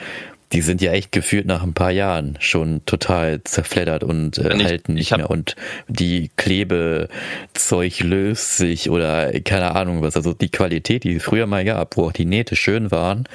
die 0.52 0.62
sind 0.62 0.82
ja 0.82 0.92
echt 0.92 1.12
gefühlt 1.12 1.46
nach 1.46 1.62
ein 1.62 1.74
paar 1.74 1.90
Jahren 1.90 2.36
schon 2.40 2.84
total 2.86 3.42
zerfleddert 3.44 4.04
und 4.04 4.38
äh, 4.38 4.56
ich, 4.56 4.64
halten 4.64 4.94
nicht 4.94 5.16
mehr. 5.16 5.30
Und 5.30 5.56
die 5.88 6.30
Klebezeug 6.36 8.00
löst 8.00 8.56
sich 8.56 8.90
oder 8.90 9.32
keine 9.40 9.74
Ahnung 9.74 10.02
was. 10.02 10.16
Also 10.16 10.34
die 10.34 10.50
Qualität, 10.50 11.04
die 11.04 11.14
es 11.14 11.22
früher 11.22 11.46
mal 11.46 11.64
gab, 11.64 11.96
wo 11.96 12.06
auch 12.06 12.12
die 12.12 12.24
Nähte 12.24 12.56
schön 12.56 12.90
waren, 12.90 13.28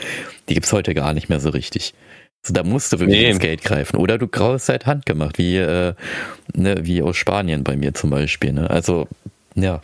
die 0.49 0.53
gibt's 0.53 0.73
heute 0.73 0.93
gar 0.93 1.13
nicht 1.13 1.29
mehr 1.29 1.39
so 1.39 1.49
richtig. 1.49 1.93
Also 2.43 2.53
da 2.53 2.63
musst 2.63 2.93
du 2.93 2.99
wirklich 2.99 3.19
nee. 3.19 3.29
ins 3.29 3.39
Geld 3.39 3.63
greifen. 3.63 3.97
Oder 3.97 4.17
du 4.17 4.27
graust 4.27 4.69
halt 4.69 4.85
handgemacht, 4.85 5.37
wie, 5.37 5.57
äh, 5.57 5.93
ne, 6.53 6.85
wie 6.85 7.01
aus 7.01 7.17
Spanien 7.17 7.63
bei 7.63 7.75
mir 7.75 7.93
zum 7.93 8.09
Beispiel. 8.09 8.53
Ne? 8.53 8.69
Also, 8.69 9.07
ja. 9.55 9.81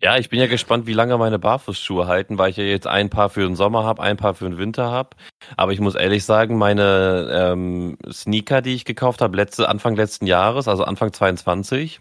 Ja, 0.00 0.16
ich 0.16 0.28
bin 0.28 0.38
ja 0.38 0.46
gespannt, 0.46 0.86
wie 0.86 0.92
lange 0.92 1.18
meine 1.18 1.40
Barfußschuhe 1.40 2.06
halten, 2.06 2.38
weil 2.38 2.50
ich 2.50 2.56
ja 2.56 2.62
jetzt 2.62 2.86
ein 2.86 3.10
paar 3.10 3.30
für 3.30 3.40
den 3.40 3.56
Sommer 3.56 3.82
habe, 3.82 4.00
ein 4.00 4.16
paar 4.16 4.34
für 4.34 4.48
den 4.48 4.56
Winter 4.56 4.90
habe. 4.92 5.10
Aber 5.56 5.72
ich 5.72 5.80
muss 5.80 5.96
ehrlich 5.96 6.24
sagen, 6.24 6.56
meine 6.56 7.28
ähm, 7.32 7.98
Sneaker, 8.08 8.62
die 8.62 8.74
ich 8.74 8.84
gekauft 8.84 9.20
habe, 9.20 9.36
letzte, 9.36 9.68
Anfang 9.68 9.96
letzten 9.96 10.26
Jahres, 10.26 10.68
also 10.68 10.84
Anfang 10.84 11.12
22, 11.12 12.00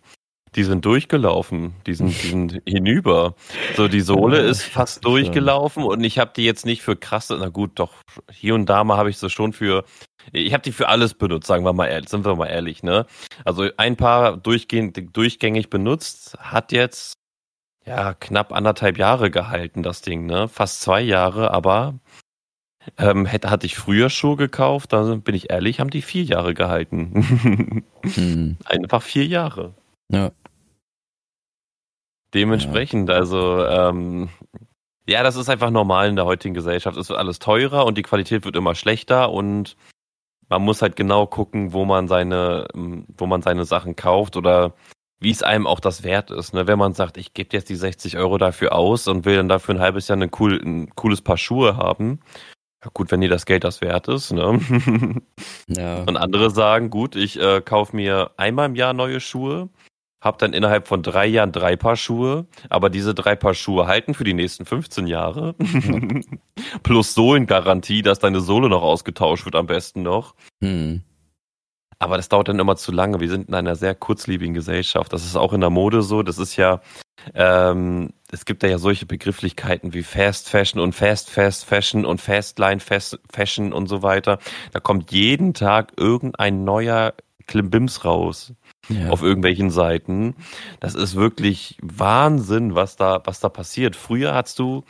die 0.57 0.63
sind 0.63 0.83
durchgelaufen, 0.85 1.75
die 1.85 1.93
sind, 1.93 2.09
die 2.23 2.27
sind 2.27 2.61
hinüber. 2.67 3.35
So, 3.75 3.87
die 3.87 4.01
Sohle 4.01 4.39
ist 4.39 4.63
fast 4.63 5.05
durchgelaufen 5.05 5.83
und 5.83 6.03
ich 6.03 6.17
habe 6.17 6.31
die 6.35 6.43
jetzt 6.43 6.65
nicht 6.65 6.81
für 6.81 6.95
krasse, 6.95 7.37
na 7.39 7.49
gut, 7.49 7.71
doch, 7.75 7.93
hier 8.31 8.55
und 8.55 8.65
da 8.65 8.83
mal 8.83 8.97
habe 8.97 9.11
ich 9.11 9.19
sie 9.19 9.29
schon 9.29 9.53
für, 9.53 9.85
ich 10.33 10.53
habe 10.53 10.63
die 10.63 10.71
für 10.71 10.89
alles 10.89 11.13
benutzt, 11.13 11.47
sagen 11.47 11.63
wir 11.63 11.73
mal 11.73 11.85
ehrlich, 11.85 12.09
sind 12.09 12.25
wir 12.25 12.35
mal 12.35 12.47
ehrlich, 12.47 12.81
ne? 12.81 13.05
Also 13.45 13.69
ein 13.77 13.95
paar 13.95 14.35
durchgehend, 14.35 15.15
durchgängig 15.15 15.69
benutzt, 15.69 16.35
hat 16.39 16.71
jetzt 16.71 17.13
ja 17.85 18.15
knapp 18.15 18.51
anderthalb 18.51 18.97
Jahre 18.97 19.29
gehalten, 19.29 19.83
das 19.83 20.01
Ding, 20.01 20.25
ne? 20.25 20.47
Fast 20.47 20.81
zwei 20.81 21.01
Jahre, 21.01 21.51
aber 21.51 21.99
ähm, 22.97 23.27
hätte, 23.27 23.51
hatte 23.51 23.67
ich 23.67 23.77
früher 23.77 24.09
Schuhe 24.09 24.37
gekauft, 24.37 24.91
dann 24.91 25.21
bin 25.21 25.35
ich 25.35 25.51
ehrlich, 25.51 25.79
haben 25.79 25.91
die 25.91 26.01
vier 26.01 26.23
Jahre 26.23 26.55
gehalten. 26.55 27.83
hm. 28.03 28.57
Einfach 28.65 29.03
vier 29.03 29.25
Jahre. 29.27 29.75
Ja. 30.11 30.31
Dementsprechend, 32.33 33.09
ja. 33.09 33.15
also 33.15 33.65
ähm, 33.65 34.29
ja, 35.07 35.23
das 35.23 35.37
ist 35.37 35.49
einfach 35.49 35.69
normal 35.69 36.09
in 36.09 36.15
der 36.17 36.25
heutigen 36.25 36.53
Gesellschaft. 36.53 36.97
Es 36.97 37.09
wird 37.09 37.19
alles 37.19 37.39
teurer 37.39 37.85
und 37.85 37.97
die 37.97 38.03
Qualität 38.03 38.43
wird 38.43 38.55
immer 38.55 38.75
schlechter 38.75 39.31
und 39.31 39.77
man 40.49 40.61
muss 40.61 40.81
halt 40.81 40.95
genau 40.95 41.25
gucken, 41.25 41.73
wo 41.73 41.85
man 41.85 42.07
seine, 42.07 42.67
wo 42.73 43.25
man 43.25 43.41
seine 43.41 43.65
Sachen 43.65 43.95
kauft 43.95 44.35
oder 44.35 44.73
wie 45.19 45.31
es 45.31 45.43
einem 45.43 45.65
auch 45.65 45.79
das 45.79 46.03
wert 46.03 46.29
ist. 46.31 46.53
Ne? 46.53 46.67
Wenn 46.67 46.77
man 46.77 46.93
sagt, 46.93 47.17
ich 47.17 47.33
gebe 47.33 47.49
jetzt 47.53 47.69
die 47.69 47.75
60 47.75 48.17
Euro 48.17 48.37
dafür 48.37 48.73
aus 48.73 49.07
und 49.07 49.25
will 49.25 49.37
dann 49.37 49.49
dafür 49.49 49.75
ein 49.75 49.81
halbes 49.81 50.07
Jahr 50.07 50.17
ein, 50.17 50.31
cool, 50.39 50.61
ein 50.63 50.93
cooles 50.95 51.21
Paar 51.21 51.37
Schuhe 51.37 51.77
haben, 51.77 52.19
ja 52.83 52.91
gut, 52.93 53.11
wenn 53.11 53.21
dir 53.21 53.29
das 53.29 53.45
Geld 53.45 53.63
das 53.63 53.81
wert 53.81 54.07
ist. 54.07 54.31
Ne? 54.31 54.59
ja. 55.67 56.03
Und 56.03 56.15
andere 56.15 56.51
sagen, 56.51 56.89
gut, 56.91 57.15
ich 57.15 57.39
äh, 57.39 57.61
kaufe 57.61 57.95
mir 57.95 58.31
einmal 58.37 58.67
im 58.67 58.75
Jahr 58.75 58.93
neue 58.93 59.19
Schuhe 59.19 59.69
habe 60.21 60.37
dann 60.39 60.53
innerhalb 60.53 60.87
von 60.87 61.03
drei 61.03 61.27
Jahren 61.27 61.51
drei 61.51 61.75
Paar 61.75 61.95
Schuhe, 61.95 62.47
aber 62.69 62.89
diese 62.89 63.13
drei 63.13 63.35
Paar 63.35 63.53
Schuhe 63.53 63.87
halten 63.87 64.13
für 64.13 64.23
die 64.23 64.33
nächsten 64.33 64.65
15 64.65 65.07
Jahre. 65.07 65.55
Plus 66.83 67.13
Sohlengarantie, 67.13 68.01
dass 68.01 68.19
deine 68.19 68.41
Sohle 68.41 68.69
noch 68.69 68.81
ausgetauscht 68.81 69.45
wird 69.45 69.55
am 69.55 69.67
besten 69.67 70.01
noch. 70.01 70.35
Hm. 70.61 71.03
Aber 71.99 72.17
das 72.17 72.29
dauert 72.29 72.47
dann 72.47 72.59
immer 72.59 72.75
zu 72.75 72.91
lange. 72.91 73.19
Wir 73.19 73.29
sind 73.29 73.47
in 73.47 73.55
einer 73.55 73.75
sehr 73.75 73.95
kurzlebigen 73.95 74.53
Gesellschaft. 74.53 75.11
Das 75.13 75.25
ist 75.25 75.35
auch 75.35 75.53
in 75.53 75.61
der 75.61 75.71
Mode 75.71 76.03
so. 76.03 76.21
Das 76.21 76.37
ist 76.37 76.55
ja, 76.55 76.81
ähm, 77.33 78.13
es 78.31 78.45
gibt 78.45 78.61
ja 78.61 78.77
solche 78.77 79.07
Begrifflichkeiten 79.07 79.93
wie 79.93 80.03
Fast 80.03 80.49
Fashion 80.49 80.79
und 80.79 80.93
Fast 80.93 81.31
Fast 81.31 81.65
Fashion 81.65 82.05
und 82.05 82.21
Fastline 82.21 82.79
Fast 82.79 83.19
Fashion 83.31 83.73
und 83.73 83.87
so 83.87 84.03
weiter. 84.03 84.37
Da 84.73 84.79
kommt 84.79 85.11
jeden 85.11 85.55
Tag 85.55 85.93
irgendein 85.97 86.63
neuer 86.63 87.13
Klimbims 87.47 88.05
raus 88.05 88.53
ja. 88.89 89.09
auf 89.09 89.21
irgendwelchen 89.21 89.69
Seiten. 89.69 90.35
Das 90.79 90.95
ist 90.95 91.15
wirklich 91.15 91.77
Wahnsinn, 91.81 92.75
was 92.75 92.95
da, 92.95 93.21
was 93.25 93.39
da 93.39 93.49
passiert. 93.49 93.95
Früher 93.95 94.33
hast 94.33 94.59
du 94.59 94.83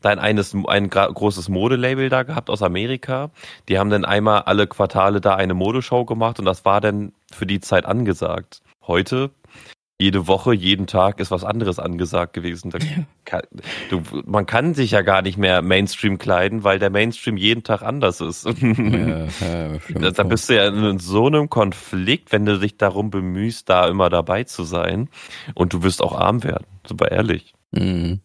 dein 0.00 0.18
eines, 0.18 0.54
ein 0.66 0.90
großes 0.90 1.48
Modelabel 1.48 2.08
da 2.08 2.22
gehabt 2.22 2.50
aus 2.50 2.62
Amerika. 2.62 3.30
Die 3.68 3.78
haben 3.78 3.90
dann 3.90 4.04
einmal 4.04 4.42
alle 4.42 4.66
Quartale 4.66 5.20
da 5.20 5.34
eine 5.34 5.54
Modeshow 5.54 6.04
gemacht 6.04 6.38
und 6.38 6.44
das 6.44 6.64
war 6.64 6.80
dann 6.80 7.12
für 7.32 7.46
die 7.46 7.60
Zeit 7.60 7.84
angesagt. 7.84 8.62
Heute 8.86 9.30
jede 10.00 10.28
Woche, 10.28 10.54
jeden 10.54 10.86
Tag 10.86 11.18
ist 11.18 11.32
was 11.32 11.42
anderes 11.42 11.80
angesagt 11.80 12.32
gewesen. 12.32 12.72
Kann, 13.24 13.42
du, 13.90 14.00
man 14.26 14.46
kann 14.46 14.72
sich 14.72 14.92
ja 14.92 15.02
gar 15.02 15.22
nicht 15.22 15.38
mehr 15.38 15.60
Mainstream 15.60 16.18
kleiden, 16.18 16.62
weil 16.62 16.78
der 16.78 16.90
Mainstream 16.90 17.36
jeden 17.36 17.64
Tag 17.64 17.82
anders 17.82 18.20
ist. 18.20 18.46
Ja, 18.46 18.52
ja, 19.40 19.78
da, 19.94 20.10
da 20.12 20.22
bist 20.22 20.48
du 20.48 20.54
ja 20.54 20.68
in 20.68 21.00
so 21.00 21.26
einem 21.26 21.50
Konflikt, 21.50 22.30
wenn 22.30 22.46
du 22.46 22.60
dich 22.60 22.76
darum 22.76 23.10
bemühst, 23.10 23.68
da 23.68 23.88
immer 23.88 24.08
dabei 24.08 24.44
zu 24.44 24.62
sein. 24.62 25.08
Und 25.54 25.72
du 25.72 25.82
wirst 25.82 26.00
auch 26.00 26.16
arm 26.16 26.44
werden, 26.44 26.66
super 26.86 27.10
ehrlich. 27.10 27.54
Mhm. 27.72 28.20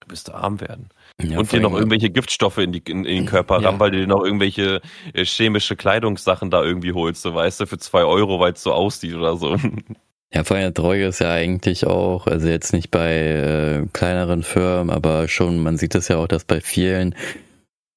Du 0.00 0.10
wirst 0.10 0.32
arm 0.32 0.62
werden. 0.62 0.88
Ja, 1.20 1.38
und 1.38 1.52
dir 1.52 1.60
noch 1.60 1.74
irgendwelche 1.74 2.08
Giftstoffe 2.08 2.56
in, 2.56 2.72
die, 2.72 2.78
in, 2.78 3.04
in 3.04 3.16
den 3.16 3.26
Körper 3.26 3.60
ja. 3.60 3.68
ran, 3.68 3.78
weil 3.78 3.90
du 3.90 3.98
dir 3.98 4.06
noch 4.06 4.24
irgendwelche 4.24 4.80
äh, 5.12 5.26
chemische 5.26 5.76
Kleidungssachen 5.76 6.50
da 6.50 6.62
irgendwie 6.62 6.94
holst, 6.94 7.20
so 7.20 7.34
weißt 7.34 7.60
du, 7.60 7.66
für 7.66 7.76
zwei 7.76 8.04
Euro, 8.04 8.40
weil 8.40 8.54
es 8.54 8.62
so 8.62 8.72
aussieht 8.72 9.14
oder 9.14 9.36
so. 9.36 9.58
Ja, 10.32 10.44
vor 10.44 10.56
allem 10.56 10.72
Droge 10.72 11.06
ist 11.06 11.18
ja 11.18 11.32
eigentlich 11.32 11.86
auch, 11.86 12.28
also 12.28 12.46
jetzt 12.46 12.72
nicht 12.72 12.90
bei 12.92 13.16
äh, 13.16 13.86
kleineren 13.92 14.44
Firmen, 14.44 14.90
aber 14.90 15.26
schon, 15.26 15.58
man 15.58 15.76
sieht 15.76 15.94
es 15.96 16.06
ja 16.06 16.18
auch, 16.18 16.28
dass 16.28 16.44
bei 16.44 16.60
vielen 16.60 17.16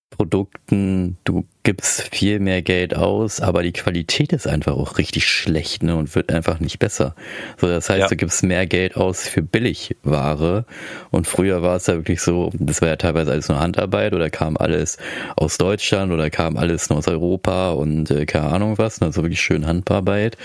Produkten 0.10 1.18
du 1.26 1.46
gibst 1.64 2.14
viel 2.14 2.40
mehr 2.40 2.62
Geld 2.62 2.96
aus, 2.96 3.40
aber 3.40 3.64
die 3.64 3.72
Qualität 3.72 4.34
ist 4.34 4.48
einfach 4.48 4.74
auch 4.74 4.98
richtig 4.98 5.28
schlecht 5.28 5.82
ne, 5.82 5.96
und 5.96 6.14
wird 6.14 6.32
einfach 6.32 6.60
nicht 6.60 6.78
besser. 6.78 7.16
So, 7.60 7.68
das 7.68 7.90
heißt, 7.90 8.02
ja. 8.02 8.08
du 8.10 8.18
gibst 8.18 8.44
mehr 8.44 8.66
Geld 8.66 8.98
aus 8.98 9.28
für 9.28 9.42
Billigware 9.42 10.66
und 11.10 11.26
früher 11.26 11.62
war 11.62 11.78
es 11.78 11.88
ja 11.88 11.96
wirklich 11.96 12.22
so, 12.22 12.52
das 12.54 12.82
war 12.82 12.90
ja 12.90 12.96
teilweise 12.98 13.32
alles 13.32 13.48
nur 13.48 13.62
Handarbeit 13.62 14.14
oder 14.14 14.30
kam 14.30 14.58
alles 14.58 14.98
aus 15.38 15.58
Deutschland 15.58 16.12
oder 16.12 16.30
kam 16.30 16.58
alles 16.58 16.90
nur 16.90 17.00
aus 17.00 17.08
Europa 17.08 17.72
und 17.72 18.12
äh, 18.12 18.26
keine 18.26 18.48
Ahnung 18.48 18.78
was, 18.78 19.02
also 19.02 19.24
wirklich 19.24 19.42
schön 19.42 19.66
Handarbeit. 19.66 20.38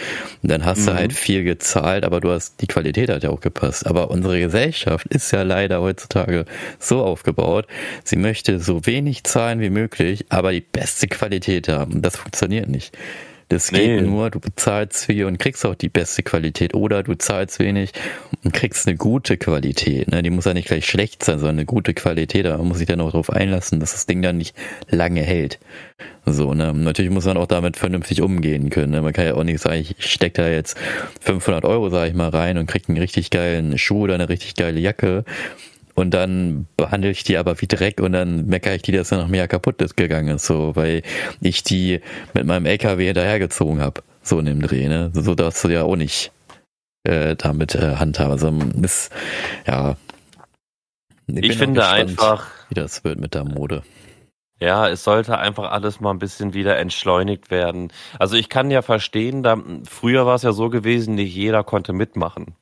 Und 0.45 0.53
dann 0.53 0.65
hast 0.65 0.83
mhm. 0.83 0.87
du 0.87 0.95
halt 0.95 1.13
viel 1.13 1.43
gezahlt, 1.43 2.05
aber 2.05 2.21
du 2.21 2.31
hast, 2.31 2.61
die 2.61 2.69
Qualität 2.69 3.11
hat 3.11 3.25
ja 3.25 3.31
auch 3.31 3.41
gepasst. 3.41 3.87
Aber 3.89 4.13
unsere 4.13 4.39
Gesellschaft 4.39 5.09
ist 5.09 5.33
ja 5.33 5.43
leider 5.43 5.81
heutzutage 5.81 6.45
so 6.79 7.03
aufgebaut, 7.03 7.67
sie 8.05 8.17
möchte 8.17 8.61
so 8.61 8.87
wenig 8.87 9.25
zahlen 9.25 9.61
wie 9.61 9.71
möglich, 9.71 10.27
aber 10.29 10.53
die 10.53 10.61
beste 10.61 11.08
Qualität 11.09 11.69
haben. 11.69 12.03
Das 12.03 12.17
funktioniert 12.17 12.69
nicht. 12.69 12.97
Das 13.49 13.71
geht 13.71 14.03
nee. 14.03 14.03
nur, 14.03 14.31
du 14.31 14.41
bezahlst 14.41 15.07
viel 15.07 15.25
und 15.25 15.39
kriegst 15.39 15.65
auch 15.65 15.75
die 15.75 15.89
beste 15.89 16.23
Qualität 16.23 16.75
oder 16.75 17.03
du 17.03 17.15
zahlst 17.15 17.59
wenig 17.59 17.93
und 18.45 18.53
kriegst 18.53 18.87
eine 18.87 18.97
gute 18.97 19.39
Qualität. 19.39 20.09
Ne? 20.09 20.23
Die 20.23 20.29
muss 20.29 20.45
ja 20.45 20.53
nicht 20.53 20.69
gleich 20.69 20.85
schlecht 20.85 21.25
sein, 21.25 21.39
sondern 21.39 21.57
eine 21.57 21.65
gute 21.65 21.95
Qualität. 21.95 22.45
Da 22.45 22.59
muss 22.59 22.77
sich 22.77 22.87
dann 22.87 23.01
auch 23.01 23.11
darauf 23.13 23.31
einlassen, 23.31 23.81
dass 23.81 23.93
das 23.93 24.05
Ding 24.05 24.21
dann 24.21 24.37
nicht 24.37 24.55
lange 24.91 25.23
hält. 25.23 25.59
So, 26.27 26.53
ne? 26.53 26.75
Natürlich 26.75 27.11
muss 27.11 27.25
man 27.25 27.39
auch 27.39 27.47
damit 27.47 27.79
vernünftig 27.79 28.21
umgehen 28.21 28.69
können. 28.69 28.91
Ne? 28.91 29.01
Man 29.01 29.15
kann 29.15 29.25
ja 29.25 29.35
auch 29.35 29.45
nicht 29.45 29.61
sagen, 29.61 29.81
ich 29.81 29.97
steck 29.99 30.35
da 30.35 30.47
jetzt 30.47 30.77
500 31.23 31.65
Euro, 31.65 31.89
sag 31.89 32.09
ich 32.09 32.15
mal, 32.15 32.29
rein 32.29 32.59
und 32.59 32.67
krieg 32.67 32.87
einen 32.89 32.99
richtig 32.99 33.31
geilen 33.31 33.79
Schuh 33.79 34.03
oder 34.03 34.15
eine 34.15 34.29
richtig 34.29 34.57
geile 34.57 34.79
Jacke 34.79 35.25
und 35.99 36.13
dann 36.13 36.69
behandle 36.77 37.11
ich 37.11 37.25
die 37.25 37.37
aber 37.37 37.61
wie 37.61 37.67
Dreck 37.67 38.01
und 38.01 38.13
dann 38.13 38.47
meckere 38.47 38.77
ich 38.77 38.83
die, 38.83 38.93
dass 38.93 39.11
er 39.11 39.19
noch 39.19 39.27
mehr 39.27 39.49
kaputt 39.49 39.83
ist 39.83 39.97
gegangen 39.97 40.37
ist, 40.37 40.47
so, 40.47 40.77
weil 40.77 41.03
ich 41.41 41.65
die 41.65 42.01
mit 42.35 42.47
meinem 42.47 42.67
LKW 42.67 43.07
hinterhergezogen 43.07 43.81
habe, 43.81 44.05
so 44.23 44.39
in 44.39 44.47
dem 44.47 44.63
Dreh, 44.63 44.87
ne? 44.87 45.11
So 45.13 45.35
darfst 45.35 45.65
du 45.65 45.69
ja 45.69 45.83
auch 45.83 45.97
nicht 45.97 46.31
äh, 47.03 47.35
damit 47.35 47.75
äh, 47.75 47.97
handhaben. 47.97 48.31
Also 48.31 48.55
ist, 48.81 49.11
ja. 49.67 49.97
Ich, 51.27 51.37
ich 51.43 51.59
finde 51.59 51.81
gespannt, 51.81 52.11
einfach, 52.11 52.47
wie 52.69 52.75
das 52.75 53.03
wird 53.03 53.19
mit 53.19 53.35
der 53.35 53.43
Mode. 53.43 53.83
Ja, 54.61 54.89
es 54.89 55.03
sollte 55.03 55.37
einfach 55.39 55.73
alles 55.73 55.99
mal 55.99 56.13
ein 56.13 56.21
bisschen 56.21 56.55
wieder 56.55 56.79
entschleunigt 56.79 57.51
werden. 57.51 57.93
Also 58.21 58.37
ich 58.37 58.49
kann 58.49 58.71
ja 58.71 58.83
verstehen, 58.83 59.43
da, 59.43 59.61
früher 59.85 60.27
war 60.27 60.37
es 60.37 60.43
ja 60.43 60.53
so 60.53 60.71
gewesen, 60.71 61.17
nicht 61.17 61.35
jeder 61.35 61.65
konnte 61.65 61.93
mitmachen. 61.93 62.55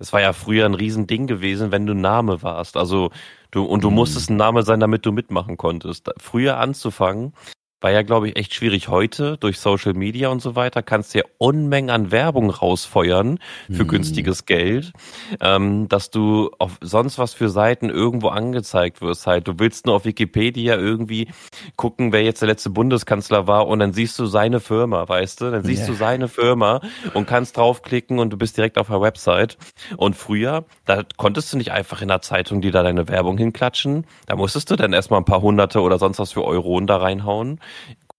Es 0.00 0.12
war 0.12 0.20
ja 0.20 0.32
früher 0.32 0.64
ein 0.64 0.74
Riesending 0.74 1.26
gewesen, 1.26 1.72
wenn 1.72 1.86
du 1.86 1.94
Name 1.94 2.42
warst. 2.42 2.76
Also 2.76 3.10
du 3.50 3.64
und 3.64 3.82
du 3.82 3.90
musstest 3.90 4.30
ein 4.30 4.36
Name 4.36 4.62
sein, 4.62 4.80
damit 4.80 5.04
du 5.04 5.12
mitmachen 5.12 5.56
konntest. 5.56 6.10
Früher 6.18 6.58
anzufangen, 6.58 7.32
war 7.80 7.92
ja, 7.92 8.02
glaube 8.02 8.28
ich, 8.28 8.36
echt 8.36 8.54
schwierig. 8.54 8.88
Heute 8.88 9.36
durch 9.38 9.60
Social 9.60 9.94
Media 9.94 10.28
und 10.28 10.42
so 10.42 10.56
weiter 10.56 10.82
kannst 10.82 11.14
du 11.14 11.18
ja 11.18 11.24
Unmengen 11.38 11.90
an 11.90 12.10
Werbung 12.10 12.50
rausfeuern 12.50 13.38
für 13.70 13.84
mhm. 13.84 13.88
günstiges 13.88 14.46
Geld, 14.46 14.92
ähm, 15.40 15.88
dass 15.88 16.10
du 16.10 16.50
auf 16.58 16.78
sonst 16.80 17.18
was 17.18 17.34
für 17.34 17.48
Seiten 17.48 17.88
irgendwo 17.88 18.28
angezeigt 18.28 19.00
wirst. 19.00 19.26
Halt, 19.26 19.46
du 19.46 19.58
willst 19.58 19.86
nur 19.86 19.94
auf 19.94 20.04
Wikipedia 20.04 20.76
irgendwie 20.76 21.28
gucken, 21.76 22.12
wer 22.12 22.22
jetzt 22.22 22.42
der 22.42 22.48
letzte 22.48 22.70
Bundeskanzler 22.70 23.46
war 23.46 23.68
und 23.68 23.78
dann 23.78 23.92
siehst 23.92 24.18
du 24.18 24.26
seine 24.26 24.58
Firma, 24.58 25.08
weißt 25.08 25.40
du? 25.40 25.50
Dann 25.50 25.62
siehst 25.62 25.82
yeah. 25.82 25.90
du 25.90 25.94
seine 25.94 26.28
Firma 26.28 26.80
und 27.14 27.26
kannst 27.26 27.56
draufklicken 27.56 28.18
und 28.18 28.30
du 28.30 28.36
bist 28.36 28.56
direkt 28.56 28.78
auf 28.78 28.88
der 28.88 29.00
Website. 29.00 29.56
Und 29.96 30.16
früher, 30.16 30.64
da 30.84 31.04
konntest 31.16 31.52
du 31.52 31.56
nicht 31.56 31.70
einfach 31.70 32.02
in 32.02 32.08
der 32.08 32.22
Zeitung 32.22 32.60
die 32.60 32.72
da 32.72 32.82
deine 32.82 33.08
Werbung 33.08 33.38
hinklatschen. 33.38 34.04
Da 34.26 34.34
musstest 34.34 34.70
du 34.70 34.76
dann 34.76 34.92
erstmal 34.92 35.20
ein 35.20 35.24
paar 35.24 35.42
Hunderte 35.42 35.80
oder 35.80 35.98
sonst 35.98 36.18
was 36.18 36.32
für 36.32 36.44
Euronen 36.44 36.88
da 36.88 36.96
reinhauen 36.96 37.60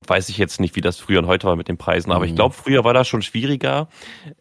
weiß 0.08 0.30
ich 0.30 0.38
jetzt 0.38 0.60
nicht, 0.60 0.76
wie 0.76 0.82
das 0.82 0.98
früher 0.98 1.20
und 1.20 1.28
heute 1.28 1.48
war 1.48 1.56
mit 1.56 1.68
den 1.68 1.78
Preisen, 1.78 2.12
aber 2.12 2.26
mhm. 2.26 2.30
ich 2.30 2.36
glaube, 2.36 2.56
früher 2.56 2.84
war 2.84 2.94
das 2.94 3.08
schon 3.08 3.22
schwieriger, 3.22 3.90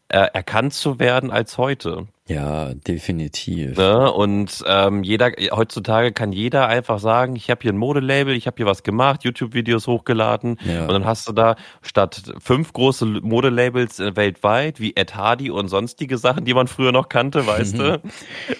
äh, 0.08 0.26
erkannt 0.32 0.72
zu 0.72 0.98
werden 0.98 1.30
als 1.30 1.58
heute. 1.58 2.06
Ja, 2.28 2.74
definitiv. 2.74 3.78
Ne? 3.78 4.12
Und 4.12 4.62
ähm, 4.66 5.02
jeder 5.02 5.32
heutzutage 5.50 6.12
kann 6.12 6.32
jeder 6.32 6.66
einfach 6.68 6.98
sagen, 6.98 7.36
ich 7.36 7.50
habe 7.50 7.62
hier 7.62 7.72
ein 7.72 7.78
Modelabel, 7.78 8.34
ich 8.34 8.46
habe 8.46 8.58
hier 8.58 8.66
was 8.66 8.82
gemacht, 8.82 9.24
YouTube-Videos 9.24 9.86
hochgeladen 9.86 10.58
ja. 10.64 10.82
und 10.82 10.92
dann 10.92 11.06
hast 11.06 11.26
du 11.26 11.32
da 11.32 11.56
statt 11.80 12.34
fünf 12.38 12.74
große 12.74 13.06
Modelabels 13.06 13.98
äh, 13.98 14.14
weltweit 14.14 14.78
wie 14.78 14.94
Ed 14.94 15.16
Hardy 15.16 15.50
und 15.50 15.68
sonstige 15.68 16.18
Sachen, 16.18 16.44
die 16.44 16.52
man 16.52 16.68
früher 16.68 16.92
noch 16.92 17.08
kannte, 17.08 17.46
weißt 17.46 17.78
du? 17.78 18.02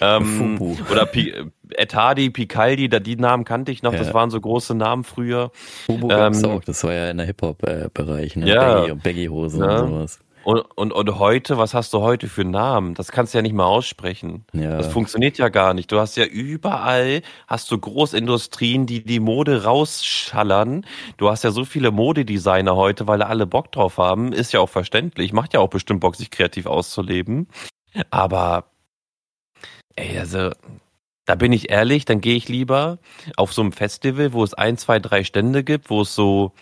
Ähm, 0.01 0.77
oder 0.91 1.07
P 1.07 1.33
Hardy, 1.93 2.31
Picaldi, 2.31 2.89
da 2.89 3.01
die 3.01 3.17
Namen 3.17 3.45
kannte 3.45 3.73
ich 3.73 3.83
noch, 3.83 3.93
ja. 3.93 3.99
das 3.99 4.15
waren 4.15 4.31
so 4.31 4.41
große 4.41 4.75
Namen 4.75 5.05
früher. 5.05 5.51
Fubu 5.87 6.11
ähm, 6.11 6.45
auch, 6.45 6.65
das 6.65 6.85
war 6.85 6.93
ja 6.93 7.11
in 7.11 7.19
der 7.19 7.27
Hip-Hop-Bereich, 7.27 8.37
ne? 8.37 8.49
Ja. 8.49 8.75
Baggy 8.75 8.91
und 8.93 9.03
Baggy-Hose 9.03 9.59
ja. 9.59 9.81
und 9.81 9.89
sowas. 9.89 10.21
Und, 10.45 10.61
und, 10.77 10.93
und 10.93 11.19
heute, 11.19 11.59
was 11.59 11.75
hast 11.75 11.93
du 11.93 12.01
heute 12.01 12.27
für 12.27 12.45
Namen? 12.45 12.95
Das 12.95 13.13
kannst 13.13 13.35
du 13.35 13.39
ja 13.39 13.43
nicht 13.43 13.53
mal 13.53 13.67
aussprechen. 13.67 14.47
Ja. 14.55 14.79
Das 14.79 14.87
funktioniert 14.87 15.37
ja 15.37 15.51
gar 15.51 15.75
nicht. 15.75 15.93
Du 15.93 15.99
hast 15.99 16.17
ja 16.17 16.25
überall, 16.25 17.21
hast 17.47 17.71
du 17.71 17.79
Großindustrien, 17.79 18.87
die 18.87 19.05
die 19.05 19.21
Mode 19.21 19.65
rausschallern. 19.65 20.87
Du 21.19 21.29
hast 21.29 21.45
ja 21.45 21.51
so 21.51 21.67
viele 21.67 21.91
Modedesigner 21.91 22.77
heute, 22.77 23.07
weil 23.07 23.21
alle 23.21 23.47
Bock 23.47 23.73
drauf 23.73 23.99
haben. 23.99 24.33
Ist 24.33 24.53
ja 24.53 24.61
auch 24.61 24.71
verständlich. 24.71 25.35
Macht 25.35 25.53
ja 25.53 25.61
auch 25.61 25.69
bestimmt 25.69 26.01
Bock, 26.01 26.17
sich 26.17 26.31
kreativ 26.31 26.65
auszuleben. 26.65 27.49
Aber, 28.09 28.71
ey, 29.97 30.19
also, 30.19 30.53
da 31.29 31.35
bin 31.35 31.53
ich 31.53 31.69
ehrlich, 31.69 32.07
dann 32.07 32.23
gehe 32.23 32.37
ich 32.37 32.49
lieber 32.49 32.99
auf 33.37 33.53
so 33.53 33.61
einem 33.61 33.73
Festival, 33.73 34.33
wo 34.33 34.43
es 34.43 34.55
ein, 34.55 34.79
zwei, 34.79 34.99
drei 34.99 35.25
Stände 35.25 35.63
gibt, 35.63 35.91
wo 35.91 36.01
es 36.01 36.15
so 36.15 36.55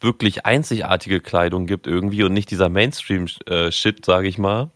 wirklich 0.00 0.44
einzigartige 0.44 1.20
Kleidung 1.20 1.64
gibt 1.66 1.86
irgendwie 1.86 2.22
und 2.22 2.34
nicht 2.34 2.50
dieser 2.50 2.68
Mainstream-Shit, 2.68 3.98
äh, 3.98 4.02
sage 4.04 4.28
ich 4.28 4.36
mal, 4.36 4.70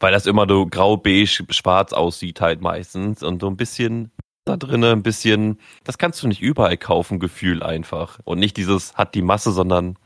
weil 0.00 0.10
das 0.10 0.26
immer 0.26 0.44
so 0.48 0.66
grau, 0.66 0.96
beige, 0.96 1.44
schwarz 1.50 1.92
aussieht 1.92 2.40
halt 2.40 2.62
meistens 2.62 3.22
und 3.22 3.40
so 3.40 3.46
ein 3.46 3.56
bisschen 3.56 4.10
da 4.44 4.56
drinnen 4.56 4.90
ein 4.90 5.02
bisschen, 5.04 5.60
das 5.84 5.98
kannst 5.98 6.20
du 6.22 6.26
nicht 6.26 6.42
überall 6.42 6.76
kaufen, 6.76 7.20
Gefühl 7.20 7.62
einfach 7.62 8.18
und 8.24 8.40
nicht 8.40 8.56
dieses 8.56 8.94
hat 8.94 9.14
die 9.14 9.22
Masse, 9.22 9.52
sondern 9.52 9.98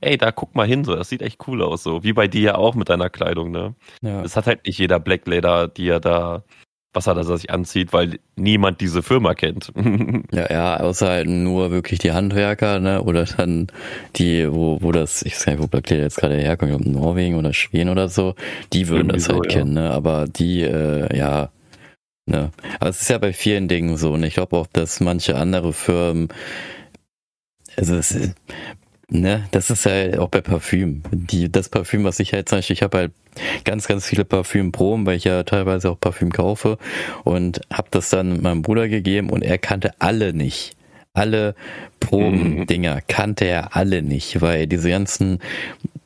ey, 0.00 0.16
da 0.16 0.30
guck 0.30 0.54
mal 0.54 0.68
hin, 0.68 0.84
so, 0.84 0.94
das 0.94 1.08
sieht 1.08 1.22
echt 1.22 1.48
cool 1.48 1.62
aus, 1.62 1.82
so 1.82 2.04
wie 2.04 2.12
bei 2.12 2.28
dir 2.28 2.42
ja 2.42 2.54
auch 2.54 2.76
mit 2.76 2.90
deiner 2.90 3.10
Kleidung, 3.10 3.50
ne? 3.50 3.74
Ja. 4.02 4.22
Das 4.22 4.36
hat 4.36 4.46
halt 4.46 4.66
nicht 4.66 4.78
jeder 4.78 5.00
Black 5.00 5.26
Leather, 5.26 5.66
die 5.66 5.86
ja 5.86 5.98
da 5.98 6.44
was 6.92 7.06
er 7.06 7.14
da 7.14 7.22
sich 7.22 7.50
anzieht, 7.50 7.92
weil 7.92 8.18
niemand 8.36 8.80
diese 8.80 9.02
Firma 9.02 9.34
kennt. 9.34 9.72
ja, 10.32 10.50
ja, 10.50 10.76
außer 10.80 11.08
halt 11.08 11.28
nur 11.28 11.70
wirklich 11.70 12.00
die 12.00 12.12
Handwerker, 12.12 12.80
ne? 12.80 13.02
Oder 13.02 13.24
dann 13.24 13.68
die, 14.16 14.50
wo, 14.50 14.78
wo 14.82 14.90
das, 14.90 15.22
ich 15.22 15.34
weiß 15.34 15.44
gar 15.46 15.52
nicht, 15.52 15.62
wo 15.62 15.66
Blackleader 15.68 16.02
jetzt 16.02 16.16
gerade 16.16 16.36
herkommt, 16.36 16.72
ob 16.72 16.84
Norwegen 16.84 17.36
oder 17.36 17.52
Schweden 17.52 17.90
oder 17.90 18.08
so, 18.08 18.34
die 18.72 18.88
würden 18.88 19.10
Irgendwie 19.10 19.18
das 19.18 19.28
halt 19.28 19.44
so, 19.44 19.58
kennen, 19.58 19.74
ne? 19.74 19.90
Aber 19.90 20.26
die, 20.26 20.62
äh, 20.62 21.16
ja, 21.16 21.50
ne? 22.26 22.50
Aber 22.80 22.90
es 22.90 23.02
ist 23.02 23.10
ja 23.10 23.18
bei 23.18 23.32
vielen 23.32 23.68
Dingen 23.68 23.96
so, 23.96 24.12
und 24.12 24.24
ich 24.24 24.34
glaube 24.34 24.56
auch, 24.56 24.66
dass 24.66 25.00
manche 25.00 25.36
andere 25.36 25.72
Firmen 25.72 26.28
also 27.76 27.96
es, 27.96 28.16
Ne, 29.12 29.48
das 29.50 29.70
ist 29.70 29.86
ja 29.86 30.20
auch 30.20 30.28
bei 30.28 30.40
Parfüm. 30.40 31.02
Die, 31.10 31.50
das 31.50 31.68
Parfüm, 31.68 32.04
was 32.04 32.20
ich 32.20 32.32
halt 32.32 32.48
zum 32.48 32.58
Beispiel, 32.58 32.74
ich 32.74 32.82
habe 32.82 32.96
halt 32.96 33.12
ganz, 33.64 33.88
ganz 33.88 34.06
viele 34.06 34.24
Parfümproben, 34.24 35.04
weil 35.04 35.16
ich 35.16 35.24
ja 35.24 35.42
teilweise 35.42 35.90
auch 35.90 35.98
Parfüm 35.98 36.30
kaufe 36.30 36.78
und 37.24 37.60
habe 37.72 37.88
das 37.90 38.10
dann 38.10 38.40
meinem 38.40 38.62
Bruder 38.62 38.88
gegeben 38.88 39.30
und 39.30 39.42
er 39.42 39.58
kannte 39.58 39.92
alle 39.98 40.32
nicht. 40.32 40.76
Alle 41.12 41.56
Probendinger 41.98 42.96
mhm. 42.96 43.00
kannte 43.08 43.46
er 43.46 43.74
alle 43.74 44.02
nicht, 44.02 44.40
weil 44.42 44.68
diese 44.68 44.90
ganzen, 44.90 45.40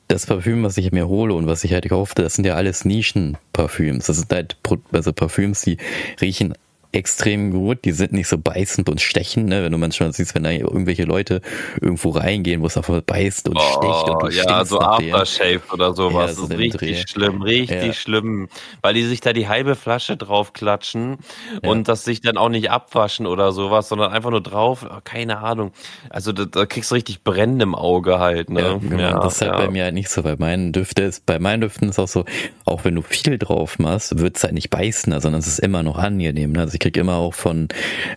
das 0.08 0.24
Parfüm, 0.24 0.62
was 0.62 0.78
ich 0.78 0.90
mir 0.90 1.06
hole 1.06 1.34
und 1.34 1.46
was 1.46 1.62
ich 1.62 1.74
halt 1.74 1.86
kaufte, 1.86 2.22
das 2.22 2.36
sind 2.36 2.46
ja 2.46 2.54
alles 2.54 2.86
Nischenparfüms. 2.86 4.06
Das 4.06 4.16
sind 4.16 4.32
halt 4.32 4.56
also 4.92 5.12
Parfüms, 5.12 5.60
die 5.60 5.76
riechen 6.22 6.54
extrem 6.94 7.50
gut. 7.50 7.84
Die 7.84 7.92
sind 7.92 8.12
nicht 8.12 8.28
so 8.28 8.38
beißend 8.38 8.88
und 8.88 9.00
stechend, 9.00 9.48
ne? 9.48 9.62
Wenn 9.64 9.72
du 9.72 9.78
manchmal 9.78 10.12
siehst, 10.12 10.34
wenn 10.34 10.44
da 10.44 10.50
irgendwelche 10.50 11.04
Leute 11.04 11.40
irgendwo 11.80 12.10
reingehen, 12.10 12.62
wo 12.62 12.66
es 12.66 12.76
einfach 12.76 13.00
beißt 13.02 13.48
und 13.48 13.56
oh, 13.56 13.60
sticht 13.60 14.08
und 14.08 14.22
du 14.22 14.28
Ja, 14.28 14.64
so 14.64 14.80
Aftershave 14.80 15.62
oder 15.72 15.92
sowas. 15.94 16.30
Ja, 16.30 16.34
so 16.34 16.42
das 16.42 16.50
ist 16.50 16.58
richtig 16.58 16.80
Dreh. 16.80 17.06
schlimm, 17.06 17.42
richtig 17.42 17.82
ja. 17.82 17.92
schlimm. 17.92 18.48
Weil 18.82 18.94
die 18.94 19.04
sich 19.04 19.20
da 19.20 19.32
die 19.32 19.48
halbe 19.48 19.74
Flasche 19.74 20.16
drauf 20.16 20.52
klatschen 20.52 21.18
ja. 21.62 21.70
und 21.70 21.88
das 21.88 22.04
sich 22.04 22.20
dann 22.20 22.36
auch 22.36 22.48
nicht 22.48 22.70
abwaschen 22.70 23.26
oder 23.26 23.52
sowas, 23.52 23.88
sondern 23.88 24.12
einfach 24.12 24.30
nur 24.30 24.42
drauf, 24.42 24.86
oh, 24.88 25.00
keine 25.02 25.38
Ahnung. 25.38 25.72
Also 26.10 26.32
da, 26.32 26.44
da 26.44 26.66
kriegst 26.66 26.90
du 26.90 26.94
richtig 26.94 27.24
Brennen 27.24 27.60
im 27.60 27.74
Auge 27.74 28.18
halt, 28.18 28.50
ne? 28.50 28.60
Ja, 28.60 28.76
genau. 28.76 29.22
das 29.22 29.34
ist 29.34 29.40
halt 29.42 29.56
bei 29.56 29.70
mir 29.70 29.84
halt 29.84 29.94
nicht 29.94 30.08
so. 30.08 30.22
Bei 30.22 30.36
meinen 30.36 30.72
Düfte 30.72 31.02
ist, 31.02 31.26
bei 31.26 31.38
meinen 31.38 31.62
Düften 31.62 31.88
ist 31.88 31.98
auch 31.98 32.08
so, 32.08 32.24
auch 32.64 32.84
wenn 32.84 32.94
du 32.94 33.02
viel 33.02 33.38
drauf 33.38 33.78
machst, 33.78 34.18
wird 34.18 34.36
es 34.36 34.44
halt 34.44 34.54
nicht 34.54 34.70
beißen, 34.70 35.20
sondern 35.20 35.40
es 35.40 35.46
ist 35.46 35.58
immer 35.58 35.82
noch 35.82 35.98
angenehm. 35.98 36.52
Ne? 36.52 36.60
Also 36.60 36.74
ich 36.74 36.80
krieg 36.84 36.98
immer 36.98 37.16
auch 37.16 37.32
von 37.32 37.68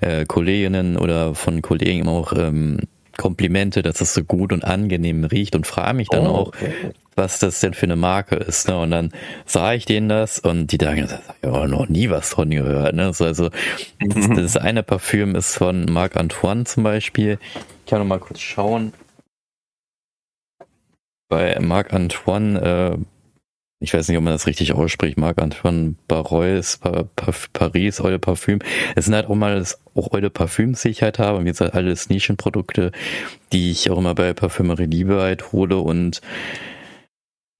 äh, 0.01 0.25
Kolleginnen 0.25 0.97
oder 0.97 1.35
von 1.35 1.61
Kollegen 1.61 2.01
immer 2.01 2.11
auch 2.11 2.33
ähm, 2.33 2.81
Komplimente, 3.15 3.81
dass 3.81 4.01
es 4.01 4.13
so 4.13 4.25
gut 4.25 4.51
und 4.51 4.65
angenehm 4.65 5.23
riecht 5.23 5.55
und 5.55 5.65
frage 5.65 5.95
mich 5.95 6.09
dann 6.09 6.27
oh, 6.27 6.35
auch, 6.35 6.51
was 7.15 7.39
das 7.39 7.61
denn 7.61 7.73
für 7.73 7.85
eine 7.85 7.95
Marke 7.95 8.35
ist. 8.35 8.67
Ne? 8.67 8.77
Und 8.77 8.91
dann 8.91 9.11
sah 9.45 9.73
ich 9.73 9.85
denen 9.85 10.09
das 10.09 10.37
und 10.37 10.67
die 10.67 10.77
sagen, 10.79 11.07
ja, 11.41 11.67
noch 11.67 11.87
nie 11.87 12.09
was 12.09 12.29
von 12.33 12.49
gehört. 12.49 12.93
Ne? 12.93 13.05
Also, 13.05 13.23
also 13.23 13.49
das, 14.01 14.29
das 14.35 14.57
eine 14.57 14.83
Parfüm 14.83 15.33
ist 15.33 15.57
von 15.57 15.85
Marc 15.85 16.17
Antoine 16.17 16.65
zum 16.65 16.83
Beispiel. 16.83 17.39
Ich 17.85 17.89
kann 17.89 17.99
noch 17.99 18.05
mal 18.05 18.19
kurz 18.19 18.41
schauen. 18.41 18.91
Bei 21.29 21.57
Marc 21.61 21.93
Antoine 21.93 22.97
äh, 22.97 22.97
ich 23.79 23.93
weiß 23.93 24.07
nicht, 24.07 24.17
ob 24.17 24.23
man 24.23 24.33
das 24.33 24.47
richtig 24.47 24.73
ausspricht, 24.73 25.17
Marc-Antoine 25.17 25.95
Barreus, 26.07 26.79
Paris, 27.53 28.01
Eau 28.01 28.17
Parfüm. 28.17 28.59
Es 28.95 29.05
sind 29.05 29.13
halt 29.13 29.27
auch 29.27 29.35
mal 29.35 29.63
auch 29.93 30.11
Eau 30.11 30.19
de 30.19 30.29
Parfüms, 30.31 30.81
die 30.81 30.89
ich 30.89 31.03
halt 31.03 31.19
habe. 31.19 31.37
Und 31.37 31.45
wie 31.45 31.49
gesagt, 31.49 31.75
alles 31.75 32.09
Nischenprodukte, 32.09 32.91
die 33.53 33.69
ich 33.71 33.91
auch 33.91 33.99
immer 33.99 34.15
bei 34.15 34.33
Parfümerie 34.33 34.85
Liebe 34.85 35.21
halt 35.21 35.51
hole. 35.51 35.77
Und 35.77 36.21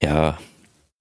ja, 0.02 0.40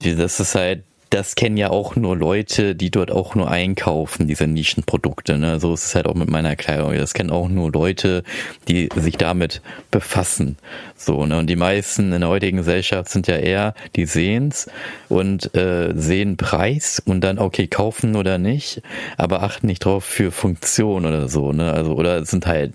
das 0.03 0.39
ist 0.41 0.55
halt 0.55 0.85
das 1.11 1.35
kennen 1.35 1.57
ja 1.57 1.71
auch 1.71 1.97
nur 1.97 2.17
Leute, 2.17 2.75
die 2.75 2.91
dort 2.91 3.11
auch 3.11 3.35
nur 3.35 3.51
einkaufen, 3.51 4.27
diese 4.27 4.47
Nischenprodukte. 4.47 5.39
Ne? 5.39 5.61
So 5.61 5.75
ist 5.75 5.85
es 5.85 5.95
halt 5.95 6.07
auch 6.07 6.15
mit 6.15 6.29
meiner 6.29 6.57
Kleidung. 6.57 6.95
Das 6.95 7.15
kennen 7.15 7.31
auch 7.31 7.49
nur 7.49 7.71
Leute, 7.71 8.25
die 8.69 8.89
sich 8.97 9.17
damit 9.17 9.63
befassen. 9.91 10.57
So, 10.97 11.27
ne? 11.27 11.39
Und 11.39 11.49
die 11.49 11.57
meisten 11.57 12.13
in 12.13 12.21
der 12.21 12.31
heutigen 12.31 12.57
Gesellschaft 12.57 13.11
sind 13.11 13.27
ja 13.27 13.37
eher, 13.37 13.75
die 13.95 14.07
sehen's 14.07 14.69
und 15.09 15.55
äh, 15.55 15.93
sehen 15.95 16.37
Preis 16.37 17.03
und 17.05 17.21
dann, 17.23 17.39
okay, 17.39 17.67
kaufen 17.67 18.17
oder 18.17 18.39
nicht, 18.39 18.83
aber 19.17 19.43
achten 19.43 19.67
nicht 19.67 19.85
drauf 19.85 20.05
für 20.05 20.33
Funktion 20.33 21.05
oder 21.05 21.29
so, 21.29 21.53
ne? 21.53 21.73
Also, 21.73 21.93
oder 21.93 22.25
sind 22.25 22.47
halt 22.47 22.73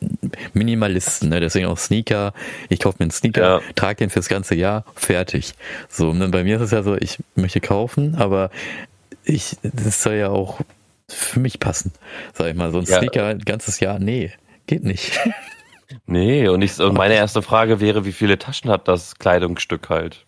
Minimalisten, 0.54 1.30
ne? 1.30 1.40
Deswegen 1.40 1.66
auch 1.66 1.78
Sneaker. 1.78 2.34
Ich 2.70 2.80
kaufe 2.80 2.98
mir 3.00 3.06
einen 3.06 3.12
Sneaker, 3.12 3.42
ja. 3.42 3.62
trage 3.76 3.98
den 3.98 4.10
fürs 4.10 4.30
ganze 4.30 4.56
Jahr, 4.56 4.86
fertig. 4.96 5.54
So, 5.90 6.10
und 6.10 6.20
dann 6.20 6.32
bei 6.32 6.44
mir 6.44 6.58
ist 6.58 6.62
es 6.62 6.72
ja 6.72 6.84
so, 6.84 6.96
ich 6.96 7.18
möchte 7.36 7.60
kaufen, 7.60 8.16
aber 8.16 8.31
ich, 9.24 9.58
das 9.64 10.04
soll 10.04 10.16
ja 10.16 10.30
auch 10.30 10.62
für 11.08 11.40
mich 11.40 11.60
passen. 11.60 11.92
Sag 12.34 12.48
ich 12.48 12.56
mal, 12.56 12.72
so 12.72 12.80
ein 12.80 12.86
ja. 12.86 13.00
Sneaker 13.00 13.28
ein 13.28 13.40
ganzes 13.40 13.80
Jahr, 13.80 14.00
nee, 14.00 14.32
geht 14.68 14.84
nicht. 14.84 15.20
Nee, 16.06 16.48
und, 16.48 16.62
ich, 16.62 16.80
und 16.80 16.94
meine 16.94 17.16
erste 17.16 17.42
Frage 17.42 17.82
wäre, 17.82 18.06
wie 18.06 18.14
viele 18.14 18.40
Taschen 18.40 18.72
hat 18.72 18.88
das 18.88 19.16
Kleidungsstück 19.16 19.90
halt? 19.90 20.26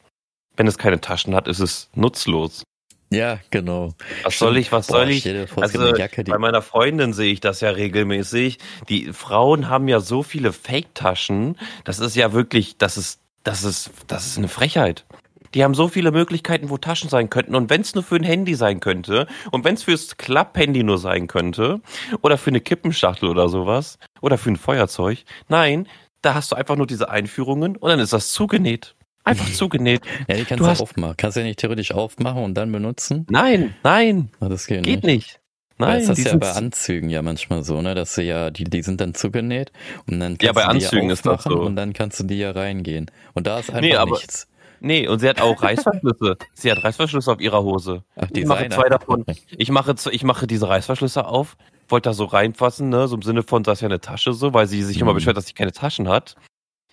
Wenn 0.57 0.67
es 0.67 0.77
keine 0.77 0.99
Taschen 0.99 1.33
hat, 1.35 1.47
ist 1.47 1.59
es 1.59 1.89
nutzlos. 1.95 2.63
Ja, 3.09 3.39
genau. 3.51 3.93
Was 4.23 4.39
soll 4.39 4.57
ich, 4.57 4.71
was 4.71 4.87
Boah, 4.87 4.97
soll 4.97 5.11
ich? 5.11 5.27
Also, 5.55 5.95
Jacke, 5.95 6.23
bei 6.23 6.37
meiner 6.37 6.61
Freundin 6.61 7.13
sehe 7.13 7.31
ich 7.31 7.39
das 7.39 7.61
ja 7.61 7.69
regelmäßig. 7.69 8.57
Die 8.89 9.13
Frauen 9.13 9.69
haben 9.69 9.87
ja 9.87 9.99
so 9.99 10.23
viele 10.23 10.51
Fake-Taschen. 10.51 11.57
Das 11.83 11.99
ist 11.99 12.15
ja 12.15 12.33
wirklich, 12.33 12.77
das 12.77 12.97
ist, 12.97 13.19
das 13.43 13.63
ist, 13.63 13.91
das 14.07 14.25
ist 14.25 14.37
eine 14.37 14.47
Frechheit. 14.47 15.05
Die 15.53 15.63
haben 15.63 15.73
so 15.73 15.87
viele 15.87 16.11
Möglichkeiten, 16.11 16.69
wo 16.69 16.77
Taschen 16.77 17.09
sein 17.09 17.29
könnten. 17.29 17.55
Und 17.55 17.69
wenn 17.69 17.81
es 17.81 17.93
nur 17.95 18.03
für 18.03 18.15
ein 18.15 18.23
Handy 18.23 18.55
sein 18.55 18.79
könnte 18.79 19.27
und 19.51 19.63
wenn 19.63 19.75
es 19.75 19.83
fürs 19.83 20.17
Klapp-Handy 20.17 20.83
nur 20.83 20.97
sein 20.97 21.27
könnte 21.27 21.81
oder 22.21 22.37
für 22.37 22.49
eine 22.49 22.61
Kippenschachtel 22.61 23.29
oder 23.29 23.49
sowas 23.49 23.99
oder 24.21 24.37
für 24.37 24.51
ein 24.51 24.57
Feuerzeug, 24.57 25.23
nein, 25.49 25.87
da 26.21 26.33
hast 26.33 26.51
du 26.51 26.55
einfach 26.55 26.75
nur 26.75 26.87
diese 26.87 27.09
Einführungen 27.09 27.75
und 27.75 27.89
dann 27.89 27.99
ist 27.99 28.13
das 28.13 28.31
zugenäht. 28.31 28.95
Einfach 29.25 29.51
zugenäht. 29.51 30.01
Ja, 30.27 30.35
die 30.35 30.45
kannst 30.45 30.63
du, 30.63 30.65
du 30.65 30.83
aufmachen. 30.83 31.15
Kannst 31.17 31.37
du 31.37 31.41
ja 31.41 31.47
nicht 31.47 31.59
theoretisch 31.59 31.91
aufmachen 31.91 32.43
und 32.43 32.55
dann 32.55 32.71
benutzen? 32.71 33.25
Nein, 33.29 33.73
nein. 33.83 34.31
Ah, 34.39 34.49
das 34.49 34.67
geht, 34.67 34.83
geht 34.83 35.03
nicht. 35.03 35.15
nicht. 35.15 35.39
Nein, 35.77 36.05
das 36.07 36.17
ist 36.19 36.25
ja 36.25 36.37
bei 36.37 36.51
Anzügen 36.51 37.09
ja 37.09 37.21
manchmal 37.21 37.63
so, 37.63 37.81
ne, 37.81 37.95
dass 37.95 38.15
sie 38.15 38.23
ja, 38.23 38.51
die, 38.51 38.63
die 38.63 38.83
sind 38.83 39.01
dann 39.01 39.15
zugenäht 39.15 39.71
und 40.07 40.19
dann 40.19 40.37
kannst 40.37 40.43
ja, 40.43 40.53
bei 40.53 40.61
du 40.61 40.79
die 40.79 40.85
Anzügen 40.85 41.09
ist 41.09 41.25
das 41.25 41.43
so. 41.43 41.61
und 41.61 41.75
dann 41.75 41.93
kannst 41.93 42.19
du 42.19 42.25
die 42.25 42.37
ja 42.37 42.51
reingehen. 42.51 43.09
Und 43.33 43.47
da 43.47 43.59
ist 43.59 43.69
einfach 43.69 43.81
nee, 43.81 44.11
nichts. 44.11 44.47
Nee, 44.85 45.07
und 45.07 45.19
sie 45.19 45.29
hat 45.29 45.39
auch 45.39 45.63
Reißverschlüsse. 45.63 46.37
sie 46.53 46.69
hat 46.69 46.83
Reißverschlüsse 46.83 47.31
auf 47.31 47.39
ihrer 47.39 47.63
Hose. 47.63 48.03
Ach, 48.17 48.27
ich 48.33 48.45
mache 48.45 48.67
zwei 48.67 48.89
davon. 48.89 49.25
Ich 49.57 49.71
mache, 49.71 49.95
ich 50.11 50.23
mache 50.25 50.45
diese 50.45 50.67
Reißverschlüsse 50.67 51.25
auf, 51.25 51.55
wollte 51.87 52.09
da 52.09 52.13
so 52.13 52.25
reinfassen, 52.25 52.89
ne, 52.89 53.07
so 53.07 53.15
im 53.15 53.21
Sinne 53.21 53.43
von, 53.43 53.63
das 53.63 53.77
ist 53.77 53.81
ja 53.81 53.87
eine 53.87 54.01
Tasche 54.01 54.33
so, 54.33 54.53
weil 54.53 54.67
sie 54.67 54.83
sich 54.83 54.99
immer 54.99 55.11
mhm. 55.11 55.15
beschwert, 55.15 55.37
dass 55.37 55.47
sie 55.47 55.53
keine 55.53 55.71
Taschen 55.71 56.09
hat. 56.09 56.35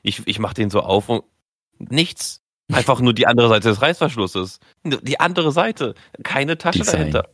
Ich, 0.02 0.22
ich 0.26 0.38
mache 0.38 0.54
den 0.54 0.70
so 0.70 0.80
auf 0.80 1.08
und 1.08 1.24
nichts. 1.78 2.42
Einfach 2.72 3.00
nur 3.00 3.12
die 3.12 3.26
andere 3.26 3.48
Seite 3.48 3.68
des 3.68 3.82
Reißverschlusses. 3.82 4.60
Die 4.84 5.18
andere 5.18 5.50
Seite. 5.50 5.96
Keine 6.22 6.56
Tasche 6.56 6.78
Design. 6.78 7.10
dahinter. 7.10 7.28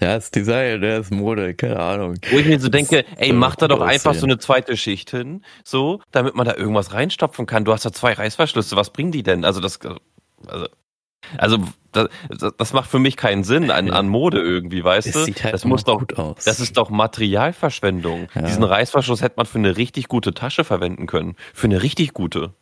Ja, 0.00 0.16
ist 0.16 0.34
Design, 0.34 0.80
der 0.80 1.00
ist 1.00 1.10
Mode, 1.10 1.54
keine 1.54 1.80
Ahnung. 1.80 2.14
Wo 2.30 2.38
ich 2.38 2.46
mir 2.46 2.60
so 2.60 2.68
denke, 2.68 3.04
ey, 3.16 3.32
mach 3.32 3.56
da 3.56 3.66
doch 3.66 3.80
einfach 3.80 4.14
so 4.14 4.26
eine 4.26 4.38
zweite 4.38 4.76
Schicht 4.76 5.10
hin, 5.10 5.42
so, 5.64 6.00
damit 6.12 6.34
man 6.36 6.46
da 6.46 6.54
irgendwas 6.54 6.92
reinstopfen 6.92 7.46
kann. 7.46 7.64
Du 7.64 7.72
hast 7.72 7.84
da 7.84 7.92
zwei 7.92 8.12
Reißverschlüsse, 8.12 8.76
was 8.76 8.90
bringen 8.90 9.10
die 9.10 9.24
denn? 9.24 9.44
Also 9.44 9.60
das, 9.60 9.80
also, 10.46 10.66
also 11.36 11.58
das, 11.92 12.08
das 12.56 12.72
macht 12.72 12.90
für 12.90 13.00
mich 13.00 13.16
keinen 13.16 13.42
Sinn 13.42 13.70
an, 13.70 13.90
an 13.90 14.08
Mode 14.08 14.40
irgendwie, 14.40 14.84
weißt 14.84 15.14
du? 15.14 15.24
Sieht 15.24 15.42
halt 15.42 15.54
das 15.54 15.64
muss 15.64 15.82
doch, 15.84 16.04
aus. 16.16 16.44
das 16.44 16.60
ist 16.60 16.76
doch 16.76 16.90
Materialverschwendung. 16.90 18.28
Ja. 18.34 18.42
Diesen 18.42 18.64
Reißverschluss 18.64 19.20
hätte 19.20 19.34
man 19.36 19.46
für 19.46 19.58
eine 19.58 19.76
richtig 19.76 20.06
gute 20.06 20.32
Tasche 20.32 20.62
verwenden 20.62 21.06
können, 21.06 21.34
für 21.52 21.66
eine 21.66 21.82
richtig 21.82 22.14
gute. 22.14 22.52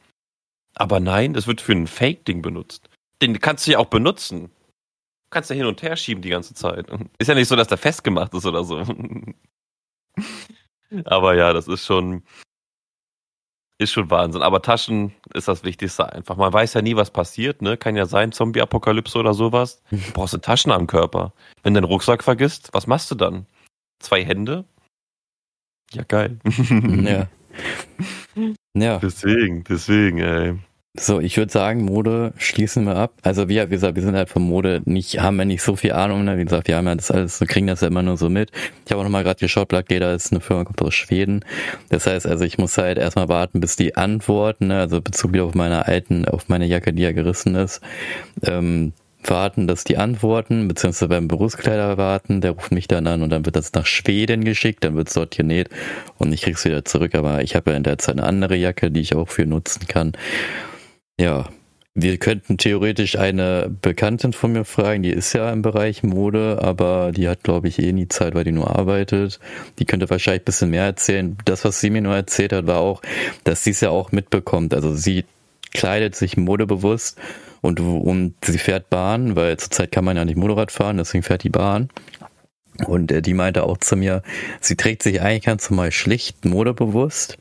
Aber 0.75 1.01
nein, 1.01 1.35
das 1.35 1.47
wird 1.47 1.61
für 1.61 1.73
ein 1.73 1.87
Fake-Ding 1.87 2.41
benutzt. 2.41 2.89
Den 3.21 3.41
kannst 3.41 3.67
du 3.67 3.73
ja 3.73 3.79
auch 3.79 3.87
benutzen 3.87 4.51
kannst 5.31 5.51
du 5.51 5.55
hin 5.55 5.67
und 5.67 5.83
her 5.83 5.97
schieben 5.97 6.23
die 6.23 6.31
ganze 6.31 6.55
Zeit. 6.55 6.87
Ist 7.19 7.29
ja 7.29 7.35
nicht 7.35 7.49
so, 7.49 7.57
dass 7.57 7.69
der 7.69 7.79
festgemacht 7.79 8.33
ist 8.35 8.47
oder 8.47 8.65
so. 8.65 8.83
Aber 11.05 11.35
ja, 11.35 11.53
das 11.53 11.69
ist 11.69 11.85
schon, 11.85 12.23
ist 13.79 13.93
schon 13.93 14.11
Wahnsinn. 14.11 14.43
Aber 14.43 14.63
Taschen 14.63 15.13
ist 15.35 15.49
das 15.49 15.65
Wichtigste 15.65 16.11
einfach. 16.13 16.37
Man 16.37 16.53
weiß 16.53 16.75
ja 16.75 16.83
nie, 16.83 16.97
was 16.97 17.11
passiert, 17.11 17.61
ne? 17.63 17.77
Kann 17.77 17.97
ja 17.97 18.07
sein, 18.07 18.33
Zombie-Apokalypse 18.33 19.19
oder 19.19 19.35
sowas. 19.35 19.83
Du 19.91 19.99
brauchst 20.15 20.35
du 20.35 20.39
Taschen 20.39 20.73
am 20.73 20.87
Körper. 20.87 21.33
Wenn 21.63 21.75
du 21.75 21.81
den 21.81 21.89
Rucksack 21.89 22.23
vergisst, 22.23 22.71
was 22.73 22.87
machst 22.87 23.11
du 23.11 23.15
dann? 23.15 23.47
Zwei 23.99 24.25
Hände? 24.25 24.65
Ja, 25.93 26.03
geil. 26.05 26.39
ja. 27.05 27.29
Ja. 28.77 28.99
Deswegen, 28.99 29.65
deswegen, 29.65 30.19
ey. 30.19 30.59
So, 30.99 31.21
ich 31.21 31.37
würde 31.37 31.53
sagen, 31.53 31.85
Mode 31.85 32.33
schließen 32.39 32.85
wir 32.85 32.97
ab. 32.97 33.13
Also 33.23 33.49
wir, 33.49 33.67
wie 33.67 33.75
gesagt, 33.75 33.97
wir 33.97 34.03
sind 34.03 34.17
halt 34.17 34.31
von 34.31 34.43
Mode 34.43 34.81
nicht, 34.87 35.21
haben 35.21 35.37
wir 35.37 35.45
nicht 35.45 35.63
so 35.63 35.77
viel 35.77 35.93
Ahnung. 35.93 36.25
Ne? 36.25 36.39
Wie 36.39 36.45
gesagt, 36.45 36.69
wir 36.69 36.77
haben 36.77 36.87
ja 36.87 36.95
das 36.95 37.11
alles, 37.11 37.39
wir 37.41 37.47
kriegen 37.47 37.67
das 37.67 37.83
ja 37.83 37.89
immer 37.89 38.03
nur 38.03 38.17
so 38.17 38.31
mit. 38.31 38.51
Ich 38.85 38.93
habe 38.93 39.01
auch 39.01 39.05
nochmal 39.05 39.23
gerade 39.23 39.39
geschaut, 39.39 39.69
Black 39.69 39.89
Data 39.89 40.15
ist 40.15 40.33
eine 40.33 40.41
Firma, 40.41 40.65
kommt 40.65 40.81
aus 40.81 40.95
Schweden. 40.95 41.45
Das 41.91 42.07
heißt, 42.07 42.27
also 42.27 42.45
ich 42.45 42.57
muss 42.57 42.79
halt 42.79 42.97
erstmal 42.99 43.29
warten, 43.29 43.61
bis 43.61 43.77
die 43.77 43.97
antworten, 43.97 44.69
ne? 44.69 44.81
also 44.81 45.03
bezüglich 45.03 45.43
auf 45.43 45.55
meine 45.55 45.87
alten, 45.87 46.27
auf 46.27 46.49
meine 46.49 46.67
Jacke, 46.67 46.95
die 46.95 47.03
ja 47.03 47.13
gerissen 47.13 47.55
ist. 47.57 47.83
Ähm, 48.43 48.93
warten, 49.29 49.67
dass 49.67 49.85
die 49.85 49.97
antworten, 49.97 50.69
beziehungsweise 50.69 51.09
beim 51.09 51.29
Berufskleider 51.29 51.97
warten, 51.99 52.41
der 52.41 52.53
ruft 52.53 52.73
mich 52.73 52.89
dann 52.89 53.07
an 53.07 53.23
und 53.23 53.31
dann 53.31 53.45
wird 53.45 53.57
das 53.57 53.73
nach 53.73 53.87
Schweden 53.87 54.45
geschickt, 54.45 54.85
dann 54.85 54.97
wird 54.97 55.09
es 55.09 55.15
dort 55.15 55.37
genäht 55.37 55.69
und 56.19 56.33
ich 56.33 56.43
krieg's 56.43 56.65
wieder 56.65 56.85
zurück, 56.85 57.15
aber 57.15 57.43
ich 57.43 57.57
habe 57.57 57.73
ja 57.73 57.77
in 57.77 57.83
der 57.83 57.99
Zeit 57.99 58.19
eine 58.19 58.27
andere 58.27 58.57
Jacke, 58.57 58.91
die 58.91 59.01
ich 59.01 59.15
auch 59.15 59.29
für 59.29 59.45
nutzen 59.45 59.87
kann. 59.89 60.13
Ja, 61.19 61.49
wir 61.95 62.19
könnten 62.19 62.59
theoretisch 62.59 63.19
eine 63.19 63.75
Bekanntin 63.81 64.35
von 64.35 64.53
mir 64.53 64.67
fragen, 64.67 65.03
die 65.03 65.11
ist 65.11 65.33
ja 65.33 65.51
im 65.51 65.63
Bereich 65.63 66.03
Mode, 66.03 66.59
aber 66.61 67.11
die 67.11 67.27
hat, 67.27 67.43
glaube 67.43 67.69
ich, 67.69 67.79
eh 67.79 67.91
nie 67.93 68.07
Zeit, 68.09 68.35
weil 68.35 68.45
die 68.45 68.53
nur 68.53 68.77
arbeitet. 68.77 69.41
Die 69.79 69.87
könnte 69.87 70.11
wahrscheinlich 70.11 70.43
ein 70.43 70.45
bisschen 70.45 70.71
mehr 70.71 70.85
erzählen. 70.85 71.39
Das, 71.47 71.65
was 71.65 71.81
sie 71.81 71.89
mir 71.89 72.03
nur 72.03 72.15
erzählt 72.15 72.53
hat, 72.53 72.67
war 72.67 72.81
auch, 72.81 73.01
dass 73.45 73.65
sie 73.65 73.71
es 73.71 73.81
ja 73.81 73.89
auch 73.89 74.13
mitbekommt. 74.13 74.75
Also 74.75 74.95
sie 74.95 75.25
kleidet 75.73 76.15
sich 76.15 76.37
modebewusst 76.37 77.19
und, 77.63 77.81
und 77.81 78.35
sie 78.45 78.59
fährt 78.59 78.91
Bahn, 78.91 79.35
weil 79.35 79.57
zurzeit 79.57 79.91
kann 79.91 80.05
man 80.05 80.19
ja 80.19 80.25
nicht 80.27 80.37
Motorrad 80.37 80.73
fahren, 80.73 80.99
deswegen 80.99 81.23
fährt 81.23 81.45
die 81.45 81.51
Bahn. 81.51 81.89
Und 82.85 83.13
äh, 83.13 83.23
die 83.23 83.35
meinte 83.35 83.65
auch 83.65 83.79
zu 83.79 83.97
mir, 83.97 84.23
sie 84.61 84.77
trägt 84.77 85.03
sich 85.03 85.21
eigentlich 85.21 85.45
ganz 85.45 85.71
normal 85.71 85.93
schlicht, 85.93 86.45
modebewusst 86.45 87.39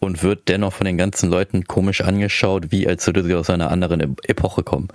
und 0.00 0.22
wird 0.22 0.48
dennoch 0.48 0.72
von 0.72 0.84
den 0.84 0.96
ganzen 0.96 1.30
Leuten 1.30 1.64
komisch 1.64 2.00
angeschaut, 2.00 2.70
wie 2.70 2.86
als 2.86 3.06
würde 3.06 3.24
sie 3.24 3.34
aus 3.34 3.50
einer 3.50 3.70
anderen 3.70 4.16
Epoche 4.24 4.62
kommen. 4.62 4.88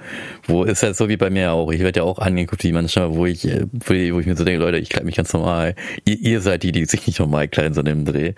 Wo 0.47 0.63
ist 0.63 0.83
ja 0.83 0.93
so 0.93 1.09
wie 1.09 1.17
bei 1.17 1.29
mir 1.29 1.51
auch. 1.53 1.71
Ich 1.71 1.81
werde 1.81 1.99
ja 2.01 2.03
auch 2.03 2.19
angeguckt, 2.19 2.63
wie 2.63 2.71
manchmal, 2.71 3.13
wo 3.15 3.25
ich, 3.25 3.45
äh, 3.45 3.65
wo 3.71 3.93
ich, 3.93 4.13
wo 4.13 4.19
ich 4.19 4.25
mir 4.25 4.35
so 4.35 4.43
denke, 4.43 4.63
Leute, 4.63 4.77
ich 4.77 4.89
kleide 4.89 5.05
mich 5.05 5.15
ganz 5.15 5.33
normal. 5.33 5.75
Ihr, 6.05 6.19
ihr 6.19 6.41
seid 6.41 6.63
die, 6.63 6.71
die 6.71 6.85
sich 6.85 7.05
nicht 7.07 7.19
normal 7.19 7.47
kleiden, 7.47 7.73
sondern 7.73 7.99
im 7.99 8.05
Dreh. 8.05 8.33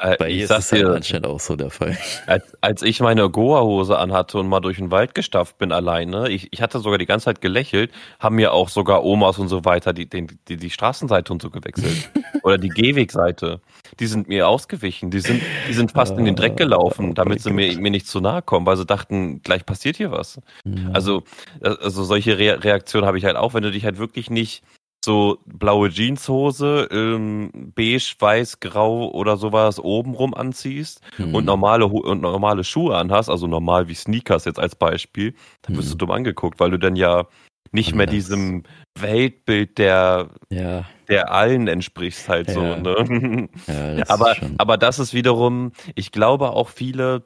Äh, 0.00 0.16
bei 0.16 0.30
ihr 0.30 0.44
ist 0.44 0.50
das 0.50 0.72
halt 0.72 0.84
anscheinend 0.84 1.26
auch 1.26 1.40
so 1.40 1.56
der 1.56 1.70
Fall. 1.70 1.96
Als, 2.26 2.44
als 2.60 2.82
ich 2.82 3.00
meine 3.00 3.28
Goa-Hose 3.28 3.98
anhatte 3.98 4.38
und 4.38 4.48
mal 4.48 4.60
durch 4.60 4.78
den 4.78 4.90
Wald 4.90 5.14
gestafft 5.14 5.58
bin 5.58 5.72
alleine, 5.72 6.28
ich, 6.28 6.48
ich 6.52 6.62
hatte 6.62 6.78
sogar 6.80 6.98
die 6.98 7.06
ganze 7.06 7.26
Zeit 7.26 7.40
gelächelt, 7.40 7.90
haben 8.18 8.36
mir 8.36 8.52
auch 8.52 8.68
sogar 8.68 9.04
Omas 9.04 9.38
und 9.38 9.48
so 9.48 9.64
weiter 9.64 9.92
die, 9.92 10.08
die, 10.08 10.26
die, 10.48 10.56
die 10.56 10.70
Straßenseite 10.88 11.32
und 11.32 11.42
so 11.42 11.50
gewechselt. 11.50 12.10
Oder 12.42 12.58
die 12.58 12.68
Gehwegseite. 12.68 13.60
Die 14.00 14.06
sind 14.06 14.28
mir 14.28 14.48
ausgewichen. 14.48 15.10
Die 15.10 15.20
sind, 15.20 15.42
die 15.68 15.72
sind 15.72 15.92
fast 15.92 16.16
in 16.16 16.24
den 16.24 16.36
Dreck 16.36 16.56
gelaufen, 16.56 17.14
damit 17.14 17.40
sie 17.42 17.52
mir, 17.52 17.78
mir 17.78 17.90
nicht 17.90 18.06
zu 18.06 18.20
nahe 18.20 18.42
kommen, 18.42 18.66
weil 18.66 18.76
sie 18.76 18.86
dachten, 18.86 19.42
gleich 19.42 19.66
passiert 19.66 19.96
hier 19.96 20.10
was. 20.10 20.40
Ja. 20.64 20.90
Also, 20.92 21.24
äh, 21.60 21.68
also 21.68 22.04
solche 22.04 22.38
Re 22.38 22.62
Reaktionen 22.62 23.06
habe 23.06 23.18
ich 23.18 23.24
halt 23.24 23.36
auch, 23.36 23.54
wenn 23.54 23.62
du 23.62 23.70
dich 23.70 23.84
halt 23.84 23.98
wirklich 23.98 24.30
nicht 24.30 24.62
so 25.04 25.38
blaue 25.46 25.90
Jeanshose, 25.90 26.88
ähm, 26.90 27.72
beige, 27.74 28.14
weiß, 28.18 28.60
grau 28.60 29.10
oder 29.10 29.36
sowas 29.36 29.78
obenrum 29.78 30.34
anziehst 30.34 31.00
mhm. 31.18 31.34
und 31.34 31.44
normale 31.44 31.86
und 31.86 32.20
normale 32.20 32.64
Schuhe 32.64 32.96
anhast, 32.96 33.30
also 33.30 33.46
normal 33.46 33.88
wie 33.88 33.94
Sneakers 33.94 34.44
jetzt 34.44 34.58
als 34.58 34.74
Beispiel, 34.74 35.34
dann 35.62 35.76
wirst 35.76 35.88
mhm. 35.88 35.92
du 35.92 35.98
dumm 35.98 36.10
angeguckt, 36.10 36.58
weil 36.58 36.70
du 36.70 36.78
dann 36.78 36.96
ja 36.96 37.26
nicht 37.72 37.94
mehr 37.94 38.06
diesem 38.06 38.64
Weltbild 38.98 39.78
der, 39.78 40.30
ja. 40.50 40.84
der 41.08 41.32
allen 41.32 41.68
entsprichst 41.68 42.28
halt 42.28 42.48
ja. 42.48 42.54
so. 42.54 42.60
Ne? 42.62 43.48
Ja, 43.66 44.04
aber, 44.08 44.36
aber 44.58 44.76
das 44.76 44.98
ist 44.98 45.14
wiederum, 45.14 45.72
ich 45.94 46.12
glaube 46.12 46.50
auch 46.50 46.68
viele 46.68 47.24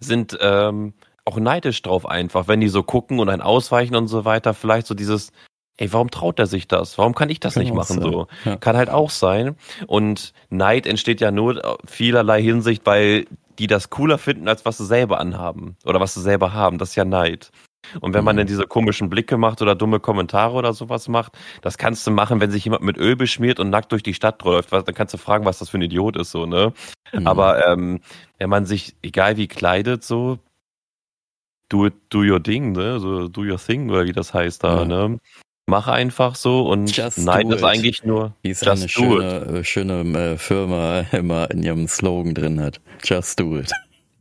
sind 0.00 0.38
ähm, 0.40 0.94
auch 1.24 1.38
neidisch 1.38 1.82
drauf 1.82 2.06
einfach, 2.06 2.48
wenn 2.48 2.60
die 2.60 2.68
so 2.68 2.82
gucken 2.82 3.20
und 3.20 3.28
ein 3.28 3.42
Ausweichen 3.42 3.94
und 3.94 4.08
so 4.08 4.24
weiter, 4.24 4.54
vielleicht 4.54 4.86
so 4.86 4.94
dieses, 4.94 5.32
ey, 5.76 5.92
warum 5.92 6.10
traut 6.10 6.38
er 6.38 6.46
sich 6.46 6.68
das? 6.68 6.98
Warum 6.98 7.14
kann 7.14 7.30
ich 7.30 7.40
das 7.40 7.54
kann 7.54 7.62
nicht 7.62 7.74
machen 7.74 8.00
so? 8.00 8.26
Ja. 8.44 8.56
Kann 8.56 8.76
halt 8.76 8.90
auch 8.90 9.10
sein. 9.10 9.56
Und 9.86 10.32
Neid 10.48 10.86
entsteht 10.86 11.20
ja 11.20 11.30
nur 11.30 11.78
vielerlei 11.86 12.42
Hinsicht, 12.42 12.84
weil 12.86 13.26
die 13.58 13.66
das 13.66 13.90
cooler 13.90 14.18
finden, 14.18 14.48
als 14.48 14.64
was 14.64 14.78
sie 14.78 14.86
selber 14.86 15.20
anhaben 15.20 15.76
oder 15.84 16.00
was 16.00 16.14
sie 16.14 16.22
selber 16.22 16.52
haben. 16.52 16.78
Das 16.78 16.90
ist 16.90 16.96
ja 16.96 17.04
Neid. 17.04 17.50
Und 18.00 18.14
wenn 18.14 18.24
man 18.24 18.36
dann 18.36 18.46
mhm. 18.46 18.48
diese 18.48 18.66
komischen 18.66 19.10
Blicke 19.10 19.36
macht 19.36 19.62
oder 19.62 19.74
dumme 19.74 20.00
Kommentare 20.00 20.54
oder 20.54 20.72
sowas 20.72 21.08
macht, 21.08 21.32
das 21.62 21.78
kannst 21.78 22.06
du 22.06 22.10
machen, 22.10 22.40
wenn 22.40 22.50
sich 22.50 22.64
jemand 22.64 22.82
mit 22.82 22.96
Öl 22.96 23.16
beschmiert 23.16 23.58
und 23.58 23.70
nackt 23.70 23.92
durch 23.92 24.02
die 24.02 24.14
Stadt 24.14 24.42
läuft. 24.44 24.72
Dann 24.72 24.84
kannst 24.94 25.14
du 25.14 25.18
fragen, 25.18 25.44
was 25.44 25.58
das 25.58 25.70
für 25.70 25.78
ein 25.78 25.82
Idiot 25.82 26.16
ist, 26.16 26.30
so, 26.30 26.46
ne? 26.46 26.72
Mhm. 27.12 27.26
Aber 27.26 27.66
ähm, 27.66 28.00
wenn 28.38 28.50
man 28.50 28.66
sich, 28.66 28.94
egal 29.02 29.36
wie 29.36 29.48
kleidet, 29.48 30.04
so, 30.04 30.38
do, 31.68 31.88
do 32.10 32.20
your 32.20 32.40
Ding, 32.40 32.72
ne? 32.72 33.00
So, 33.00 33.28
do 33.28 33.42
your 33.42 33.58
thing, 33.58 33.90
oder 33.90 34.04
wie 34.04 34.12
das 34.12 34.34
heißt 34.34 34.62
da, 34.62 34.80
ja. 34.80 34.84
ne? 34.84 35.18
Mach 35.66 35.86
einfach 35.86 36.34
so 36.34 36.68
und 36.68 36.96
just 36.96 37.18
nein, 37.18 37.48
das 37.48 37.62
eigentlich 37.62 38.02
nur. 38.02 38.34
Wie 38.42 38.50
es 38.50 38.66
eine 38.66 38.88
schöne, 38.88 39.64
schöne 39.64 40.00
äh, 40.18 40.36
Firma 40.36 41.00
immer 41.12 41.48
in 41.50 41.62
ihrem 41.62 41.86
Slogan 41.86 42.34
drin 42.34 42.60
hat. 42.60 42.80
Just 43.04 43.38
do 43.38 43.56
it. 43.56 43.70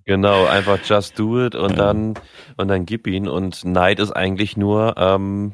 Genau, 0.10 0.47
einfach 0.47 0.80
just 0.84 1.20
do 1.20 1.45
it 1.45 1.53
und 1.53 1.78
dann 1.78 2.16
und 2.57 2.68
dann 2.68 2.88
gib 2.88 3.05
ihn. 3.05 3.28
Und 3.28 3.64
Neid 3.64 3.99
ist 3.99 4.12
eigentlich 4.12 4.57
nur, 4.57 4.95
ähm, 4.97 5.53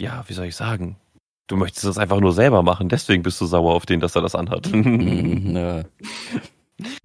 ja, 0.00 0.24
wie 0.26 0.32
soll 0.32 0.46
ich 0.46 0.56
sagen? 0.56 0.96
Du 1.46 1.56
möchtest 1.56 1.84
das 1.84 1.96
einfach 1.96 2.18
nur 2.18 2.32
selber 2.32 2.64
machen, 2.64 2.88
deswegen 2.88 3.22
bist 3.22 3.40
du 3.40 3.46
sauer 3.46 3.74
auf 3.74 3.86
den, 3.86 4.00
dass 4.00 4.16
er 4.16 4.22
das 4.22 4.34
anhat. 4.34 4.72
Mhm, 4.72 5.56
ja. 5.56 5.84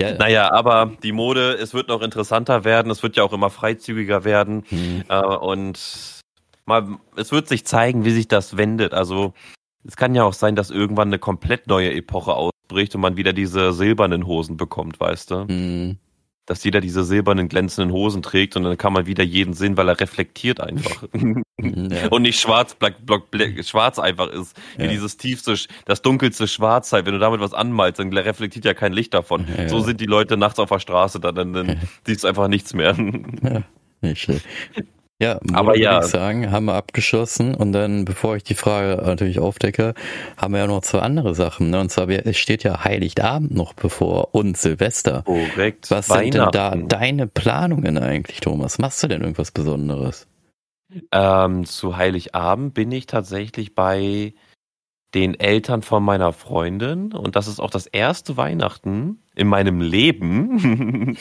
Ja. 0.01 0.17
Naja, 0.17 0.51
aber 0.51 0.93
die 1.03 1.11
Mode, 1.11 1.53
es 1.53 1.75
wird 1.75 1.89
noch 1.89 2.01
interessanter 2.01 2.63
werden, 2.63 2.91
es 2.91 3.03
wird 3.03 3.15
ja 3.15 3.21
auch 3.21 3.33
immer 3.33 3.51
freizügiger 3.51 4.23
werden. 4.23 4.63
Mhm. 4.71 5.03
Äh, 5.07 5.21
und 5.21 6.23
mal, 6.65 6.97
es 7.15 7.31
wird 7.31 7.47
sich 7.47 7.67
zeigen, 7.67 8.03
wie 8.03 8.09
sich 8.09 8.27
das 8.27 8.57
wendet. 8.57 8.95
Also 8.95 9.35
es 9.83 9.95
kann 9.95 10.15
ja 10.15 10.23
auch 10.23 10.33
sein, 10.33 10.55
dass 10.55 10.71
irgendwann 10.71 11.09
eine 11.09 11.19
komplett 11.19 11.67
neue 11.67 11.93
Epoche 11.93 12.33
ausbricht 12.67 12.95
und 12.95 13.01
man 13.01 13.17
wieder 13.17 13.33
diese 13.33 13.73
silbernen 13.73 14.25
Hosen 14.25 14.57
bekommt, 14.57 14.99
weißt 14.99 15.31
du? 15.31 15.45
Mhm. 15.47 15.97
Dass 16.45 16.63
jeder 16.63 16.79
diese 16.79 17.03
silbernen 17.03 17.49
glänzenden 17.49 17.91
Hosen 17.91 18.21
trägt 18.21 18.55
und 18.55 18.63
dann 18.63 18.77
kann 18.77 18.93
man 18.93 19.05
wieder 19.05 19.23
jeden 19.23 19.53
sehen, 19.53 19.75
weil 19.75 19.89
er 19.89 19.99
reflektiert 19.99 20.61
einfach. 20.61 21.03
ja. 21.61 22.07
Und 22.07 22.21
nicht 22.21 22.39
schwarz, 22.39 22.73
black, 22.73 23.05
block, 23.05 23.31
black, 23.31 23.65
schwarz 23.65 23.99
einfach 23.99 24.29
ist. 24.29 24.55
Wie 24.77 24.83
ja. 24.83 24.89
dieses 24.89 25.17
tiefste, 25.17 25.55
das 25.85 26.01
dunkelste 26.01 26.47
Schwarz 26.47 26.93
halt. 26.93 27.05
Wenn 27.05 27.13
du 27.13 27.19
damit 27.19 27.41
was 27.41 27.53
anmalst, 27.53 27.99
dann 27.99 28.13
reflektiert 28.13 28.63
ja 28.63 28.73
kein 28.73 28.93
Licht 28.93 29.13
davon. 29.13 29.45
Ja. 29.57 29.67
So 29.67 29.81
sind 29.81 29.99
die 29.99 30.05
Leute 30.05 30.37
nachts 30.37 30.57
auf 30.59 30.69
der 30.69 30.79
Straße, 30.79 31.19
dann, 31.19 31.35
dann, 31.35 31.51
dann 31.53 31.81
siehst 32.05 32.23
du 32.23 32.29
einfach 32.29 32.47
nichts 32.47 32.73
mehr. 32.73 32.95
Ja, 33.43 33.63
nicht 34.01 34.21
schlecht. 34.21 34.45
Ja, 35.19 35.39
aber 35.51 35.75
ja. 35.75 35.99
ich 35.99 36.05
sagen, 36.05 36.51
haben 36.51 36.65
wir 36.65 36.75
abgeschossen 36.75 37.55
und 37.55 37.71
dann, 37.71 38.05
bevor 38.05 38.35
ich 38.35 38.43
die 38.43 38.53
Frage 38.53 39.01
natürlich 39.03 39.39
aufdecke, 39.39 39.95
haben 40.37 40.53
wir 40.53 40.59
ja 40.59 40.67
noch 40.67 40.81
zwei 40.81 40.99
andere 40.99 41.33
Sachen. 41.33 41.71
Ne? 41.71 41.79
Und 41.79 41.89
zwar, 41.89 42.07
es 42.07 42.37
steht 42.37 42.63
ja 42.63 42.83
Heiligabend 42.83 43.51
noch 43.51 43.73
bevor 43.73 44.35
und 44.35 44.57
Silvester. 44.57 45.23
Korrekt. 45.23 45.89
Was 45.89 46.07
sind 46.07 46.35
denn 46.35 46.49
da 46.51 46.75
deine 46.75 47.25
Planungen 47.25 47.97
eigentlich, 47.97 48.41
Thomas? 48.41 48.77
Machst 48.77 49.01
du 49.01 49.07
denn 49.07 49.21
irgendwas 49.21 49.51
Besonderes? 49.51 50.27
Ähm, 51.11 51.65
zu 51.65 51.97
Heiligabend 51.97 52.75
bin 52.75 52.91
ich 52.91 53.07
tatsächlich 53.07 53.73
bei 53.73 54.35
den 55.15 55.39
Eltern 55.39 55.81
von 55.81 56.03
meiner 56.03 56.31
Freundin 56.31 57.13
und 57.13 57.35
das 57.35 57.47
ist 57.47 57.59
auch 57.59 57.69
das 57.71 57.87
erste 57.87 58.37
Weihnachten 58.37 59.23
in 59.35 59.47
meinem 59.47 59.81
Leben, 59.81 61.17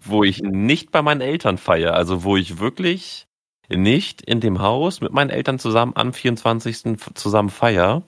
wo 0.04 0.24
ich 0.24 0.42
nicht 0.42 0.90
bei 0.90 1.02
meinen 1.02 1.20
Eltern 1.20 1.58
feiere, 1.58 1.94
also 1.94 2.24
wo 2.24 2.36
ich 2.36 2.58
wirklich 2.58 3.25
nicht 3.68 4.22
in 4.22 4.40
dem 4.40 4.60
Haus 4.60 5.00
mit 5.00 5.12
meinen 5.12 5.30
Eltern 5.30 5.58
zusammen 5.58 5.92
am 5.94 6.12
24. 6.12 6.98
zusammen 7.14 7.50
feier. 7.50 8.02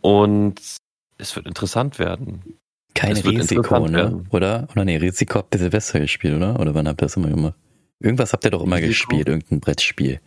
Und 0.00 0.60
es 1.18 1.36
wird 1.36 1.46
interessant 1.46 1.98
werden. 1.98 2.56
Kein 2.94 3.16
Risiko, 3.16 3.88
ne? 3.88 3.96
Werden. 3.98 4.26
Oder? 4.30 4.68
Oder 4.70 4.84
nee, 4.84 4.96
Risiko 4.96 5.40
habt 5.40 5.54
ihr 5.54 5.58
Silvester 5.58 6.00
gespielt, 6.00 6.36
oder? 6.36 6.60
Oder 6.60 6.74
wann 6.74 6.86
habt 6.86 7.02
ihr 7.02 7.06
das 7.06 7.16
immer 7.16 7.28
gemacht? 7.28 7.54
Irgendwas 8.00 8.32
habt 8.32 8.44
ihr 8.44 8.50
doch 8.50 8.62
immer 8.62 8.76
Risiko? 8.76 8.88
gespielt, 8.90 9.28
irgendein 9.28 9.60
Brettspiel. 9.60 10.20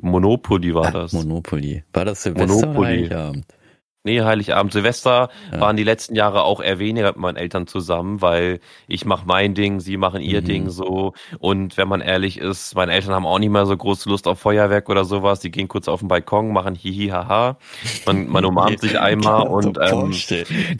Monopoly 0.00 0.74
war 0.74 0.86
Ach, 0.86 0.92
das. 0.92 1.12
Monopoly. 1.12 1.84
War 1.92 2.04
das 2.04 2.22
Silvester 2.22 2.46
Monopoly. 2.54 2.78
oder 2.78 2.86
Heiligabend? 2.88 3.46
Nee, 4.08 4.22
Heiligabend, 4.22 4.72
Silvester 4.72 5.28
ja. 5.52 5.60
waren 5.60 5.76
die 5.76 5.84
letzten 5.84 6.14
Jahre 6.14 6.44
auch 6.44 6.62
eher 6.62 6.78
weniger 6.78 7.08
mit 7.08 7.18
meinen 7.18 7.36
Eltern 7.36 7.66
zusammen, 7.66 8.22
weil 8.22 8.58
ich 8.86 9.04
mache 9.04 9.26
mein 9.26 9.52
Ding, 9.52 9.80
sie 9.80 9.98
machen 9.98 10.22
ihr 10.22 10.40
mhm. 10.40 10.46
Ding 10.46 10.70
so. 10.70 11.12
Und 11.40 11.76
wenn 11.76 11.88
man 11.88 12.00
ehrlich 12.00 12.38
ist, 12.38 12.74
meine 12.74 12.92
Eltern 12.92 13.12
haben 13.12 13.26
auch 13.26 13.38
nicht 13.38 13.50
mehr 13.50 13.66
so 13.66 13.76
große 13.76 14.08
Lust 14.08 14.26
auf 14.26 14.38
Feuerwerk 14.38 14.88
oder 14.88 15.04
sowas. 15.04 15.40
Die 15.40 15.50
gehen 15.50 15.68
kurz 15.68 15.88
auf 15.88 16.00
den 16.00 16.08
Balkon, 16.08 16.54
machen 16.54 16.74
hihi 16.74 17.08
haha. 17.08 17.58
Man, 18.06 18.28
man 18.28 18.44
umarmt 18.46 18.80
sich 18.80 18.98
einmal 18.98 19.46
und 19.46 19.78
ähm, 19.78 20.14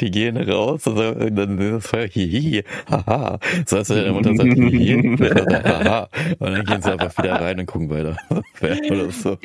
die 0.00 0.10
gehen 0.10 0.38
raus 0.38 0.86
und 0.86 0.96
dann 1.36 1.58
ist 1.58 1.74
das 1.74 1.86
Feuer 1.86 2.06
hihi 2.06 2.64
haha. 2.90 3.40
So 3.66 3.76
als 3.76 3.88
der 3.88 4.10
Mutter 4.10 4.34
sagt 4.34 4.54
hihi 4.54 5.18
haha. 5.18 6.08
Und 6.38 6.50
dann 6.50 6.64
gehen 6.64 6.80
sie 6.80 6.92
einfach 6.92 7.22
wieder 7.22 7.42
rein 7.42 7.60
und 7.60 7.66
gucken 7.66 7.90
weiter. 7.90 8.16
oder 8.90 9.10
so. 9.10 9.36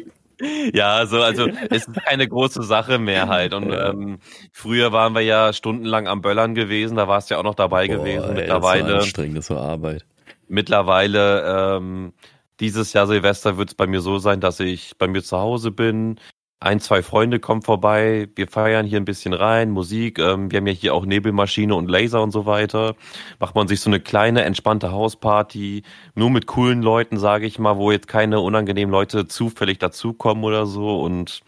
Ja, 0.74 1.06
so, 1.06 1.22
also 1.22 1.48
es 1.70 1.88
ist 1.88 1.94
keine 2.06 2.28
große 2.28 2.64
Sache 2.64 3.00
mehr 3.00 3.28
halt. 3.30 3.54
Und 3.54 3.72
ähm, 3.72 4.20
früher 4.52 4.92
waren 4.92 5.14
wir 5.14 5.22
ja 5.22 5.54
stundenlang 5.54 6.08
am 6.08 6.22
Böllern 6.22 6.56
gewesen, 6.56 6.96
da 6.96 7.08
warst 7.08 7.30
du 7.30 7.36
ja 7.36 7.40
auch 7.40 7.44
noch 7.44 7.56
dabei 7.56 7.88
Boah, 7.88 7.98
gewesen. 7.98 8.34
Mittlerweile. 8.34 8.84
Das 8.84 8.94
war 8.94 9.02
anstrengend, 9.02 9.38
das 9.38 9.50
war 9.50 9.60
Arbeit. 9.60 10.06
Mittlerweile, 10.48 11.78
ähm, 11.78 12.14
dieses 12.60 12.94
Jahr 12.94 13.08
Silvester 13.08 13.58
wird 13.58 13.70
es 13.70 13.76
bei 13.76 13.88
mir 13.88 14.02
so 14.02 14.20
sein, 14.20 14.40
dass 14.40 14.60
ich 14.60 14.98
bei 14.98 15.08
mir 15.08 15.24
zu 15.24 15.38
Hause 15.38 15.72
bin, 15.72 16.20
ein, 16.64 16.80
zwei 16.80 17.01
Freunde 17.03 17.39
kommen 17.39 17.61
vorbei, 17.61 18.30
wir 18.36 18.47
feiern 18.47 18.86
hier 18.86 18.99
ein 18.99 19.05
bisschen 19.05 19.34
rein, 19.34 19.70
Musik, 19.70 20.18
ähm, 20.18 20.49
wir 20.49 20.57
haben 20.57 20.68
ja 20.68 20.74
hier 20.74 20.93
auch 20.93 21.05
Nebelmaschine 21.05 21.76
und 21.76 21.89
Laser 21.89 22.24
und 22.24 22.32
so 22.32 22.45
weiter. 22.45 22.95
Macht 23.39 23.55
man 23.55 23.68
sich 23.68 23.82
so 23.82 23.89
eine 23.89 23.99
kleine, 23.99 24.43
entspannte 24.43 24.91
Hausparty, 24.91 25.84
nur 26.16 26.30
mit 26.30 26.47
coolen 26.47 26.82
Leuten, 26.82 27.18
sage 27.20 27.45
ich 27.45 27.59
mal, 27.59 27.78
wo 27.78 27.91
jetzt 27.91 28.07
keine 28.07 28.39
unangenehmen 28.39 28.91
Leute 28.91 29.28
zufällig 29.28 29.80
dazukommen 29.80 30.43
oder 30.45 30.66
so 30.66 31.01
und 31.01 31.41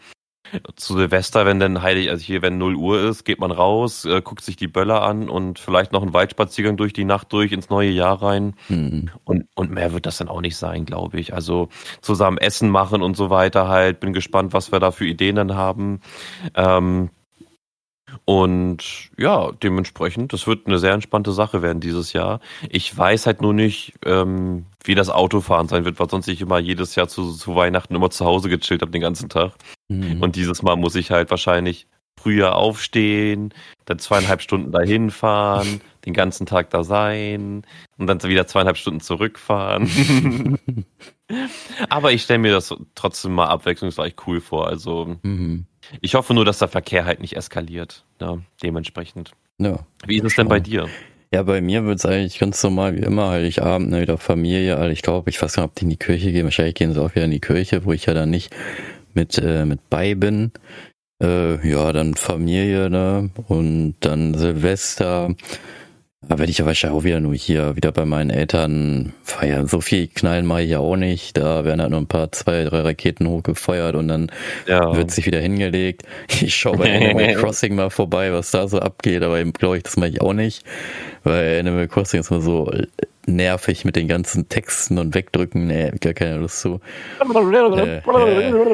zu 0.76 0.96
Silvester, 0.96 1.46
wenn 1.46 1.60
dann 1.60 1.82
heilig, 1.82 2.10
also 2.10 2.24
hier, 2.24 2.42
wenn 2.42 2.58
0 2.58 2.74
Uhr 2.74 3.00
ist, 3.00 3.24
geht 3.24 3.40
man 3.40 3.50
raus, 3.50 4.04
äh, 4.04 4.20
guckt 4.22 4.44
sich 4.44 4.56
die 4.56 4.68
Böller 4.68 5.02
an 5.02 5.28
und 5.28 5.58
vielleicht 5.58 5.92
noch 5.92 6.02
einen 6.02 6.12
Waldspaziergang 6.12 6.76
durch 6.76 6.92
die 6.92 7.04
Nacht 7.04 7.32
durch 7.32 7.52
ins 7.52 7.70
neue 7.70 7.90
Jahr 7.90 8.22
rein. 8.22 8.54
Mhm. 8.68 9.10
Und, 9.24 9.46
und 9.54 9.70
mehr 9.70 9.92
wird 9.92 10.06
das 10.06 10.18
dann 10.18 10.28
auch 10.28 10.40
nicht 10.40 10.56
sein, 10.56 10.84
glaube 10.84 11.18
ich. 11.18 11.34
Also 11.34 11.68
zusammen 12.00 12.38
Essen 12.38 12.70
machen 12.70 13.02
und 13.02 13.16
so 13.16 13.30
weiter 13.30 13.68
halt. 13.68 14.00
Bin 14.00 14.12
gespannt, 14.12 14.52
was 14.52 14.72
wir 14.72 14.80
da 14.80 14.90
für 14.90 15.06
Ideen 15.06 15.36
dann 15.36 15.54
haben. 15.54 16.00
Ähm, 16.54 17.10
Und 18.24 19.10
ja, 19.18 19.50
dementsprechend, 19.52 20.32
das 20.32 20.46
wird 20.46 20.66
eine 20.66 20.78
sehr 20.78 20.92
entspannte 20.92 21.32
Sache 21.32 21.62
werden 21.62 21.80
dieses 21.80 22.12
Jahr. 22.12 22.40
Ich 22.70 22.96
weiß 22.96 23.26
halt 23.26 23.42
nur 23.42 23.52
nicht, 23.52 23.94
ähm, 24.04 24.66
wie 24.84 24.94
das 24.94 25.10
Autofahren 25.10 25.68
sein 25.68 25.84
wird, 25.84 25.98
weil 25.98 26.08
sonst 26.08 26.28
ich 26.28 26.40
immer 26.40 26.58
jedes 26.58 26.94
Jahr 26.94 27.08
zu, 27.08 27.32
zu 27.32 27.56
Weihnachten 27.56 27.94
immer 27.94 28.10
zu 28.10 28.24
Hause 28.24 28.48
gechillt 28.48 28.82
habe 28.82 28.92
den 28.92 29.00
ganzen 29.00 29.28
Tag. 29.28 29.52
Mhm. 29.88 30.22
Und 30.22 30.36
dieses 30.36 30.62
Mal 30.62 30.76
muss 30.76 30.94
ich 30.94 31.10
halt 31.10 31.30
wahrscheinlich 31.30 31.88
früher 32.18 32.56
aufstehen, 32.56 33.52
dann 33.84 33.98
zweieinhalb 33.98 34.40
Stunden 34.40 34.72
dahin 34.72 35.10
fahren, 35.10 35.80
den 36.06 36.14
ganzen 36.14 36.46
Tag 36.46 36.70
da 36.70 36.84
sein 36.84 37.62
und 37.98 38.06
dann 38.06 38.22
wieder 38.22 38.46
zweieinhalb 38.46 38.76
Stunden 38.76 39.00
zurückfahren. 39.00 40.58
Aber 41.88 42.12
ich 42.12 42.22
stelle 42.22 42.38
mir 42.38 42.52
das 42.52 42.74
trotzdem 42.94 43.34
mal 43.34 43.46
abwechslungsreich 43.46 44.14
cool 44.26 44.40
vor. 44.40 44.68
Also 44.68 45.16
mhm. 45.22 45.66
Ich 46.00 46.14
hoffe 46.14 46.34
nur, 46.34 46.44
dass 46.44 46.58
der 46.58 46.68
Verkehr 46.68 47.04
halt 47.04 47.20
nicht 47.20 47.36
eskaliert. 47.36 48.04
Ja, 48.20 48.38
dementsprechend. 48.62 49.32
Ja. 49.58 49.80
Wie 50.06 50.18
ist 50.18 50.24
es 50.24 50.36
denn 50.36 50.48
bei 50.48 50.60
dir? 50.60 50.88
Ja, 51.34 51.42
bei 51.42 51.60
mir 51.60 51.84
wird 51.84 51.98
es 51.98 52.06
eigentlich 52.06 52.38
ganz 52.38 52.62
normal 52.62 52.96
wie 52.96 53.02
immer, 53.02 53.30
Heiligabend, 53.30 53.90
ne, 53.90 54.00
wieder 54.00 54.16
Familie. 54.16 54.76
Also 54.76 54.90
ich 54.90 55.02
glaube, 55.02 55.28
ich 55.30 55.42
weiß 55.42 55.54
gar 55.54 55.64
nicht, 55.64 55.70
ob 55.70 55.74
die 55.74 55.84
in 55.84 55.90
die 55.90 55.96
Kirche 55.96 56.32
gehen. 56.32 56.44
Wahrscheinlich 56.44 56.76
gehen 56.76 56.92
sie 56.92 57.02
auch 57.02 57.14
wieder 57.14 57.24
in 57.24 57.30
die 57.30 57.40
Kirche, 57.40 57.84
wo 57.84 57.92
ich 57.92 58.06
ja 58.06 58.14
dann 58.14 58.30
nicht 58.30 58.54
mit, 59.14 59.38
äh, 59.38 59.64
mit 59.64 59.90
bei 59.90 60.14
bin. 60.14 60.52
Äh, 61.22 61.68
ja, 61.68 61.92
dann 61.92 62.14
Familie, 62.14 62.90
ne? 62.90 63.30
Und 63.48 63.96
dann 64.00 64.34
Silvester. 64.34 65.34
Da 66.28 66.38
werde 66.38 66.50
ich 66.50 66.58
ja 66.58 66.66
wahrscheinlich 66.66 66.98
auch 66.98 67.04
wieder 67.04 67.20
nur 67.20 67.34
hier, 67.34 67.76
wieder 67.76 67.92
bei 67.92 68.04
meinen 68.04 68.30
Eltern 68.30 69.12
feiern. 69.22 69.68
So 69.68 69.80
viel 69.80 70.08
knallen 70.08 70.44
mache 70.44 70.62
ich 70.62 70.70
ja 70.70 70.80
auch 70.80 70.96
nicht. 70.96 71.36
Da 71.36 71.64
werden 71.64 71.80
halt 71.80 71.90
nur 71.90 72.00
ein 72.00 72.08
paar, 72.08 72.32
zwei, 72.32 72.64
drei 72.64 72.80
Raketen 72.80 73.28
hochgefeuert 73.28 73.94
und 73.94 74.08
dann 74.08 74.32
ja. 74.66 74.96
wird 74.96 75.10
sich 75.10 75.26
wieder 75.26 75.40
hingelegt. 75.40 76.02
Ich 76.40 76.54
schaue 76.56 76.78
bei 76.78 76.94
Animal 76.94 77.34
Crossing 77.40 77.76
mal 77.76 77.90
vorbei, 77.90 78.32
was 78.32 78.50
da 78.50 78.66
so 78.66 78.80
abgeht, 78.80 79.22
aber 79.22 79.38
eben 79.38 79.52
glaube 79.52 79.76
ich, 79.76 79.84
das 79.84 79.96
mache 79.96 80.10
ich 80.10 80.20
auch 80.20 80.32
nicht. 80.32 80.64
Weil 81.22 81.60
Animal 81.60 81.86
Crossing 81.86 82.20
ist 82.20 82.30
immer 82.30 82.40
so 82.40 82.72
nervig 83.26 83.84
mit 83.84 83.96
den 83.96 84.08
ganzen 84.08 84.48
Texten 84.48 84.98
und 84.98 85.14
Wegdrücken. 85.14 85.66
Nee, 85.66 85.92
gar 86.00 86.14
keine 86.14 86.38
Lust 86.38 86.60
zu. 86.60 86.80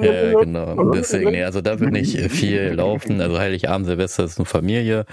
äh, 0.03 0.33
äh, 0.33 0.45
genau. 0.45 0.91
Deswegen, 0.93 1.31
nee, 1.31 1.45
also 1.45 1.61
da 1.61 1.81
wird 1.81 1.93
nicht 1.93 2.19
viel 2.31 2.73
laufen. 2.75 3.21
Also 3.21 3.39
Heiligabend, 3.39 3.87
Silvester 3.87 4.25
ist 4.25 4.39
nur 4.39 4.47
Familie. 4.47 5.07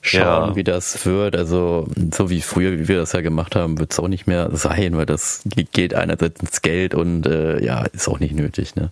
Schauen, 0.00 0.50
ja. 0.50 0.56
wie 0.56 0.64
das 0.64 1.06
wird. 1.06 1.36
Also 1.36 1.86
so 2.12 2.28
wie 2.28 2.40
früher, 2.40 2.72
wie 2.72 2.88
wir 2.88 2.96
das 2.98 3.12
ja 3.12 3.20
gemacht 3.20 3.54
haben, 3.54 3.78
wird 3.78 3.92
es 3.92 4.00
auch 4.00 4.08
nicht 4.08 4.26
mehr 4.26 4.50
sein, 4.52 4.96
weil 4.96 5.06
das 5.06 5.42
geht 5.72 5.94
einerseits 5.94 6.40
ins 6.40 6.60
Geld 6.60 6.94
und 6.94 7.26
äh, 7.26 7.64
ja, 7.64 7.84
ist 7.84 8.08
auch 8.08 8.18
nicht 8.18 8.34
nötig. 8.34 8.74
Ne? 8.74 8.90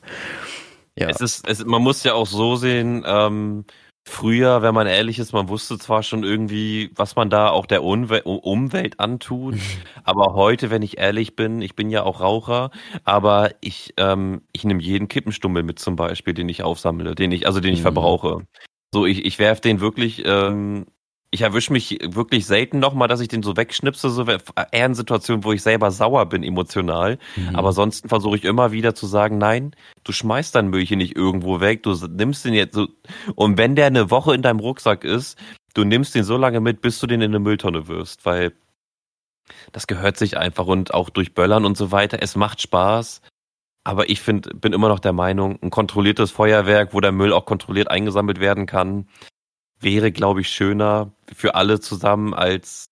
Ja. 0.95 1.09
Es 1.09 1.21
ist, 1.21 1.49
es, 1.49 1.65
man 1.65 1.83
muss 1.83 2.05
ja 2.05 2.15
auch 2.15 2.27
so 2.27 2.55
sehen, 2.57 3.05
ähm, 3.07 3.65
Früher, 4.05 4.63
wenn 4.63 4.75
man 4.75 4.87
ehrlich 4.87 5.19
ist, 5.19 5.33
man 5.33 5.49
wusste 5.49 5.79
zwar 5.79 6.03
schon 6.03 6.25
irgendwie, 6.25 6.91
was 6.95 7.17
man 7.17 7.29
da 7.29 7.51
auch 7.51 7.67
der 7.67 7.85
Umwel 7.85 8.23
Umwelt 8.23 8.99
antut, 8.99 9.55
aber 10.05 10.35
heute, 10.35 10.71
wenn 10.71 10.83
ich 10.83 10.99
ehrlich 10.99 11.37
bin, 11.37 11.61
ich 11.61 11.77
bin 11.77 11.91
ja 11.91 12.03
auch 12.03 12.21
Raucher, 12.21 12.71
aber 13.05 13.51
ich, 13.61 13.95
ähm, 13.99 14.43
ich 14.53 14.65
nehme 14.65 14.83
jeden 14.83 15.09
Kippenstummel 15.09 15.63
mit 15.63 15.79
zum 15.79 15.97
Beispiel, 15.97 16.33
den 16.33 16.49
ich 16.49 16.63
aufsammle, 16.63 17.15
den 17.15 17.31
ich, 17.31 17.47
also 17.47 17.61
den 17.61 17.75
ich 17.75 17.81
mhm. 17.81 17.85
verbrauche. 17.85 18.47
So, 18.93 19.07
ich, 19.07 19.25
ich 19.25 19.39
werf 19.39 19.61
den 19.61 19.81
wirklich 19.81 20.23
ähm, 20.25 20.87
ich 21.33 21.43
erwische 21.43 21.73
mich 21.73 21.99
wirklich 22.03 22.47
selten 22.47 22.81
nochmal, 22.81 23.07
dass 23.07 23.21
ich 23.21 23.29
den 23.29 23.45
so 23.45 23.57
wegschnipse, 23.57 24.11
so 24.11 24.25
eher 24.25 24.87
in 24.87 24.95
Situationen, 24.95 25.45
wo 25.45 25.53
ich 25.53 25.63
selber 25.63 25.93
sauer 25.93 26.27
bin 26.27 26.43
emotional. 26.43 27.19
Mhm. 27.37 27.55
Aber 27.55 27.69
ansonsten 27.69 28.09
versuche 28.09 28.37
ich 28.37 28.45
immer 28.45 28.73
wieder 28.73 28.97
zu 28.97 29.07
sagen, 29.07 29.39
nein, 29.39 29.77
du 30.03 30.11
schmeißt 30.11 30.55
dein 30.55 30.69
Müll 30.69 30.85
hier 30.85 30.97
nicht 30.97 31.15
irgendwo 31.17 31.61
weg, 31.61 31.85
du 31.85 31.95
nimmst 32.09 32.45
den 32.45 32.55
jetzt 32.55 32.75
so. 32.75 32.89
Und 33.37 33.59
wenn 33.59 33.77
der 33.77 33.87
eine 33.87 34.11
Woche 34.11 34.35
in 34.35 34.43
deinem 34.43 34.59
Rucksack 34.59 35.05
ist, 35.05 35.39
du 35.75 35.85
nimmst 35.85 36.17
den 36.17 36.25
so 36.25 36.37
lange 36.37 36.61
mit, 36.61 36.81
bis 36.81 36.99
du 36.99 37.07
den 37.07 37.21
in 37.21 37.31
eine 37.31 37.39
Mülltonne 37.39 37.87
wirst, 37.87 38.27
weil 38.27 38.53
das 39.71 39.87
gehört 39.87 40.17
sich 40.17 40.37
einfach 40.37 40.67
und 40.67 40.95
auch 40.95 41.11
durch 41.11 41.35
Böllern 41.35 41.65
und 41.65 41.77
so 41.77 41.93
weiter. 41.93 42.19
Es 42.21 42.35
macht 42.35 42.61
Spaß. 42.61 43.23
Aber 43.83 44.11
ich 44.11 44.21
find, 44.21 44.61
bin 44.61 44.75
immer 44.75 44.89
noch 44.89 45.01
der 45.01 45.15
Meinung, 45.15 45.59
ein 45.63 45.71
kontrolliertes 45.71 46.31
Feuerwerk, 46.31 46.93
wo 46.93 47.01
der 47.01 47.13
Müll 47.13 47.33
auch 47.33 47.47
kontrolliert 47.47 47.91
eingesammelt 47.91 48.39
werden 48.39 48.67
kann, 48.67 49.09
wäre, 49.81 50.13
glaube 50.13 50.43
ich, 50.43 50.49
schöner 50.49 51.13
für 51.35 51.55
alle 51.55 51.81
zusammen 51.81 52.35
als 52.35 52.91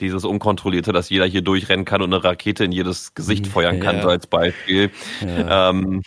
dieses 0.00 0.24
Unkontrollierte, 0.24 0.92
dass 0.92 1.08
jeder 1.08 1.26
hier 1.26 1.42
durchrennen 1.42 1.86
kann 1.86 2.02
und 2.02 2.12
eine 2.12 2.22
Rakete 2.22 2.64
in 2.64 2.72
jedes 2.72 3.14
Gesicht 3.14 3.46
feuern 3.46 3.80
kann, 3.80 3.96
ja. 3.96 4.02
so 4.02 4.08
als 4.08 4.26
Beispiel. 4.26 4.90
Ja. 5.22 5.70
Ähm, 5.70 6.02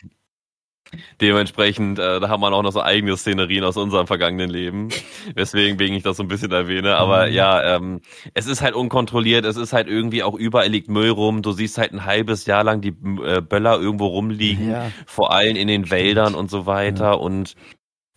dementsprechend, 1.22 2.00
äh, 2.00 2.20
da 2.20 2.30
haben 2.30 2.42
wir 2.42 2.52
auch 2.52 2.64
noch 2.64 2.72
so 2.72 2.82
eigene 2.82 3.16
Szenerien 3.18 3.64
aus 3.64 3.78
unserem 3.78 4.08
vergangenen 4.08 4.50
Leben, 4.50 4.90
weswegen 5.36 5.80
wegen 5.80 5.96
ich 5.96 6.04
das 6.04 6.18
so 6.18 6.24
ein 6.24 6.28
bisschen 6.28 6.52
erwähne. 6.52 6.98
Aber 6.98 7.28
mhm. 7.28 7.34
ja, 7.34 7.76
ähm, 7.76 8.02
es 8.34 8.48
ist 8.48 8.62
halt 8.62 8.76
unkontrolliert, 8.76 9.46
es 9.46 9.58
ist 9.58 9.74
halt 9.74 9.88
irgendwie 9.88 10.24
auch 10.24 10.36
überall 10.36 10.70
liegt 10.70 10.90
Müll 10.90 11.10
rum. 11.10 11.42
Du 11.42 11.52
siehst 11.52 11.78
halt 11.78 11.94
ein 11.94 12.06
halbes 12.06 12.46
Jahr 12.46 12.64
lang 12.64 12.82
die 12.82 12.96
äh, 13.24 13.42
Böller 13.42 13.80
irgendwo 13.80 14.08
rumliegen, 14.08 14.72
ja. 14.72 14.92
vor 15.06 15.32
allem 15.34 15.56
in 15.56 15.68
den 15.68 15.90
Wäldern 15.90 16.36
und 16.36 16.50
so 16.50 16.66
weiter. 16.66 17.20
Und 17.20 17.56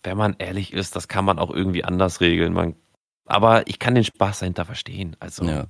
wenn 0.03 0.17
man 0.17 0.37
ehrlich 0.39 0.73
ist, 0.73 0.97
das 0.97 1.09
kann 1.09 1.25
man 1.25 1.39
auch 1.39 1.51
irgendwie 1.51 1.85
anders 1.85 2.21
regeln. 2.21 2.53
Man, 2.53 2.75
aber 3.27 3.67
ich 3.69 3.79
kann 3.79 3.95
den 3.95 4.05
Spaß 4.05 4.41
dahinter 4.41 4.65
verstehen. 4.65 5.17
Also 5.21 5.45
ja, 5.45 5.67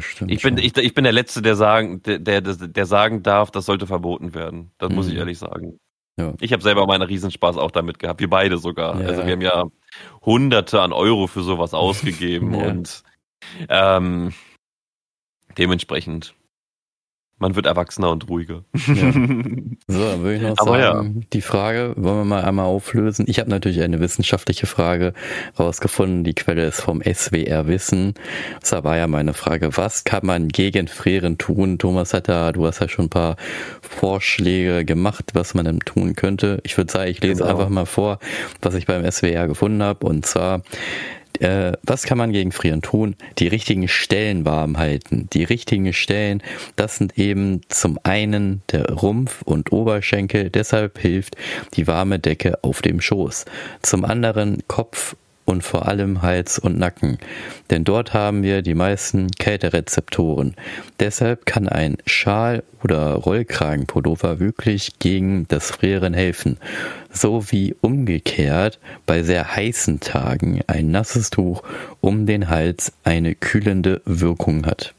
stimmt 0.00 0.30
ich 0.30 0.42
bin 0.42 0.58
ich, 0.58 0.76
ich 0.76 0.94
bin 0.94 1.04
der 1.04 1.12
letzte, 1.12 1.42
der 1.42 1.56
sagen 1.56 2.02
der, 2.02 2.18
der 2.18 2.40
der 2.40 2.86
sagen 2.86 3.22
darf, 3.22 3.50
das 3.50 3.66
sollte 3.66 3.86
verboten 3.86 4.34
werden. 4.34 4.70
Das 4.78 4.90
mhm. 4.90 4.96
muss 4.96 5.06
ich 5.06 5.14
mhm. 5.14 5.18
ehrlich 5.20 5.38
sagen. 5.38 5.78
Ja. 6.16 6.32
Ich 6.40 6.52
habe 6.52 6.62
selber 6.62 6.86
meinen 6.86 7.02
Riesenspaß 7.02 7.56
auch 7.56 7.72
damit 7.72 7.98
gehabt, 7.98 8.20
wir 8.20 8.30
beide 8.30 8.58
sogar. 8.58 9.00
Ja. 9.00 9.08
Also 9.08 9.26
wir 9.26 9.32
haben 9.32 9.40
ja 9.40 9.64
Hunderte 10.24 10.80
an 10.80 10.92
Euro 10.92 11.26
für 11.26 11.42
sowas 11.42 11.74
ausgegeben 11.74 12.54
und 12.54 13.02
ähm, 13.68 14.32
dementsprechend 15.58 16.34
man 17.44 17.56
wird 17.56 17.66
erwachsener 17.66 18.10
und 18.10 18.26
ruhiger. 18.30 18.64
Ja. 18.86 19.12
So, 19.86 19.98
dann 19.98 20.22
würde 20.22 20.36
ich 20.36 20.42
noch 20.42 20.56
Aber 20.58 20.80
sagen, 20.80 21.16
ja. 21.18 21.26
die 21.34 21.42
Frage 21.42 21.92
wollen 21.96 22.20
wir 22.20 22.24
mal 22.24 22.42
einmal 22.42 22.64
auflösen. 22.64 23.26
Ich 23.28 23.38
habe 23.38 23.50
natürlich 23.50 23.82
eine 23.82 24.00
wissenschaftliche 24.00 24.66
Frage 24.66 25.12
rausgefunden. 25.58 26.24
Die 26.24 26.34
Quelle 26.34 26.64
ist 26.64 26.80
vom 26.80 27.02
SWR 27.02 27.66
Wissen. 27.66 28.14
Das 28.60 28.72
war 28.72 28.96
ja 28.96 29.06
meine 29.06 29.34
Frage, 29.34 29.76
was 29.76 30.04
kann 30.04 30.24
man 30.24 30.48
gegen 30.48 30.88
Frieren 30.88 31.36
tun? 31.36 31.78
Thomas 31.78 32.14
hat 32.14 32.28
ja, 32.28 32.50
du 32.52 32.66
hast 32.66 32.80
ja 32.80 32.88
schon 32.88 33.06
ein 33.06 33.10
paar 33.10 33.36
Vorschläge 33.82 34.86
gemacht, 34.86 35.32
was 35.34 35.52
man 35.52 35.66
denn 35.66 35.80
tun 35.80 36.14
könnte. 36.14 36.60
Ich 36.62 36.78
würde 36.78 36.90
sagen, 36.90 37.10
ich 37.10 37.20
lese 37.20 37.42
genau. 37.42 37.50
einfach 37.50 37.68
mal 37.68 37.86
vor, 37.86 38.20
was 38.62 38.74
ich 38.74 38.86
beim 38.86 39.08
SWR 39.10 39.48
gefunden 39.48 39.82
habe. 39.82 40.06
Und 40.06 40.24
zwar 40.24 40.62
äh, 41.40 41.72
was 41.82 42.04
kann 42.04 42.18
man 42.18 42.32
gegen 42.32 42.52
Frieren 42.52 42.82
tun? 42.82 43.16
Die 43.38 43.48
richtigen 43.48 43.88
Stellen 43.88 44.44
warm 44.44 44.78
halten. 44.78 45.28
Die 45.32 45.44
richtigen 45.44 45.92
Stellen, 45.92 46.42
das 46.76 46.96
sind 46.96 47.18
eben 47.18 47.62
zum 47.68 47.98
einen 48.02 48.62
der 48.70 48.90
Rumpf 48.90 49.42
und 49.42 49.72
Oberschenkel, 49.72 50.50
deshalb 50.50 50.98
hilft 50.98 51.36
die 51.74 51.86
warme 51.86 52.18
Decke 52.18 52.62
auf 52.62 52.82
dem 52.82 53.00
Schoß. 53.00 53.44
Zum 53.82 54.04
anderen 54.04 54.62
Kopf 54.68 55.16
und 55.44 55.62
vor 55.62 55.88
allem 55.88 56.22
Hals 56.22 56.58
und 56.58 56.78
Nacken, 56.78 57.18
denn 57.70 57.84
dort 57.84 58.14
haben 58.14 58.42
wir 58.42 58.62
die 58.62 58.74
meisten 58.74 59.30
Kälterezeptoren. 59.30 60.54
Deshalb 61.00 61.46
kann 61.46 61.68
ein 61.68 61.98
Schal 62.06 62.62
oder 62.82 63.14
Rollkragenpullover 63.14 64.40
wirklich 64.40 64.98
gegen 64.98 65.46
das 65.48 65.70
Frieren 65.70 66.14
helfen, 66.14 66.58
so 67.10 67.50
wie 67.50 67.74
umgekehrt 67.80 68.78
bei 69.06 69.22
sehr 69.22 69.54
heißen 69.54 70.00
Tagen 70.00 70.60
ein 70.66 70.90
nasses 70.90 71.30
Tuch 71.30 71.62
um 72.00 72.26
den 72.26 72.48
Hals 72.48 72.92
eine 73.04 73.34
kühlende 73.34 74.02
Wirkung 74.04 74.66
hat. 74.66 74.94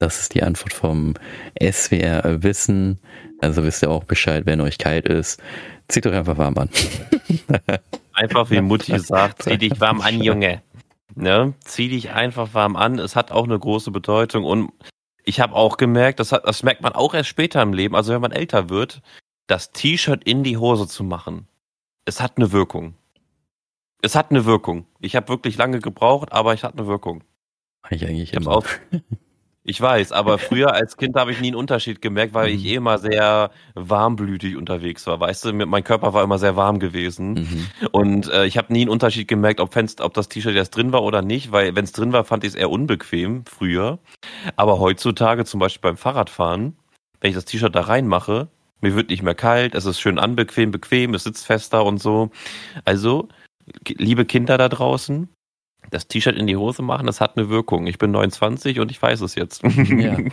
Das 0.00 0.18
ist 0.18 0.34
die 0.34 0.42
Antwort 0.42 0.72
vom 0.72 1.14
SWR 1.62 2.42
Wissen. 2.42 2.98
Also 3.38 3.64
wisst 3.64 3.82
ihr 3.82 3.90
auch 3.90 4.04
Bescheid, 4.04 4.46
wenn 4.46 4.62
euch 4.62 4.78
kalt 4.78 5.06
ist. 5.06 5.40
Zieht 5.88 6.06
euch 6.06 6.14
einfach 6.14 6.38
warm 6.38 6.56
an. 6.56 6.70
Einfach 8.20 8.50
wie 8.50 8.60
Mutti 8.60 8.98
sagt, 8.98 9.44
zieh 9.44 9.56
dich 9.56 9.80
warm 9.80 10.02
an, 10.02 10.22
Junge. 10.22 10.62
Ne? 11.14 11.54
Zieh 11.64 11.88
dich 11.88 12.10
einfach 12.10 12.52
warm 12.52 12.76
an. 12.76 12.98
Es 12.98 13.16
hat 13.16 13.32
auch 13.32 13.44
eine 13.44 13.58
große 13.58 13.90
Bedeutung. 13.90 14.44
Und 14.44 14.72
ich 15.24 15.40
habe 15.40 15.54
auch 15.54 15.78
gemerkt, 15.78 16.20
das, 16.20 16.32
hat, 16.32 16.46
das 16.46 16.62
merkt 16.62 16.82
man 16.82 16.92
auch 16.92 17.14
erst 17.14 17.30
später 17.30 17.62
im 17.62 17.72
Leben, 17.72 17.96
also 17.96 18.12
wenn 18.12 18.20
man 18.20 18.32
älter 18.32 18.68
wird, 18.68 19.00
das 19.46 19.72
T-Shirt 19.72 20.22
in 20.24 20.44
die 20.44 20.58
Hose 20.58 20.86
zu 20.86 21.02
machen. 21.02 21.48
Es 22.04 22.20
hat 22.20 22.36
eine 22.36 22.52
Wirkung. 22.52 22.94
Es 24.02 24.14
hat 24.14 24.30
eine 24.30 24.44
Wirkung. 24.44 24.84
Ich 25.00 25.16
habe 25.16 25.28
wirklich 25.28 25.56
lange 25.56 25.78
gebraucht, 25.78 26.30
aber 26.30 26.52
es 26.52 26.62
hat 26.62 26.76
eine 26.76 26.86
Wirkung. 26.86 27.24
Ich 27.88 28.04
eigentlich 28.04 28.34
ich 28.34 28.34
immer. 28.34 28.50
Auch, 28.50 28.66
Ich 29.70 29.80
weiß, 29.80 30.10
aber 30.10 30.38
früher 30.38 30.74
als 30.74 30.96
Kind 30.96 31.14
habe 31.14 31.30
ich 31.30 31.40
nie 31.40 31.46
einen 31.46 31.54
Unterschied 31.54 32.02
gemerkt, 32.02 32.34
weil 32.34 32.48
ich 32.48 32.64
mhm. 32.64 32.68
eh 32.68 32.74
immer 32.74 32.98
sehr 32.98 33.52
warmblütig 33.76 34.56
unterwegs 34.56 35.06
war. 35.06 35.20
Weißt 35.20 35.44
du, 35.44 35.52
mein 35.52 35.84
Körper 35.84 36.12
war 36.12 36.24
immer 36.24 36.38
sehr 36.38 36.56
warm 36.56 36.80
gewesen. 36.80 37.34
Mhm. 37.34 37.66
Und 37.92 38.28
äh, 38.32 38.46
ich 38.46 38.58
habe 38.58 38.72
nie 38.72 38.80
einen 38.80 38.90
Unterschied 38.90 39.28
gemerkt, 39.28 39.60
ob, 39.60 39.76
ob 39.76 40.14
das 40.14 40.28
T-Shirt 40.28 40.56
jetzt 40.56 40.70
drin 40.70 40.92
war 40.92 41.04
oder 41.04 41.22
nicht, 41.22 41.52
weil 41.52 41.76
wenn 41.76 41.84
es 41.84 41.92
drin 41.92 42.12
war, 42.12 42.24
fand 42.24 42.42
ich 42.42 42.48
es 42.48 42.54
eher 42.56 42.68
unbequem 42.68 43.44
früher. 43.46 44.00
Aber 44.56 44.80
heutzutage, 44.80 45.44
zum 45.44 45.60
Beispiel 45.60 45.88
beim 45.88 45.96
Fahrradfahren, 45.96 46.76
wenn 47.20 47.30
ich 47.30 47.36
das 47.36 47.44
T-Shirt 47.44 47.72
da 47.72 47.82
reinmache, 47.82 48.48
mir 48.80 48.96
wird 48.96 49.10
nicht 49.10 49.22
mehr 49.22 49.36
kalt, 49.36 49.76
es 49.76 49.86
ist 49.86 50.00
schön 50.00 50.18
anbequem, 50.18 50.72
bequem, 50.72 51.14
es 51.14 51.22
sitzt 51.22 51.46
fester 51.46 51.84
und 51.84 51.98
so. 51.98 52.30
Also 52.84 53.28
liebe 53.86 54.24
Kinder 54.24 54.58
da 54.58 54.68
draußen, 54.68 55.28
das 55.90 56.08
T-Shirt 56.08 56.36
in 56.36 56.46
die 56.46 56.56
Hose 56.56 56.82
machen, 56.82 57.06
das 57.06 57.20
hat 57.20 57.36
eine 57.36 57.48
Wirkung. 57.48 57.86
Ich 57.86 57.98
bin 57.98 58.10
29 58.10 58.80
und 58.80 58.90
ich 58.90 59.00
weiß 59.00 59.20
es 59.20 59.34
jetzt. 59.34 59.62
Ja. 59.62 60.16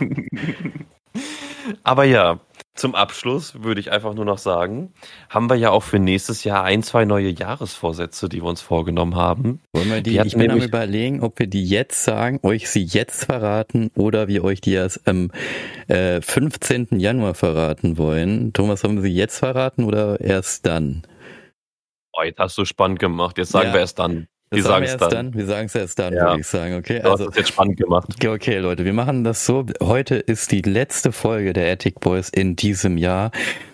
Aber 1.82 2.04
ja, 2.04 2.40
zum 2.78 2.94
Abschluss 2.94 3.62
würde 3.62 3.80
ich 3.80 3.90
einfach 3.90 4.14
nur 4.14 4.24
noch 4.24 4.38
sagen, 4.38 4.92
haben 5.28 5.50
wir 5.50 5.56
ja 5.56 5.70
auch 5.70 5.82
für 5.82 5.98
nächstes 5.98 6.44
Jahr 6.44 6.62
ein, 6.62 6.82
zwei 6.82 7.04
neue 7.04 7.30
Jahresvorsätze, 7.30 8.28
die 8.28 8.40
wir 8.40 8.48
uns 8.48 8.60
vorgenommen 8.60 9.16
haben. 9.16 9.60
Wollen 9.72 9.90
wir 9.90 10.00
die, 10.00 10.12
die 10.12 10.26
ich 10.26 10.36
bin 10.36 10.50
am 10.50 10.60
überlegen, 10.60 11.20
ob 11.20 11.38
wir 11.40 11.48
die 11.48 11.64
jetzt 11.64 12.04
sagen, 12.04 12.38
euch 12.44 12.70
sie 12.70 12.84
jetzt 12.84 13.24
verraten 13.24 13.90
oder 13.96 14.28
wir 14.28 14.44
euch 14.44 14.60
die 14.60 14.74
erst 14.74 15.08
am 15.08 15.32
äh, 15.88 16.20
15. 16.20 17.00
Januar 17.00 17.34
verraten 17.34 17.98
wollen. 17.98 18.52
Thomas, 18.52 18.80
sollen 18.82 18.96
wir 18.96 19.02
sie 19.02 19.14
jetzt 19.14 19.38
verraten 19.38 19.84
oder 19.84 20.20
erst 20.20 20.64
dann? 20.64 21.02
Oh, 22.12 22.22
jetzt 22.22 22.38
hast 22.38 22.56
du 22.58 22.64
spannend 22.64 23.00
gemacht. 23.00 23.38
Jetzt 23.38 23.50
sagen 23.50 23.68
ja. 23.68 23.74
wir 23.74 23.80
erst 23.80 23.98
dann. 23.98 24.28
Wir 24.50 24.62
sagen 24.62 24.84
es 24.84 24.96
dann. 24.96 25.10
dann. 25.10 25.34
Wir 25.34 25.46
sagen 25.46 25.66
es 25.66 25.74
erst 25.74 25.98
dann, 25.98 26.14
ja. 26.14 26.28
würde 26.28 26.40
ich 26.40 26.46
sagen. 26.46 26.74
Okay, 26.74 27.00
du 27.00 27.10
also 27.10 27.24
hast 27.24 27.32
es 27.32 27.36
jetzt 27.36 27.48
spannend 27.48 27.76
gemacht. 27.76 28.08
Okay, 28.24 28.58
Leute, 28.58 28.84
wir 28.84 28.94
machen 28.94 29.24
das 29.24 29.44
so. 29.44 29.66
Heute 29.82 30.16
ist 30.16 30.52
die 30.52 30.62
letzte 30.62 31.12
Folge 31.12 31.52
der 31.52 31.70
Attic 31.70 32.00
Boys 32.00 32.30
in 32.30 32.56
diesem 32.56 32.96
Jahr. 32.96 33.30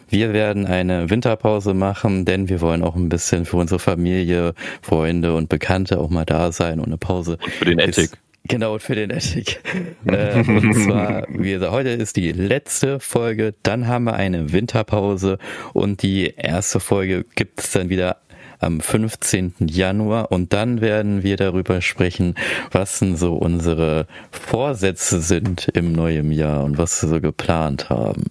Wir 0.08 0.32
werden 0.32 0.66
eine 0.66 1.10
Winterpause 1.10 1.74
machen, 1.74 2.24
denn 2.24 2.48
wir 2.48 2.60
wollen 2.60 2.82
auch 2.82 2.96
ein 2.96 3.08
bisschen 3.08 3.46
für 3.46 3.56
unsere 3.56 3.78
Familie, 3.78 4.54
Freunde 4.82 5.34
und 5.34 5.48
Bekannte 5.48 5.98
auch 5.98 6.10
mal 6.10 6.24
da 6.24 6.52
sein 6.52 6.78
und 6.80 6.86
eine 6.86 6.98
Pause. 6.98 7.38
Und 7.42 7.52
für 7.52 7.64
den 7.64 7.80
Attic. 7.80 8.10
Genau, 8.46 8.78
für 8.78 8.94
den 8.94 9.10
Attic. 9.10 9.60
äh, 10.04 10.38
und 10.38 10.74
zwar, 10.74 11.26
wie 11.30 11.52
gesagt, 11.52 11.72
heute 11.72 11.90
ist 11.90 12.16
die 12.16 12.30
letzte 12.30 13.00
Folge, 13.00 13.54
dann 13.62 13.86
haben 13.86 14.04
wir 14.04 14.14
eine 14.14 14.52
Winterpause 14.52 15.38
und 15.72 16.02
die 16.02 16.34
erste 16.36 16.78
Folge 16.78 17.24
gibt 17.34 17.60
es 17.60 17.72
dann 17.72 17.88
wieder 17.88 18.18
am 18.64 18.80
15. 18.80 19.54
Januar 19.68 20.32
und 20.32 20.52
dann 20.52 20.80
werden 20.80 21.22
wir 21.22 21.36
darüber 21.36 21.80
sprechen, 21.80 22.34
was 22.70 22.98
denn 22.98 23.16
so 23.16 23.34
unsere 23.34 24.06
Vorsätze 24.30 25.20
sind 25.20 25.68
im 25.74 25.92
neuen 25.92 26.32
Jahr 26.32 26.64
und 26.64 26.78
was 26.78 27.02
wir 27.02 27.08
so 27.08 27.20
geplant 27.20 27.90
haben. 27.90 28.24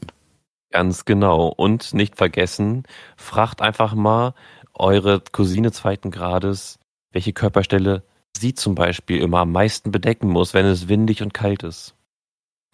Ganz 0.71 1.05
genau. 1.05 1.47
Und 1.47 1.93
nicht 1.93 2.17
vergessen, 2.17 2.84
fragt 3.15 3.61
einfach 3.61 3.93
mal 3.93 4.34
eure 4.73 5.21
Cousine 5.31 5.71
zweiten 5.71 6.09
Grades, 6.09 6.79
welche 7.11 7.31
Körperstelle 7.31 8.03
sie 8.36 8.55
zum 8.55 8.73
Beispiel 8.73 9.21
immer 9.21 9.39
am 9.39 9.51
meisten 9.51 9.91
bedecken 9.91 10.29
muss, 10.29 10.53
wenn 10.55 10.65
es 10.65 10.88
windig 10.88 11.21
und 11.21 11.34
kalt 11.34 11.61
ist. 11.63 11.93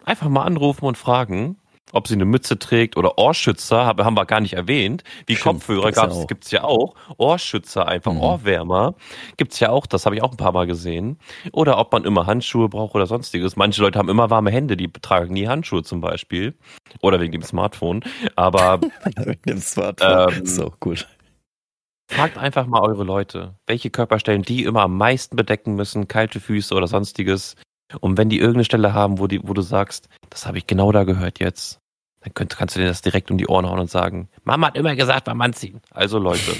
Einfach 0.04 0.30
mal 0.30 0.44
anrufen 0.44 0.86
und 0.86 0.96
fragen 0.96 1.56
ob 1.92 2.08
sie 2.08 2.14
eine 2.14 2.24
Mütze 2.24 2.58
trägt 2.58 2.96
oder 2.96 3.18
Ohrschützer, 3.18 3.86
haben 3.86 4.16
wir 4.16 4.26
gar 4.26 4.40
nicht 4.40 4.54
erwähnt. 4.54 5.02
Wie 5.26 5.36
Stimmt, 5.36 5.56
Kopfhörer 5.56 5.92
gab's, 5.92 6.26
gibt's 6.26 6.50
ja 6.50 6.64
auch. 6.64 6.94
Ohrschützer 7.16 7.88
einfach, 7.88 8.12
mhm. 8.12 8.20
Ohrwärmer 8.20 8.94
gibt's 9.36 9.60
ja 9.60 9.70
auch, 9.70 9.86
das 9.86 10.06
habe 10.06 10.16
ich 10.16 10.22
auch 10.22 10.30
ein 10.30 10.36
paar 10.36 10.52
Mal 10.52 10.66
gesehen. 10.66 11.18
Oder 11.52 11.78
ob 11.78 11.92
man 11.92 12.04
immer 12.04 12.26
Handschuhe 12.26 12.68
braucht 12.68 12.94
oder 12.94 13.06
sonstiges. 13.06 13.56
Manche 13.56 13.82
Leute 13.82 13.98
haben 13.98 14.08
immer 14.08 14.30
warme 14.30 14.50
Hände, 14.50 14.76
die 14.76 14.90
tragen 14.90 15.34
nie 15.34 15.48
Handschuhe 15.48 15.82
zum 15.82 16.00
Beispiel. 16.00 16.54
Oder 17.00 17.20
wegen 17.20 17.32
dem 17.32 17.42
Smartphone. 17.42 18.02
Aber 18.36 18.80
wegen 19.16 19.42
dem 19.46 19.60
Smartphone 19.60 20.44
ähm, 20.46 20.62
auch 20.62 20.80
gut. 20.80 21.06
Fragt 22.10 22.38
einfach 22.38 22.66
mal 22.66 22.80
eure 22.80 23.04
Leute, 23.04 23.54
welche 23.68 23.88
Körperstellen 23.88 24.42
die 24.42 24.64
immer 24.64 24.82
am 24.82 24.96
meisten 24.96 25.36
bedecken 25.36 25.76
müssen, 25.76 26.08
kalte 26.08 26.40
Füße 26.40 26.74
oder 26.74 26.88
sonstiges. 26.88 27.54
Und 27.98 28.16
wenn 28.16 28.28
die 28.28 28.38
irgendeine 28.38 28.64
Stelle 28.64 28.94
haben, 28.94 29.18
wo, 29.18 29.26
die, 29.26 29.40
wo 29.42 29.52
du 29.52 29.62
sagst, 29.62 30.08
das 30.28 30.46
habe 30.46 30.58
ich 30.58 30.66
genau 30.66 30.92
da 30.92 31.04
gehört 31.04 31.40
jetzt, 31.40 31.80
dann 32.20 32.34
könnt, 32.34 32.56
kannst 32.56 32.76
du 32.76 32.80
dir 32.80 32.86
das 32.86 33.02
direkt 33.02 33.30
um 33.30 33.38
die 33.38 33.46
Ohren 33.46 33.66
hauen 33.66 33.80
und 33.80 33.90
sagen, 33.90 34.28
Mama 34.44 34.68
hat 34.68 34.76
immer 34.76 34.94
gesagt, 34.94 35.24
beim 35.24 35.40
Anziehen. 35.40 35.80
Also 35.90 36.18
Leute, 36.18 36.54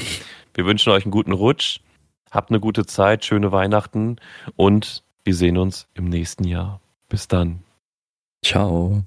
wir 0.54 0.64
wünschen 0.64 0.92
euch 0.92 1.04
einen 1.04 1.12
guten 1.12 1.32
Rutsch, 1.32 1.80
habt 2.30 2.50
eine 2.50 2.60
gute 2.60 2.86
Zeit, 2.86 3.24
schöne 3.24 3.52
Weihnachten 3.52 4.16
und 4.56 5.04
wir 5.24 5.34
sehen 5.34 5.58
uns 5.58 5.86
im 5.94 6.06
nächsten 6.06 6.44
Jahr. 6.44 6.80
Bis 7.08 7.28
dann. 7.28 7.62
Ciao. 8.44 9.04